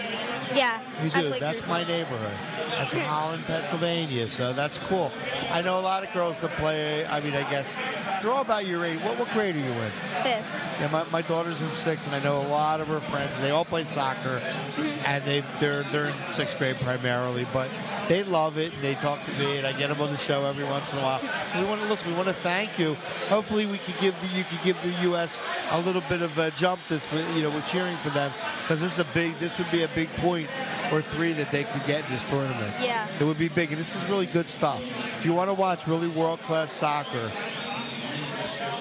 Yeah, 0.55 0.81
You 1.03 1.11
do. 1.11 1.29
play 1.29 1.41
That's 1.41 1.67
my 1.69 1.85
neighborhood. 1.85 2.37
That's 2.71 2.95
in 2.95 3.01
Holland, 3.15 3.45
Pennsylvania. 3.45 4.29
So 4.29 4.53
that's 4.53 4.79
cool. 4.79 5.11
I 5.51 5.63
know 5.63 5.79
a 5.79 5.83
lot 5.83 6.05
of 6.05 6.13
girls 6.13 6.39
that 6.41 6.51
play. 6.53 7.07
I 7.07 7.21
mean, 7.21 7.35
I 7.35 7.49
guess 7.51 7.75
they're 8.23 8.33
all 8.33 8.43
about 8.43 8.67
your 8.67 8.85
age. 8.85 8.99
What, 9.01 9.19
what 9.19 9.31
grade 9.31 9.57
are 9.57 9.59
you 9.59 9.65
in? 9.65 9.91
Fifth. 9.91 10.45
Yeah, 10.81 10.89
my, 10.91 11.05
my 11.05 11.23
daughter's 11.23 11.61
in 11.63 11.71
sixth, 11.73 12.07
and 12.07 12.15
I 12.15 12.21
know 12.21 12.41
a 12.41 12.49
lot 12.49 12.81
of 12.81 12.89
her 12.89 13.01
friends. 13.01 13.39
They 13.41 13.51
all 13.51 13.65
play 13.65 13.85
soccer, 13.85 14.41
mm-hmm. 14.41 15.07
and 15.07 15.25
they 15.25 15.43
they're 15.61 15.83
they're 15.85 16.07
in 16.09 16.21
sixth 16.31 16.59
grade 16.59 16.77
primarily, 16.77 17.47
but 17.53 17.69
they 18.09 18.23
love 18.23 18.59
it. 18.59 18.73
And 18.73 18.83
they 18.83 18.95
talk 18.95 19.25
to 19.25 19.33
me, 19.33 19.59
and 19.59 19.67
I 19.67 19.73
get 19.73 19.89
them 19.89 20.01
on 20.01 20.11
the 20.11 20.19
show 20.19 20.45
every 20.45 20.65
once 20.65 20.93
in 20.93 20.99
a 20.99 21.03
while. 21.03 21.21
So 21.53 21.61
we 21.61 21.67
want 21.67 21.83
to 21.83 21.89
listen. 21.89 22.09
We 22.09 22.17
want 22.17 22.29
to 22.29 22.35
thank 22.35 22.79
you. 22.79 22.95
Hopefully, 23.29 23.67
we 23.67 23.79
could 23.79 23.99
give 23.99 24.21
the 24.21 24.29
you 24.29 24.45
could 24.45 24.63
give 24.63 24.81
the 24.83 24.93
U.S. 25.03 25.41
a 25.71 25.81
little 25.81 26.03
bit 26.03 26.23
of 26.23 26.37
a 26.39 26.51
jump 26.53 26.81
this 26.89 27.11
you 27.35 27.43
know 27.43 27.51
with 27.51 27.67
cheering 27.67 27.97
for 27.99 28.11
them 28.11 28.33
because 28.63 28.81
this 28.81 28.95
is 28.95 28.99
a 28.99 29.07
big. 29.15 29.39
This 29.39 29.59
would 29.59 29.71
be 29.71 29.83
a 29.83 29.89
big 29.89 30.09
point 30.17 30.49
or 30.93 31.03
three 31.03 31.33
that 31.35 31.51
they 31.51 31.65
could 31.65 31.85
get 31.87 32.05
in 32.05 32.13
this 32.13 32.25
tournament. 32.25 32.73
Yeah. 32.81 33.07
It 33.21 33.25
would 33.25 33.39
be 33.39 33.49
big, 33.49 33.71
and 33.71 33.81
this 33.81 33.95
is 33.95 34.05
really 34.09 34.27
good 34.27 34.49
stuff. 34.49 34.83
If 35.17 35.25
you 35.25 35.33
want 35.35 35.51
to 35.51 35.55
watch 35.55 35.87
really 35.87 36.09
world 36.09 36.41
class 36.41 36.73
soccer 36.73 37.31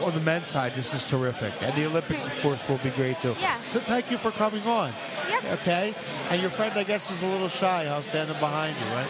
on 0.03 0.13
the 0.13 0.19
men's 0.21 0.47
side, 0.47 0.75
this 0.75 0.93
is 0.93 1.03
terrific, 1.05 1.53
and 1.61 1.75
the 1.77 1.85
Olympics, 1.85 2.25
of 2.25 2.39
course, 2.41 2.67
will 2.69 2.77
be 2.79 2.89
great 2.91 3.19
too. 3.21 3.35
Yeah. 3.39 3.59
So 3.63 3.79
thank 3.79 4.11
you 4.11 4.17
for 4.17 4.31
coming 4.31 4.63
on. 4.63 4.93
Yep. 5.29 5.43
Okay. 5.59 5.95
And 6.29 6.41
your 6.41 6.51
friend, 6.51 6.77
I 6.77 6.83
guess, 6.83 7.11
is 7.11 7.21
a 7.23 7.27
little 7.27 7.49
shy. 7.49 7.85
Huh, 7.85 8.01
standing 8.01 8.37
behind 8.39 8.75
you, 8.79 8.85
right? 8.95 9.07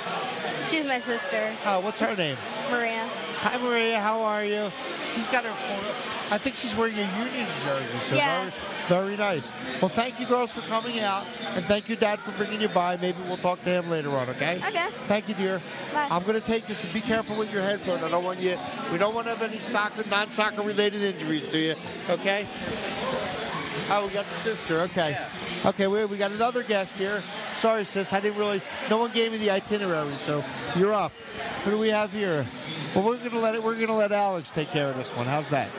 She's 0.69 0.85
my 0.85 0.99
sister, 0.99 1.53
Oh, 1.65 1.79
what's 1.79 1.99
her 1.99 2.15
name? 2.15 2.37
Maria. 2.71 3.07
Hi, 3.39 3.57
Maria. 3.57 3.99
How 3.99 4.21
are 4.23 4.43
you? 4.43 4.71
She's 5.13 5.27
got 5.27 5.45
her. 5.45 5.51
Photo. 5.53 6.16
I 6.29 6.37
think 6.37 6.55
she's 6.55 6.75
wearing 6.75 6.95
a 6.95 7.09
Union 7.25 7.47
jersey. 7.63 7.99
So 8.01 8.15
Yeah. 8.15 8.49
very, 8.87 9.15
very 9.15 9.17
nice. 9.17 9.51
Well, 9.81 9.89
thank 9.89 10.19
you, 10.19 10.25
girls, 10.25 10.51
for 10.51 10.61
coming 10.61 10.99
out, 10.99 11.25
and 11.55 11.63
thank 11.65 11.87
you, 11.89 11.95
Dad, 11.95 12.19
for 12.19 12.31
bringing 12.31 12.61
you 12.61 12.67
by. 12.67 12.97
Maybe 12.97 13.17
we'll 13.27 13.37
talk 13.37 13.63
to 13.63 13.69
him 13.69 13.89
later 13.89 14.15
on. 14.17 14.27
Okay. 14.29 14.57
Okay. 14.67 14.87
Thank 15.07 15.29
you, 15.29 15.35
dear. 15.35 15.61
Bye. 15.93 16.07
I'm 16.11 16.23
going 16.23 16.39
to 16.39 16.45
take 16.45 16.67
this 16.67 16.83
and 16.83 16.91
be 16.93 17.01
careful 17.01 17.35
with 17.37 17.51
your 17.51 17.61
headphone. 17.61 18.03
I 18.03 18.09
don't 18.09 18.23
want 18.25 18.39
you. 18.39 18.57
We 18.91 18.97
don't 18.97 19.15
want 19.15 19.27
to 19.27 19.35
have 19.35 19.41
any 19.41 19.59
soccer, 19.59 20.03
non-soccer 20.09 20.61
related 20.61 21.01
injuries 21.01 21.45
to 21.47 21.57
you. 21.57 21.75
Okay. 22.09 22.47
Oh, 23.89 24.05
we 24.07 24.13
got 24.13 24.27
the 24.27 24.35
sister. 24.35 24.81
Okay. 24.81 25.17
Okay, 25.65 25.87
we, 25.87 26.03
we 26.05 26.17
got 26.17 26.31
another 26.31 26.61
guest 26.61 26.97
here. 26.97 27.23
Sorry, 27.55 27.85
sis. 27.85 28.11
I 28.11 28.19
didn't 28.19 28.37
really. 28.37 28.61
No 28.89 28.97
one 28.97 29.11
gave 29.11 29.31
me 29.31 29.37
the 29.37 29.49
itinerary, 29.49 30.13
so 30.25 30.43
you're 30.75 30.93
up. 30.93 31.13
Who 31.63 31.71
do 31.71 31.77
we 31.77 31.89
have 31.89 32.11
here? 32.11 32.45
Well, 32.93 33.03
we're 33.05 33.17
gonna 33.17 33.39
let 33.39 33.55
it. 33.55 33.63
We're 33.63 33.75
gonna 33.79 33.95
let 33.95 34.11
Alex 34.11 34.49
take 34.49 34.71
care 34.71 34.89
of 34.89 34.97
this 34.97 35.15
one. 35.15 35.25
How's 35.25 35.49
that? 35.49 35.69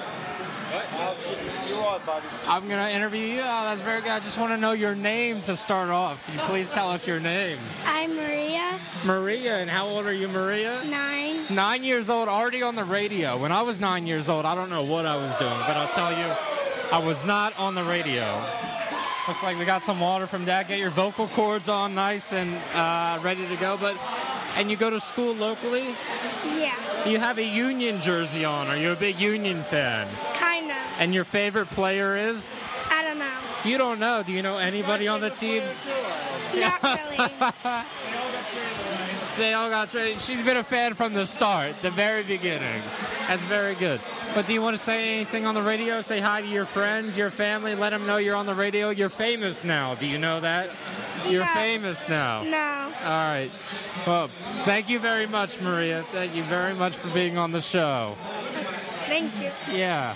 Alex, 0.71 1.25
you're 1.69 1.83
on, 1.83 2.01
buddy. 2.05 2.27
I'm 2.47 2.69
gonna 2.69 2.91
interview 2.91 3.23
you. 3.25 3.41
Oh, 3.41 3.65
that's 3.65 3.81
very 3.81 4.01
good. 4.03 4.11
I 4.11 4.21
just 4.21 4.39
want 4.39 4.53
to 4.53 4.57
know 4.59 4.73
your 4.73 4.95
name 4.95 5.41
to 5.43 5.57
start 5.57 5.89
off. 5.89 6.23
Can 6.27 6.35
you 6.35 6.41
please 6.41 6.71
tell 6.71 6.91
us 6.91 7.07
your 7.07 7.21
name? 7.21 7.59
I'm 7.87 8.15
Maria, 8.15 8.79
Maria, 9.05 9.57
and 9.59 9.71
how 9.71 9.87
old 9.87 10.07
are 10.07 10.13
you, 10.13 10.29
Maria? 10.29 10.85
nine. 10.85 11.47
Nine 11.51 11.85
years 11.85 12.11
old, 12.11 12.29
already 12.29 12.63
on 12.63 12.75
the 12.75 12.85
radio. 12.85 13.39
When 13.39 13.53
I 13.53 13.63
was 13.63 13.81
nine 13.81 14.07
years 14.07 14.29
old, 14.29 14.45
I 14.45 14.55
don't 14.55 14.69
know 14.69 14.83
what 14.83 15.07
I 15.07 15.17
was 15.17 15.35
doing, 15.37 15.51
but 15.67 15.77
I'll 15.77 15.89
tell 15.89 16.13
you, 16.13 16.35
I 16.93 16.99
was 16.99 17.25
not 17.25 17.59
on 17.59 17.75
the 17.75 17.85
radio. 17.85 18.27
Looks 19.27 19.43
like 19.43 19.59
we 19.59 19.65
got 19.65 19.85
some 19.85 20.01
water 20.01 20.27
from 20.27 20.45
Dad. 20.45 20.69
Get 20.69 20.79
your 20.79 20.91
vocal 20.91 21.29
cords 21.29 21.69
on, 21.69 21.95
nice 21.95 22.33
and 22.33 22.57
uh, 22.75 23.19
ready 23.23 23.47
to 23.49 23.57
go. 23.57 23.77
But 23.79 23.97
and 24.57 24.71
you 24.71 24.77
go 24.77 24.91
to 24.91 25.01
school 25.01 25.35
locally. 25.35 25.95
Yeah, 26.45 26.75
You 27.07 27.19
have 27.19 27.39
a 27.39 27.45
Union 27.45 28.01
jersey 28.01 28.45
on. 28.45 28.69
Are 28.69 28.77
you 28.77 28.91
a 28.93 28.97
big 28.97 29.21
Union 29.21 29.63
fan? 29.65 30.09
Kind 30.99 31.01
of. 31.01 31.05
And 31.05 31.15
your 31.15 31.25
favorite 31.25 31.69
player 31.71 32.17
is? 32.17 32.55
I 32.91 33.03
don't 33.03 33.19
know. 33.19 33.39
You 33.65 33.79
don't 33.79 33.99
know. 33.99 34.23
Do 34.23 34.33
you 34.33 34.43
know 34.43 34.59
anybody 34.59 35.09
on 35.09 35.21
the 35.21 35.31
team? 35.31 35.63
Not 36.55 36.83
really. 36.83 37.17
They 39.37 39.53
all 39.55 39.69
got 39.71 39.91
traded. 39.91 40.21
She's 40.21 40.43
been 40.43 40.57
a 40.57 40.65
fan 40.65 40.95
from 40.95 41.15
the 41.15 41.25
start, 41.25 41.77
the 41.83 41.93
very 41.93 42.25
beginning. 42.25 42.83
That's 43.29 43.43
very 43.45 43.77
good. 43.77 44.01
But 44.35 44.47
do 44.49 44.53
you 44.53 44.61
want 44.61 44.77
to 44.77 44.83
say 44.83 45.15
anything 45.15 45.47
on 45.47 45.55
the 45.55 45.63
radio? 45.63 46.03
Say 46.03 46.19
hi 46.19 46.41
to 46.41 46.47
your 46.47 46.65
friends, 46.67 47.17
your 47.17 47.31
family. 47.31 47.77
Let 47.77 47.91
them 47.91 48.05
know 48.07 48.17
you're 48.17 48.35
on 48.35 48.47
the 48.47 48.55
radio. 48.55 48.91
You're 48.91 49.11
famous 49.11 49.63
now. 49.63 49.95
Do 49.95 50.09
you 50.09 50.19
know 50.19 50.41
that? 50.41 50.71
You're 51.29 51.45
No. 51.45 51.51
famous 51.55 52.09
now. 52.09 52.43
No. 52.43 52.93
All 53.05 53.11
right. 53.11 53.51
Well, 54.07 54.29
thank 54.65 54.89
you 54.89 54.99
very 54.99 55.27
much, 55.27 55.61
Maria. 55.61 56.05
Thank 56.13 56.35
you 56.35 56.43
very 56.45 56.75
much 56.75 56.97
for 56.97 57.09
being 57.11 57.39
on 57.39 57.53
the 57.53 57.61
show. 57.63 58.17
Thank 59.07 59.37
you. 59.41 59.51
Yeah. 59.73 60.15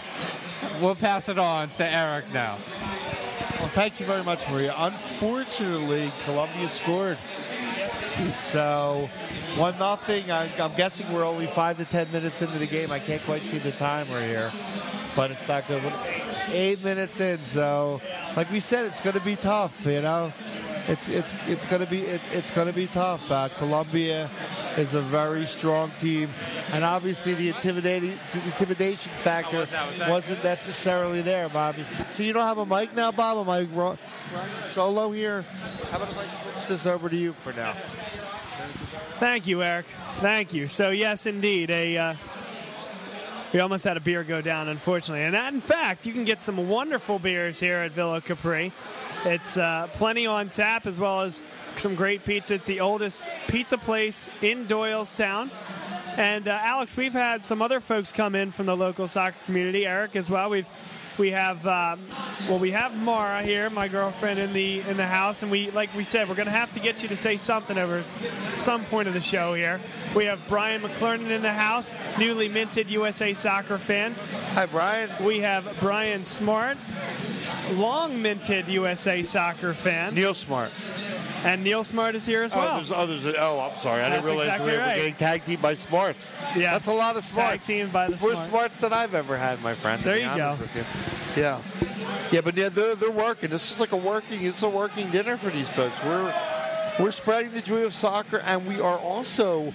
We'll 0.80 0.94
pass 0.94 1.28
it 1.28 1.38
on 1.38 1.70
to 1.70 1.86
Eric 1.86 2.32
now. 2.32 2.58
Well, 3.58 3.68
thank 3.68 4.00
you 4.00 4.06
very 4.06 4.24
much, 4.24 4.48
Maria. 4.48 4.74
Unfortunately, 4.76 6.12
Colombia 6.24 6.68
scored. 6.68 7.18
So, 8.34 9.08
one 9.56 9.78
nothing. 9.78 10.30
I'm, 10.30 10.50
I'm 10.60 10.74
guessing 10.74 11.12
we're 11.12 11.24
only 11.24 11.46
five 11.46 11.78
to 11.78 11.84
ten 11.84 12.10
minutes 12.12 12.42
into 12.42 12.58
the 12.58 12.66
game. 12.66 12.92
I 12.92 12.98
can't 12.98 13.22
quite 13.22 13.46
see 13.46 13.58
the 13.58 13.72
timer 13.72 14.20
here, 14.20 14.52
but 15.16 15.30
in 15.30 15.36
fact, 15.36 15.70
eight 16.48 16.82
minutes 16.82 17.20
in. 17.20 17.38
So, 17.42 18.00
like 18.36 18.50
we 18.50 18.60
said, 18.60 18.84
it's 18.84 19.00
going 19.00 19.16
to 19.16 19.24
be 19.24 19.36
tough. 19.36 19.86
You 19.86 20.02
know, 20.02 20.32
it's 20.88 21.08
it's 21.08 21.32
it's 21.46 21.64
going 21.64 21.82
to 21.82 21.88
be 21.88 22.00
it, 22.00 22.20
it's 22.32 22.50
going 22.50 22.66
to 22.66 22.72
be 22.74 22.86
tough. 22.86 23.22
Uh, 23.30 23.48
Colombia 23.48 24.30
is 24.76 24.94
a 24.94 25.02
very 25.02 25.44
strong 25.46 25.90
team, 26.00 26.30
and 26.72 26.84
obviously 26.84 27.34
the 27.34 27.48
intimidating 27.48 28.18
the 28.32 28.42
intimidation 28.44 29.12
factor 29.22 29.58
was 29.58 29.70
that? 29.70 29.88
Was 29.88 29.98
that 29.98 30.10
wasn't 30.10 30.44
necessarily 30.44 31.22
there, 31.22 31.48
Bobby. 31.48 31.84
So 32.14 32.22
you 32.22 32.32
don't 32.32 32.46
have 32.46 32.58
a 32.58 32.66
mic 32.66 32.94
now, 32.94 33.12
Bob? 33.12 33.38
Am 33.38 33.50
I 33.50 33.62
ro- 33.62 33.98
running 34.34 34.54
solo 34.66 35.10
here? 35.10 35.42
How 35.90 35.98
about 35.98 36.10
if 36.10 36.18
I 36.18 36.52
switch 36.52 36.66
this 36.66 36.86
over 36.86 37.08
to 37.08 37.16
you 37.16 37.32
for 37.32 37.52
now? 37.52 37.74
Thank 39.18 39.46
you, 39.46 39.62
Eric. 39.62 39.86
Thank 40.20 40.52
you. 40.52 40.68
So 40.68 40.90
yes, 40.90 41.26
indeed, 41.26 41.70
a 41.70 41.96
uh, 41.96 42.14
we 43.52 43.60
almost 43.60 43.84
had 43.84 43.96
a 43.96 44.00
beer 44.00 44.24
go 44.24 44.40
down, 44.40 44.68
unfortunately. 44.68 45.24
And 45.24 45.34
that, 45.34 45.52
in 45.52 45.60
fact, 45.60 46.06
you 46.06 46.12
can 46.12 46.24
get 46.24 46.40
some 46.40 46.68
wonderful 46.68 47.18
beers 47.18 47.60
here 47.60 47.78
at 47.78 47.92
Villa 47.92 48.20
Capri. 48.20 48.72
It's 49.24 49.56
uh, 49.56 49.88
plenty 49.92 50.26
on 50.26 50.48
tap 50.48 50.86
as 50.86 50.98
well 50.98 51.22
as 51.22 51.42
some 51.76 51.94
great 51.94 52.24
pizza. 52.24 52.54
It's 52.54 52.64
the 52.64 52.80
oldest 52.80 53.28
pizza 53.46 53.78
place 53.78 54.28
in 54.40 54.66
Doylestown. 54.66 55.50
And 56.16 56.48
uh, 56.48 56.58
Alex, 56.60 56.96
we've 56.96 57.12
had 57.12 57.44
some 57.44 57.62
other 57.62 57.80
folks 57.80 58.10
come 58.10 58.34
in 58.34 58.50
from 58.50 58.66
the 58.66 58.76
local 58.76 59.06
soccer 59.06 59.36
community. 59.46 59.86
Eric 59.86 60.16
as 60.16 60.28
well. 60.28 60.50
We've 60.50 60.66
we 61.18 61.30
have 61.32 61.66
um, 61.66 62.00
well 62.48 62.58
we 62.58 62.70
have 62.70 62.96
Mara 62.96 63.42
here, 63.42 63.68
my 63.68 63.88
girlfriend 63.88 64.38
in 64.38 64.52
the 64.52 64.80
in 64.80 64.96
the 64.96 65.06
house, 65.06 65.42
and 65.42 65.52
we 65.52 65.70
like 65.70 65.94
we 65.94 66.04
said 66.04 66.28
we're 66.28 66.34
going 66.34 66.46
to 66.46 66.52
have 66.52 66.72
to 66.72 66.80
get 66.80 67.02
you 67.02 67.08
to 67.10 67.16
say 67.16 67.36
something 67.36 67.76
over 67.76 68.02
some 68.54 68.84
point 68.86 69.08
of 69.08 69.14
the 69.14 69.20
show 69.20 69.54
here. 69.54 69.80
We 70.16 70.24
have 70.24 70.40
Brian 70.48 70.80
McClernand 70.80 71.30
in 71.30 71.42
the 71.42 71.52
house, 71.52 71.94
newly 72.18 72.48
minted 72.48 72.90
USA 72.90 73.34
Soccer 73.34 73.78
fan. 73.78 74.14
Hi, 74.54 74.66
Brian. 74.66 75.10
We 75.24 75.40
have 75.40 75.76
Brian 75.80 76.24
Smart, 76.24 76.78
long 77.72 78.20
minted 78.22 78.68
USA 78.68 79.22
Soccer 79.22 79.74
fan, 79.74 80.14
Neil 80.14 80.34
Smart. 80.34 80.70
and 81.44 81.62
Neil 81.64 81.84
Smart 81.84 82.14
is 82.14 82.24
here 82.26 82.42
as 82.44 82.54
oh, 82.54 82.58
well. 82.58 82.72
Oh, 82.72 82.76
there's 82.76 82.92
others. 82.92 83.22
that- 83.24 83.36
Oh, 83.38 83.60
I'm 83.60 83.78
sorry. 83.80 84.02
I 84.02 84.10
didn't 84.10 84.24
realize 84.24 84.46
exactly 84.48 84.70
we 84.72 84.76
were 84.78 84.82
right. 84.84 84.96
getting 84.96 85.14
tag 85.14 85.44
team 85.44 85.60
by 85.60 85.74
smarts. 85.74 86.30
Yeah. 86.56 86.72
That's 86.72 86.86
a 86.86 86.92
lot 86.92 87.16
of 87.16 87.24
Smarts. 87.24 87.50
Tag 87.50 87.62
smarts. 87.62 87.66
teamed 87.66 87.92
by 87.92 88.06
the 88.08 88.16
More 88.18 88.34
Smart. 88.34 88.48
smarts 88.48 88.80
than 88.80 88.92
I've 88.92 89.14
ever 89.14 89.36
had, 89.36 89.62
my 89.62 89.74
friend. 89.74 90.02
There 90.04 90.16
you 90.16 90.24
go. 90.24 90.58
you. 90.74 90.84
Yeah. 91.36 91.60
Yeah, 92.30 92.40
but 92.40 92.56
yeah, 92.56 92.68
they're, 92.68 92.94
they're 92.94 93.10
working. 93.10 93.50
This 93.50 93.72
is 93.72 93.80
like 93.80 93.92
a 93.92 93.96
working. 93.96 94.42
It's 94.44 94.62
a 94.62 94.68
working 94.68 95.10
dinner 95.10 95.36
for 95.36 95.50
these 95.50 95.70
folks. 95.70 96.02
We're 96.02 96.34
we're 96.98 97.10
spreading 97.10 97.52
the 97.52 97.62
joy 97.62 97.84
of 97.84 97.94
soccer, 97.94 98.38
and 98.38 98.66
we 98.66 98.80
are 98.80 98.98
also 98.98 99.72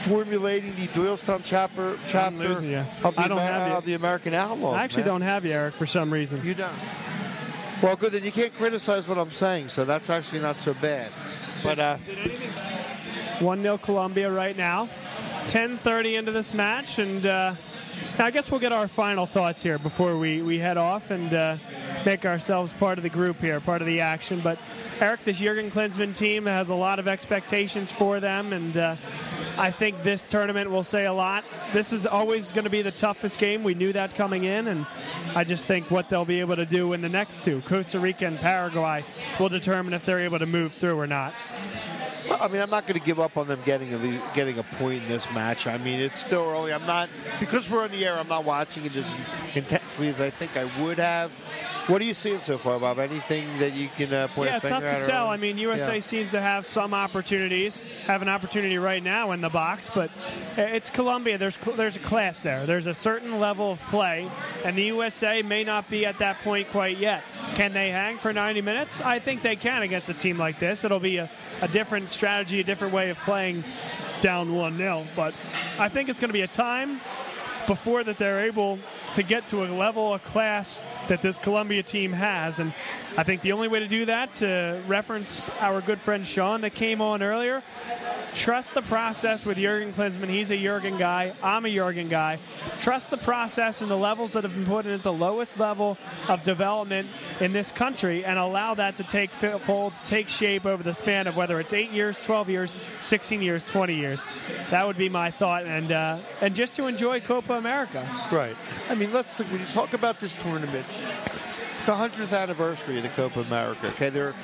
formulating 0.00 0.74
the 0.76 0.86
Doylestown 0.88 1.40
chapter 1.42 1.98
chapter 2.06 2.52
of 2.52 2.60
the, 2.60 2.78
I 3.16 3.28
don't 3.28 3.38
Amer- 3.38 3.74
of 3.76 3.84
the 3.84 3.94
American 3.94 4.34
Outlaws. 4.34 4.74
I 4.76 4.84
actually 4.84 5.02
man. 5.02 5.08
don't 5.14 5.22
have 5.22 5.44
you, 5.44 5.52
Eric, 5.52 5.74
for 5.74 5.86
some 5.86 6.12
reason. 6.12 6.44
You 6.44 6.54
don't. 6.54 6.72
Well, 7.82 7.94
good. 7.96 8.12
Then 8.12 8.24
you 8.24 8.32
can't 8.32 8.54
criticize 8.54 9.06
what 9.06 9.18
I'm 9.18 9.30
saying, 9.30 9.68
so 9.68 9.84
that's 9.84 10.08
actually 10.08 10.40
not 10.40 10.58
so 10.58 10.72
bad. 10.74 11.12
But 11.62 11.78
uh, 11.78 11.98
1 13.40 13.62
0 13.62 13.78
Colombia 13.78 14.30
right 14.30 14.56
now. 14.56 14.88
10.30 15.48 16.18
into 16.18 16.32
this 16.32 16.54
match, 16.54 16.98
and 16.98 17.24
uh, 17.26 17.54
I 18.18 18.30
guess 18.30 18.50
we'll 18.50 18.60
get 18.60 18.72
our 18.72 18.88
final 18.88 19.26
thoughts 19.26 19.62
here 19.62 19.78
before 19.78 20.18
we, 20.18 20.42
we 20.42 20.58
head 20.58 20.76
off 20.76 21.10
and 21.10 21.32
uh, 21.32 21.56
make 22.04 22.24
ourselves 22.24 22.72
part 22.72 22.98
of 22.98 23.02
the 23.02 23.10
group 23.10 23.38
here, 23.40 23.60
part 23.60 23.82
of 23.82 23.86
the 23.86 24.00
action. 24.00 24.40
But 24.40 24.58
Eric, 24.98 25.24
this 25.24 25.38
Jurgen 25.38 25.70
Klinsmann 25.70 26.16
team 26.16 26.46
has 26.46 26.70
a 26.70 26.74
lot 26.74 26.98
of 26.98 27.06
expectations 27.06 27.92
for 27.92 28.18
them, 28.18 28.52
and 28.52 28.76
uh, 28.76 28.96
I 29.58 29.70
think 29.70 30.02
this 30.02 30.26
tournament 30.26 30.70
will 30.70 30.82
say 30.82 31.06
a 31.06 31.12
lot. 31.12 31.44
This 31.72 31.92
is 31.92 32.06
always 32.06 32.52
going 32.52 32.64
to 32.64 32.70
be 32.70 32.82
the 32.82 32.90
toughest 32.90 33.38
game. 33.38 33.62
We 33.62 33.74
knew 33.74 33.92
that 33.94 34.14
coming 34.14 34.44
in, 34.44 34.68
and 34.68 34.86
I 35.34 35.44
just 35.44 35.66
think 35.66 35.90
what 35.90 36.10
they'll 36.10 36.26
be 36.26 36.40
able 36.40 36.56
to 36.56 36.66
do 36.66 36.92
in 36.92 37.00
the 37.00 37.08
next 37.08 37.42
two, 37.42 37.62
Costa 37.62 37.98
Rica 37.98 38.26
and 38.26 38.38
Paraguay, 38.38 39.04
will 39.40 39.48
determine 39.48 39.94
if 39.94 40.04
they're 40.04 40.20
able 40.20 40.38
to 40.38 40.46
move 40.46 40.74
through 40.74 40.98
or 40.98 41.06
not. 41.06 41.32
I 42.30 42.48
mean, 42.48 42.60
I'm 42.60 42.70
not 42.70 42.86
going 42.86 42.98
to 42.98 43.04
give 43.04 43.20
up 43.20 43.36
on 43.36 43.46
them 43.48 43.60
getting 43.64 43.92
a 43.94 44.22
getting 44.34 44.58
a 44.58 44.62
point 44.62 45.02
in 45.02 45.08
this 45.08 45.30
match. 45.32 45.66
I 45.66 45.78
mean, 45.78 46.00
it's 46.00 46.20
still 46.20 46.44
early. 46.44 46.72
I'm 46.72 46.86
not 46.86 47.08
because 47.40 47.70
we're 47.70 47.84
on 47.84 47.90
the 47.90 48.04
air. 48.06 48.18
I'm 48.18 48.28
not 48.28 48.44
watching 48.44 48.84
it 48.84 48.94
as 48.96 49.14
intensely 49.54 50.08
as 50.08 50.20
I 50.20 50.30
think 50.30 50.56
I 50.56 50.64
would 50.82 50.98
have. 50.98 51.30
What 51.86 52.02
are 52.02 52.04
you 52.04 52.14
seeing 52.14 52.40
so 52.40 52.58
far, 52.58 52.80
Bob? 52.80 52.98
Anything 52.98 53.58
that 53.60 53.74
you 53.74 53.88
can 53.96 54.12
uh, 54.12 54.26
point 54.28 54.50
yeah, 54.50 54.56
a 54.56 54.60
finger 54.60 54.80
tough 54.80 54.84
at? 54.88 54.98
to 54.98 55.04
or- 55.04 55.08
tell. 55.08 55.28
I 55.28 55.36
mean, 55.36 55.56
USA 55.58 55.94
Yeah. 55.94 56.00
seems 56.00 56.30
to 56.32 56.40
have 56.40 56.66
some 56.66 56.92
opportunities, 56.92 57.82
have 58.06 58.22
an 58.22 58.28
opportunity 58.28 58.76
right 58.76 59.02
now 59.02 59.30
in 59.30 59.40
the 59.40 59.48
box, 59.48 59.88
but 59.94 60.10
it's 60.56 60.90
Colombia. 60.90 61.38
There's 61.38 61.58
there's 61.76 61.94
a 61.96 62.00
class 62.00 62.40
there. 62.42 62.66
There's 62.66 62.88
a 62.88 62.94
certain 62.94 63.38
level 63.38 63.70
of 63.70 63.80
play, 63.82 64.28
and 64.64 64.76
the 64.76 64.84
USA 64.84 65.42
may 65.42 65.62
not 65.62 65.88
be 65.88 66.04
at 66.06 66.18
that 66.18 66.42
point 66.42 66.70
quite 66.70 66.98
yet. 66.98 67.22
Can 67.54 67.72
they 67.72 67.90
hang 67.90 68.18
for 68.18 68.32
90 68.32 68.60
minutes? 68.60 69.00
I 69.00 69.18
think 69.18 69.42
they 69.42 69.56
can 69.56 69.82
against 69.82 70.10
a 70.10 70.14
team 70.14 70.36
like 70.36 70.58
this. 70.58 70.84
It'll 70.84 70.98
be 70.98 71.18
a, 71.18 71.30
a 71.62 71.68
different 71.68 72.10
strategy, 72.10 72.60
a 72.60 72.64
different 72.64 72.92
way 72.92 73.10
of 73.10 73.16
playing 73.18 73.64
down 74.20 74.54
1 74.54 74.76
0. 74.76 75.06
But 75.14 75.34
I 75.78 75.88
think 75.88 76.08
it's 76.08 76.20
going 76.20 76.28
to 76.28 76.34
be 76.34 76.42
a 76.42 76.48
time 76.48 77.00
before 77.66 78.04
that 78.04 78.18
they're 78.18 78.44
able 78.44 78.78
to 79.14 79.22
get 79.22 79.48
to 79.48 79.64
a 79.64 79.68
level 79.68 80.14
of 80.14 80.22
class 80.22 80.84
that 81.08 81.22
this 81.22 81.38
Colombia 81.38 81.82
team 81.82 82.12
has. 82.12 82.58
And 82.58 82.72
I 83.18 83.22
think 83.22 83.40
the 83.40 83.52
only 83.52 83.68
way 83.68 83.80
to 83.80 83.88
do 83.88 84.04
that, 84.06 84.34
to 84.34 84.78
reference 84.86 85.48
our 85.60 85.80
good 85.80 85.98
friend 85.98 86.26
Sean 86.26 86.60
that 86.60 86.74
came 86.74 87.00
on 87.00 87.22
earlier, 87.22 87.62
trust 88.34 88.74
the 88.74 88.82
process 88.82 89.46
with 89.46 89.56
Jurgen 89.56 89.94
Klinsmann. 89.94 90.28
He's 90.28 90.50
a 90.50 90.58
Jurgen 90.58 90.98
guy. 90.98 91.32
I'm 91.42 91.64
a 91.64 91.74
Jurgen 91.74 92.10
guy. 92.10 92.38
Trust 92.78 93.08
the 93.08 93.16
process 93.16 93.80
and 93.80 93.90
the 93.90 93.96
levels 93.96 94.32
that 94.32 94.44
have 94.44 94.52
been 94.52 94.66
put 94.66 94.84
in 94.84 94.92
at 94.92 95.02
the 95.02 95.14
lowest 95.14 95.58
level 95.58 95.96
of 96.28 96.44
development 96.44 97.08
in 97.40 97.54
this 97.54 97.72
country 97.72 98.22
and 98.22 98.38
allow 98.38 98.74
that 98.74 98.96
to 98.96 99.02
take 99.02 99.30
hold, 99.30 99.94
to 99.94 100.04
take 100.04 100.28
shape 100.28 100.66
over 100.66 100.82
the 100.82 100.92
span 100.92 101.26
of 101.26 101.38
whether 101.38 101.58
it's 101.58 101.72
8 101.72 101.90
years, 101.92 102.22
12 102.22 102.50
years, 102.50 102.76
16 103.00 103.40
years, 103.40 103.62
20 103.62 103.94
years. 103.94 104.22
That 104.68 104.86
would 104.86 104.98
be 104.98 105.08
my 105.08 105.30
thought. 105.30 105.64
And, 105.64 105.90
uh, 105.90 106.18
and 106.42 106.54
just 106.54 106.74
to 106.74 106.86
enjoy 106.86 107.20
Copa 107.20 107.54
America. 107.54 108.06
Right. 108.30 108.56
I 108.90 108.94
mean, 108.94 109.10
let's 109.14 109.34
think, 109.36 109.50
when 109.50 109.60
you 109.60 109.66
talk 109.68 109.94
about 109.94 110.18
this 110.18 110.34
tournament, 110.34 110.84
the 111.86 111.94
hundredth 111.94 112.32
anniversary 112.32 112.96
of 112.96 113.04
the 113.04 113.08
Copa 113.10 113.40
America. 113.40 113.86
Okay, 113.88 114.10
there. 114.10 114.34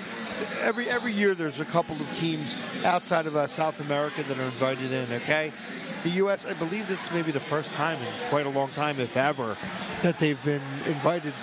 Every 0.61 0.89
every 0.89 1.13
year, 1.13 1.35
there's 1.35 1.61
a 1.61 1.65
couple 1.65 1.97
of 1.97 2.17
teams 2.17 2.57
outside 2.85 3.27
of 3.27 3.37
uh, 3.37 3.47
South 3.49 3.81
America 3.81 4.23
that 4.23 4.39
are 4.39 4.45
invited 4.45 4.93
in. 4.93 5.13
Okay, 5.13 5.53
the 6.05 6.11
U.S. 6.11 6.47
I 6.47 6.53
believe 6.55 6.87
this 6.87 7.11
may 7.11 7.23
be 7.23 7.33
the 7.33 7.41
first 7.41 7.71
time 7.73 8.01
in 8.01 8.13
quite 8.29 8.47
a 8.47 8.49
long 8.49 8.71
time, 8.71 9.01
if 9.01 9.17
ever, 9.17 9.57
that 10.03 10.21
they've 10.21 10.43
been 10.45 10.63
invited 10.87 11.35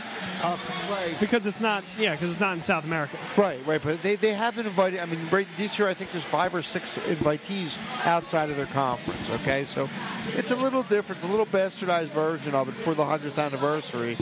up 0.43 0.59
play. 0.59 1.15
Because 1.19 1.45
it's 1.45 1.59
not, 1.59 1.83
yeah, 1.97 2.11
because 2.11 2.31
it's 2.31 2.39
not 2.39 2.53
in 2.53 2.61
South 2.61 2.83
America. 2.83 3.17
Right, 3.37 3.59
right, 3.65 3.81
but 3.81 4.01
they, 4.01 4.15
they 4.15 4.33
have 4.33 4.55
been 4.55 4.65
invited. 4.65 4.99
I 4.99 5.05
mean, 5.05 5.19
right, 5.31 5.47
this 5.57 5.77
year 5.79 5.87
I 5.87 5.93
think 5.93 6.11
there's 6.11 6.23
five 6.23 6.53
or 6.53 6.61
six 6.61 6.93
invitees 6.93 7.77
outside 8.05 8.49
of 8.49 8.57
their 8.57 8.65
conference. 8.67 9.29
Okay, 9.29 9.65
so 9.65 9.89
it's 10.35 10.51
a 10.51 10.55
little 10.55 10.83
different, 10.83 11.21
it's 11.21 11.29
a 11.29 11.31
little 11.31 11.45
bastardized 11.45 12.09
version 12.09 12.55
of 12.55 12.69
it 12.69 12.73
for 12.73 12.93
the 12.93 13.05
hundredth 13.05 13.37
anniversary. 13.37 14.17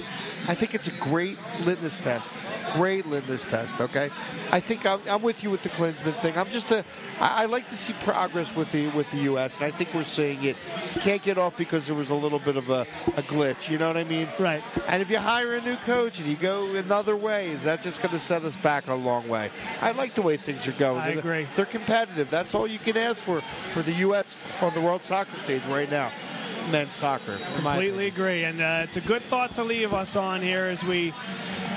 I 0.49 0.55
think 0.55 0.73
it's 0.73 0.87
a 0.87 0.91
great 0.91 1.37
litmus 1.65 1.97
test. 1.97 2.31
Great 2.73 3.05
litmus 3.05 3.43
test. 3.43 3.81
Okay, 3.81 4.09
I 4.49 4.61
think 4.61 4.85
I'm, 4.85 5.01
I'm 5.09 5.21
with 5.21 5.43
you 5.43 5.49
with 5.49 5.61
the 5.61 5.69
Klinsmann 5.69 6.15
thing. 6.15 6.37
I'm 6.37 6.49
just 6.49 6.71
a. 6.71 6.85
I, 7.19 7.43
I 7.43 7.45
like 7.45 7.67
to 7.67 7.75
see 7.75 7.93
progress 7.99 8.55
with 8.55 8.71
the 8.71 8.87
with 8.89 9.11
the 9.11 9.17
U.S. 9.23 9.57
and 9.57 9.65
I 9.65 9.71
think 9.71 9.93
we're 9.93 10.05
seeing 10.05 10.43
it. 10.45 10.55
Can't 11.01 11.21
get 11.21 11.37
off 11.37 11.57
because 11.57 11.87
there 11.87 11.95
was 11.95 12.11
a 12.11 12.15
little 12.15 12.39
bit 12.39 12.55
of 12.55 12.69
a, 12.69 12.87
a 13.17 13.23
glitch. 13.23 13.69
You 13.69 13.77
know 13.77 13.87
what 13.87 13.97
I 13.97 14.05
mean? 14.05 14.29
Right. 14.39 14.63
And 14.87 15.01
if 15.01 15.09
you 15.09 15.17
hire 15.17 15.55
a 15.55 15.61
new 15.61 15.75
coach 15.77 16.06
and 16.07 16.27
you 16.27 16.35
go 16.35 16.65
another 16.75 17.15
way, 17.15 17.49
is 17.49 17.63
that 17.63 17.81
just 17.81 18.01
going 18.01 18.11
to 18.13 18.19
set 18.19 18.43
us 18.43 18.55
back 18.55 18.87
a 18.87 18.93
long 18.93 19.27
way? 19.27 19.51
I 19.81 19.91
like 19.91 20.15
the 20.15 20.21
way 20.21 20.37
things 20.37 20.67
are 20.67 20.71
going. 20.73 21.01
I 21.01 21.09
They're- 21.11 21.19
agree. 21.19 21.47
They're 21.55 21.65
competitive. 21.65 22.29
That's 22.29 22.55
all 22.55 22.65
you 22.67 22.79
can 22.79 22.95
ask 22.97 23.21
for 23.21 23.41
for 23.71 23.81
the 23.81 23.93
U.S. 23.93 24.37
on 24.61 24.73
the 24.73 24.81
world 24.81 25.03
soccer 25.03 25.37
stage 25.39 25.65
right 25.67 25.89
now. 25.91 26.11
Men's 26.71 26.93
soccer. 26.93 27.37
Completely 27.55 28.07
agree, 28.07 28.43
and 28.43 28.61
uh, 28.61 28.81
it's 28.83 28.97
a 28.97 29.01
good 29.01 29.21
thought 29.21 29.53
to 29.55 29.63
leave 29.63 29.93
us 29.93 30.15
on 30.17 30.41
here 30.41 30.65
as 30.65 30.83
we 30.83 31.13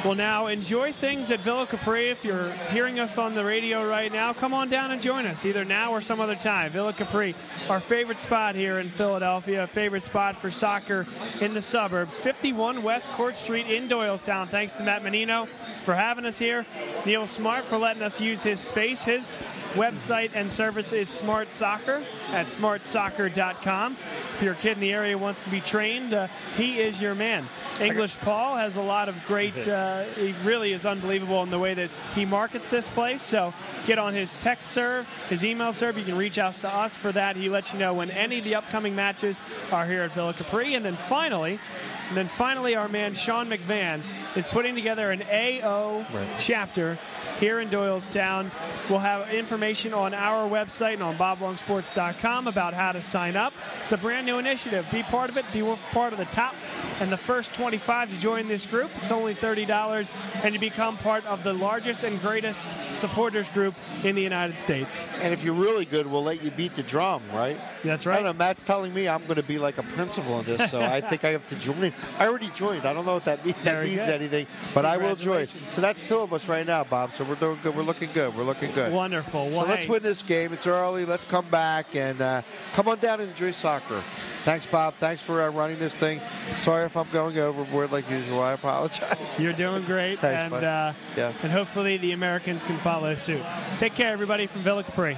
Well, 0.02 0.14
now 0.14 0.46
enjoy 0.46 0.94
things 0.94 1.30
at 1.30 1.40
Villa 1.40 1.66
Capri. 1.66 2.08
If 2.08 2.24
you're 2.24 2.48
hearing 2.70 2.98
us 2.98 3.18
on 3.18 3.34
the 3.34 3.44
radio 3.44 3.86
right 3.86 4.10
now, 4.10 4.32
come 4.32 4.54
on 4.54 4.70
down 4.70 4.92
and 4.92 5.02
join 5.02 5.26
us, 5.26 5.44
either 5.44 5.62
now 5.62 5.92
or 5.92 6.00
some 6.00 6.22
other 6.22 6.36
time. 6.36 6.72
Villa 6.72 6.94
Capri, 6.94 7.34
our 7.68 7.80
favorite 7.80 8.22
spot 8.22 8.54
here 8.54 8.78
in 8.78 8.88
Philadelphia, 8.88 9.66
favorite 9.66 10.02
spot 10.02 10.40
for 10.40 10.50
soccer 10.50 11.06
in 11.42 11.52
the 11.52 11.60
suburbs. 11.60 12.16
51 12.16 12.82
West 12.82 13.12
Court 13.12 13.36
Street 13.36 13.66
in 13.66 13.88
Doylestown. 13.88 14.48
Thanks 14.48 14.72
to 14.74 14.84
Matt 14.84 15.04
Menino 15.04 15.46
for 15.84 15.94
having 15.94 16.24
us 16.24 16.38
here. 16.38 16.64
Neil 17.04 17.26
Smart 17.26 17.66
for 17.66 17.76
letting 17.76 18.02
us 18.02 18.18
use 18.18 18.42
his 18.42 18.58
space. 18.58 19.02
His 19.02 19.38
website 19.74 20.30
and 20.34 20.50
service 20.50 20.94
is 20.94 21.10
Smart 21.10 21.50
Soccer 21.50 22.02
at 22.32 22.46
smartsoccer.com. 22.46 23.98
If 24.40 24.44
your 24.44 24.54
kid 24.54 24.72
in 24.72 24.80
the 24.80 24.94
area 24.94 25.18
wants 25.18 25.44
to 25.44 25.50
be 25.50 25.60
trained, 25.60 26.14
uh, 26.14 26.28
he 26.56 26.80
is 26.80 26.98
your 26.98 27.14
man. 27.14 27.46
English 27.78 28.16
Paul 28.20 28.56
has 28.56 28.78
a 28.78 28.80
lot 28.80 29.10
of 29.10 29.26
great, 29.26 29.68
uh, 29.68 30.04
he 30.16 30.34
really 30.44 30.72
is 30.72 30.86
unbelievable 30.86 31.42
in 31.42 31.50
the 31.50 31.58
way 31.58 31.74
that 31.74 31.90
he 32.14 32.24
markets 32.24 32.70
this 32.70 32.88
place. 32.88 33.20
So 33.20 33.52
get 33.84 33.98
on 33.98 34.14
his 34.14 34.34
text 34.36 34.70
serve, 34.70 35.06
his 35.28 35.44
email 35.44 35.74
serve. 35.74 35.98
You 35.98 36.04
can 36.04 36.16
reach 36.16 36.38
out 36.38 36.54
to 36.54 36.74
us 36.74 36.96
for 36.96 37.12
that. 37.12 37.36
He 37.36 37.50
lets 37.50 37.74
you 37.74 37.80
know 37.80 37.92
when 37.92 38.10
any 38.10 38.38
of 38.38 38.44
the 38.44 38.54
upcoming 38.54 38.96
matches 38.96 39.42
are 39.70 39.84
here 39.84 40.04
at 40.04 40.12
Villa 40.12 40.32
Capri. 40.32 40.74
And 40.74 40.86
then 40.86 40.96
finally, 40.96 41.60
and 42.08 42.16
then 42.16 42.28
finally, 42.28 42.74
our 42.74 42.88
man 42.88 43.12
Sean 43.12 43.50
McVan 43.50 44.00
is 44.36 44.46
putting 44.46 44.74
together 44.74 45.10
an 45.10 45.22
AO 45.30 46.06
chapter 46.38 46.98
here 47.40 47.58
in 47.58 47.70
Doylestown. 47.70 48.50
We'll 48.88 48.98
have 48.98 49.32
information 49.32 49.94
on 49.94 50.12
our 50.12 50.46
website 50.48 50.94
and 50.94 51.02
on 51.02 51.16
boblongsports.com 51.16 52.46
about 52.46 52.74
how 52.74 52.92
to 52.92 53.00
sign 53.00 53.34
up. 53.34 53.54
It's 53.82 53.92
a 53.92 53.96
brand 53.96 54.26
new 54.26 54.38
initiative. 54.38 54.86
Be 54.92 55.02
part 55.02 55.30
of 55.30 55.38
it. 55.38 55.46
Be 55.52 55.62
part 55.90 56.12
of 56.12 56.18
the 56.18 56.26
top 56.26 56.54
and 57.00 57.10
the 57.10 57.16
first 57.16 57.54
25 57.54 58.10
to 58.10 58.20
join 58.20 58.46
this 58.46 58.66
group. 58.66 58.90
It's 58.96 59.10
only 59.10 59.34
$30 59.34 60.12
and 60.44 60.54
you 60.54 60.60
become 60.60 60.98
part 60.98 61.24
of 61.24 61.42
the 61.42 61.54
largest 61.54 62.04
and 62.04 62.20
greatest 62.20 62.76
supporters 62.92 63.48
group 63.48 63.74
in 64.04 64.14
the 64.14 64.22
United 64.22 64.58
States. 64.58 65.08
And 65.22 65.32
if 65.32 65.42
you're 65.42 65.54
really 65.54 65.86
good, 65.86 66.06
we'll 66.06 66.22
let 66.22 66.42
you 66.42 66.50
beat 66.50 66.76
the 66.76 66.82
drum, 66.82 67.22
right? 67.32 67.58
That's 67.82 68.06
I 68.06 68.10
right. 68.10 68.16
don't 68.16 68.24
know. 68.24 68.32
Matt's 68.34 68.62
telling 68.62 68.92
me 68.92 69.08
I'm 69.08 69.22
going 69.24 69.36
to 69.36 69.42
be 69.42 69.58
like 69.58 69.78
a 69.78 69.82
principal 69.82 70.40
in 70.40 70.44
this, 70.44 70.70
so 70.70 70.80
I 70.80 71.00
think 71.10 71.24
I 71.24 71.30
have 71.30 71.48
to 71.48 71.56
join. 71.56 71.94
I 72.18 72.28
already 72.28 72.50
joined. 72.50 72.84
I 72.84 72.92
don't 72.92 73.06
know 73.06 73.14
what 73.14 73.24
that 73.24 73.44
means, 73.46 73.56
that 73.62 73.84
means 73.84 74.00
anything, 74.00 74.46
but 74.74 74.84
I 74.84 74.98
will 74.98 75.16
join. 75.16 75.46
So 75.68 75.80
that's 75.80 76.02
two 76.02 76.18
of 76.18 76.34
us 76.34 76.48
right 76.48 76.66
now, 76.66 76.84
Bob. 76.84 77.12
So 77.12 77.24
we're 77.30 77.36
doing 77.36 77.58
good. 77.62 77.76
We're 77.76 77.84
looking 77.84 78.10
good. 78.12 78.34
We're 78.34 78.42
looking 78.42 78.72
good. 78.72 78.92
Wonderful. 78.92 79.52
So 79.52 79.62
let's 79.62 79.84
hey, 79.84 79.90
win 79.90 80.02
this 80.02 80.22
game. 80.22 80.52
It's 80.52 80.66
early. 80.66 81.04
Let's 81.04 81.24
come 81.24 81.46
back 81.46 81.94
and 81.94 82.20
uh, 82.20 82.42
come 82.74 82.88
on 82.88 82.98
down 82.98 83.20
and 83.20 83.30
enjoy 83.30 83.52
soccer. 83.52 84.02
Thanks, 84.42 84.66
Bob. 84.66 84.94
Thanks 84.94 85.22
for 85.22 85.40
uh, 85.42 85.48
running 85.50 85.78
this 85.78 85.94
thing. 85.94 86.20
Sorry 86.56 86.84
if 86.86 86.96
I'm 86.96 87.08
going 87.12 87.38
overboard 87.38 87.92
like 87.92 88.10
usual. 88.10 88.42
I 88.42 88.54
apologize. 88.54 89.16
You're 89.38 89.52
doing 89.52 89.84
great, 89.84 90.18
Thanks, 90.18 90.52
and 90.52 90.64
uh, 90.64 90.92
Yeah. 91.16 91.32
and 91.42 91.52
hopefully 91.52 91.98
the 91.98 92.12
Americans 92.12 92.64
can 92.64 92.76
follow 92.78 93.14
suit. 93.14 93.42
Take 93.78 93.94
care, 93.94 94.12
everybody 94.12 94.46
from 94.46 94.62
Villa 94.62 94.82
Capri. 94.82 95.16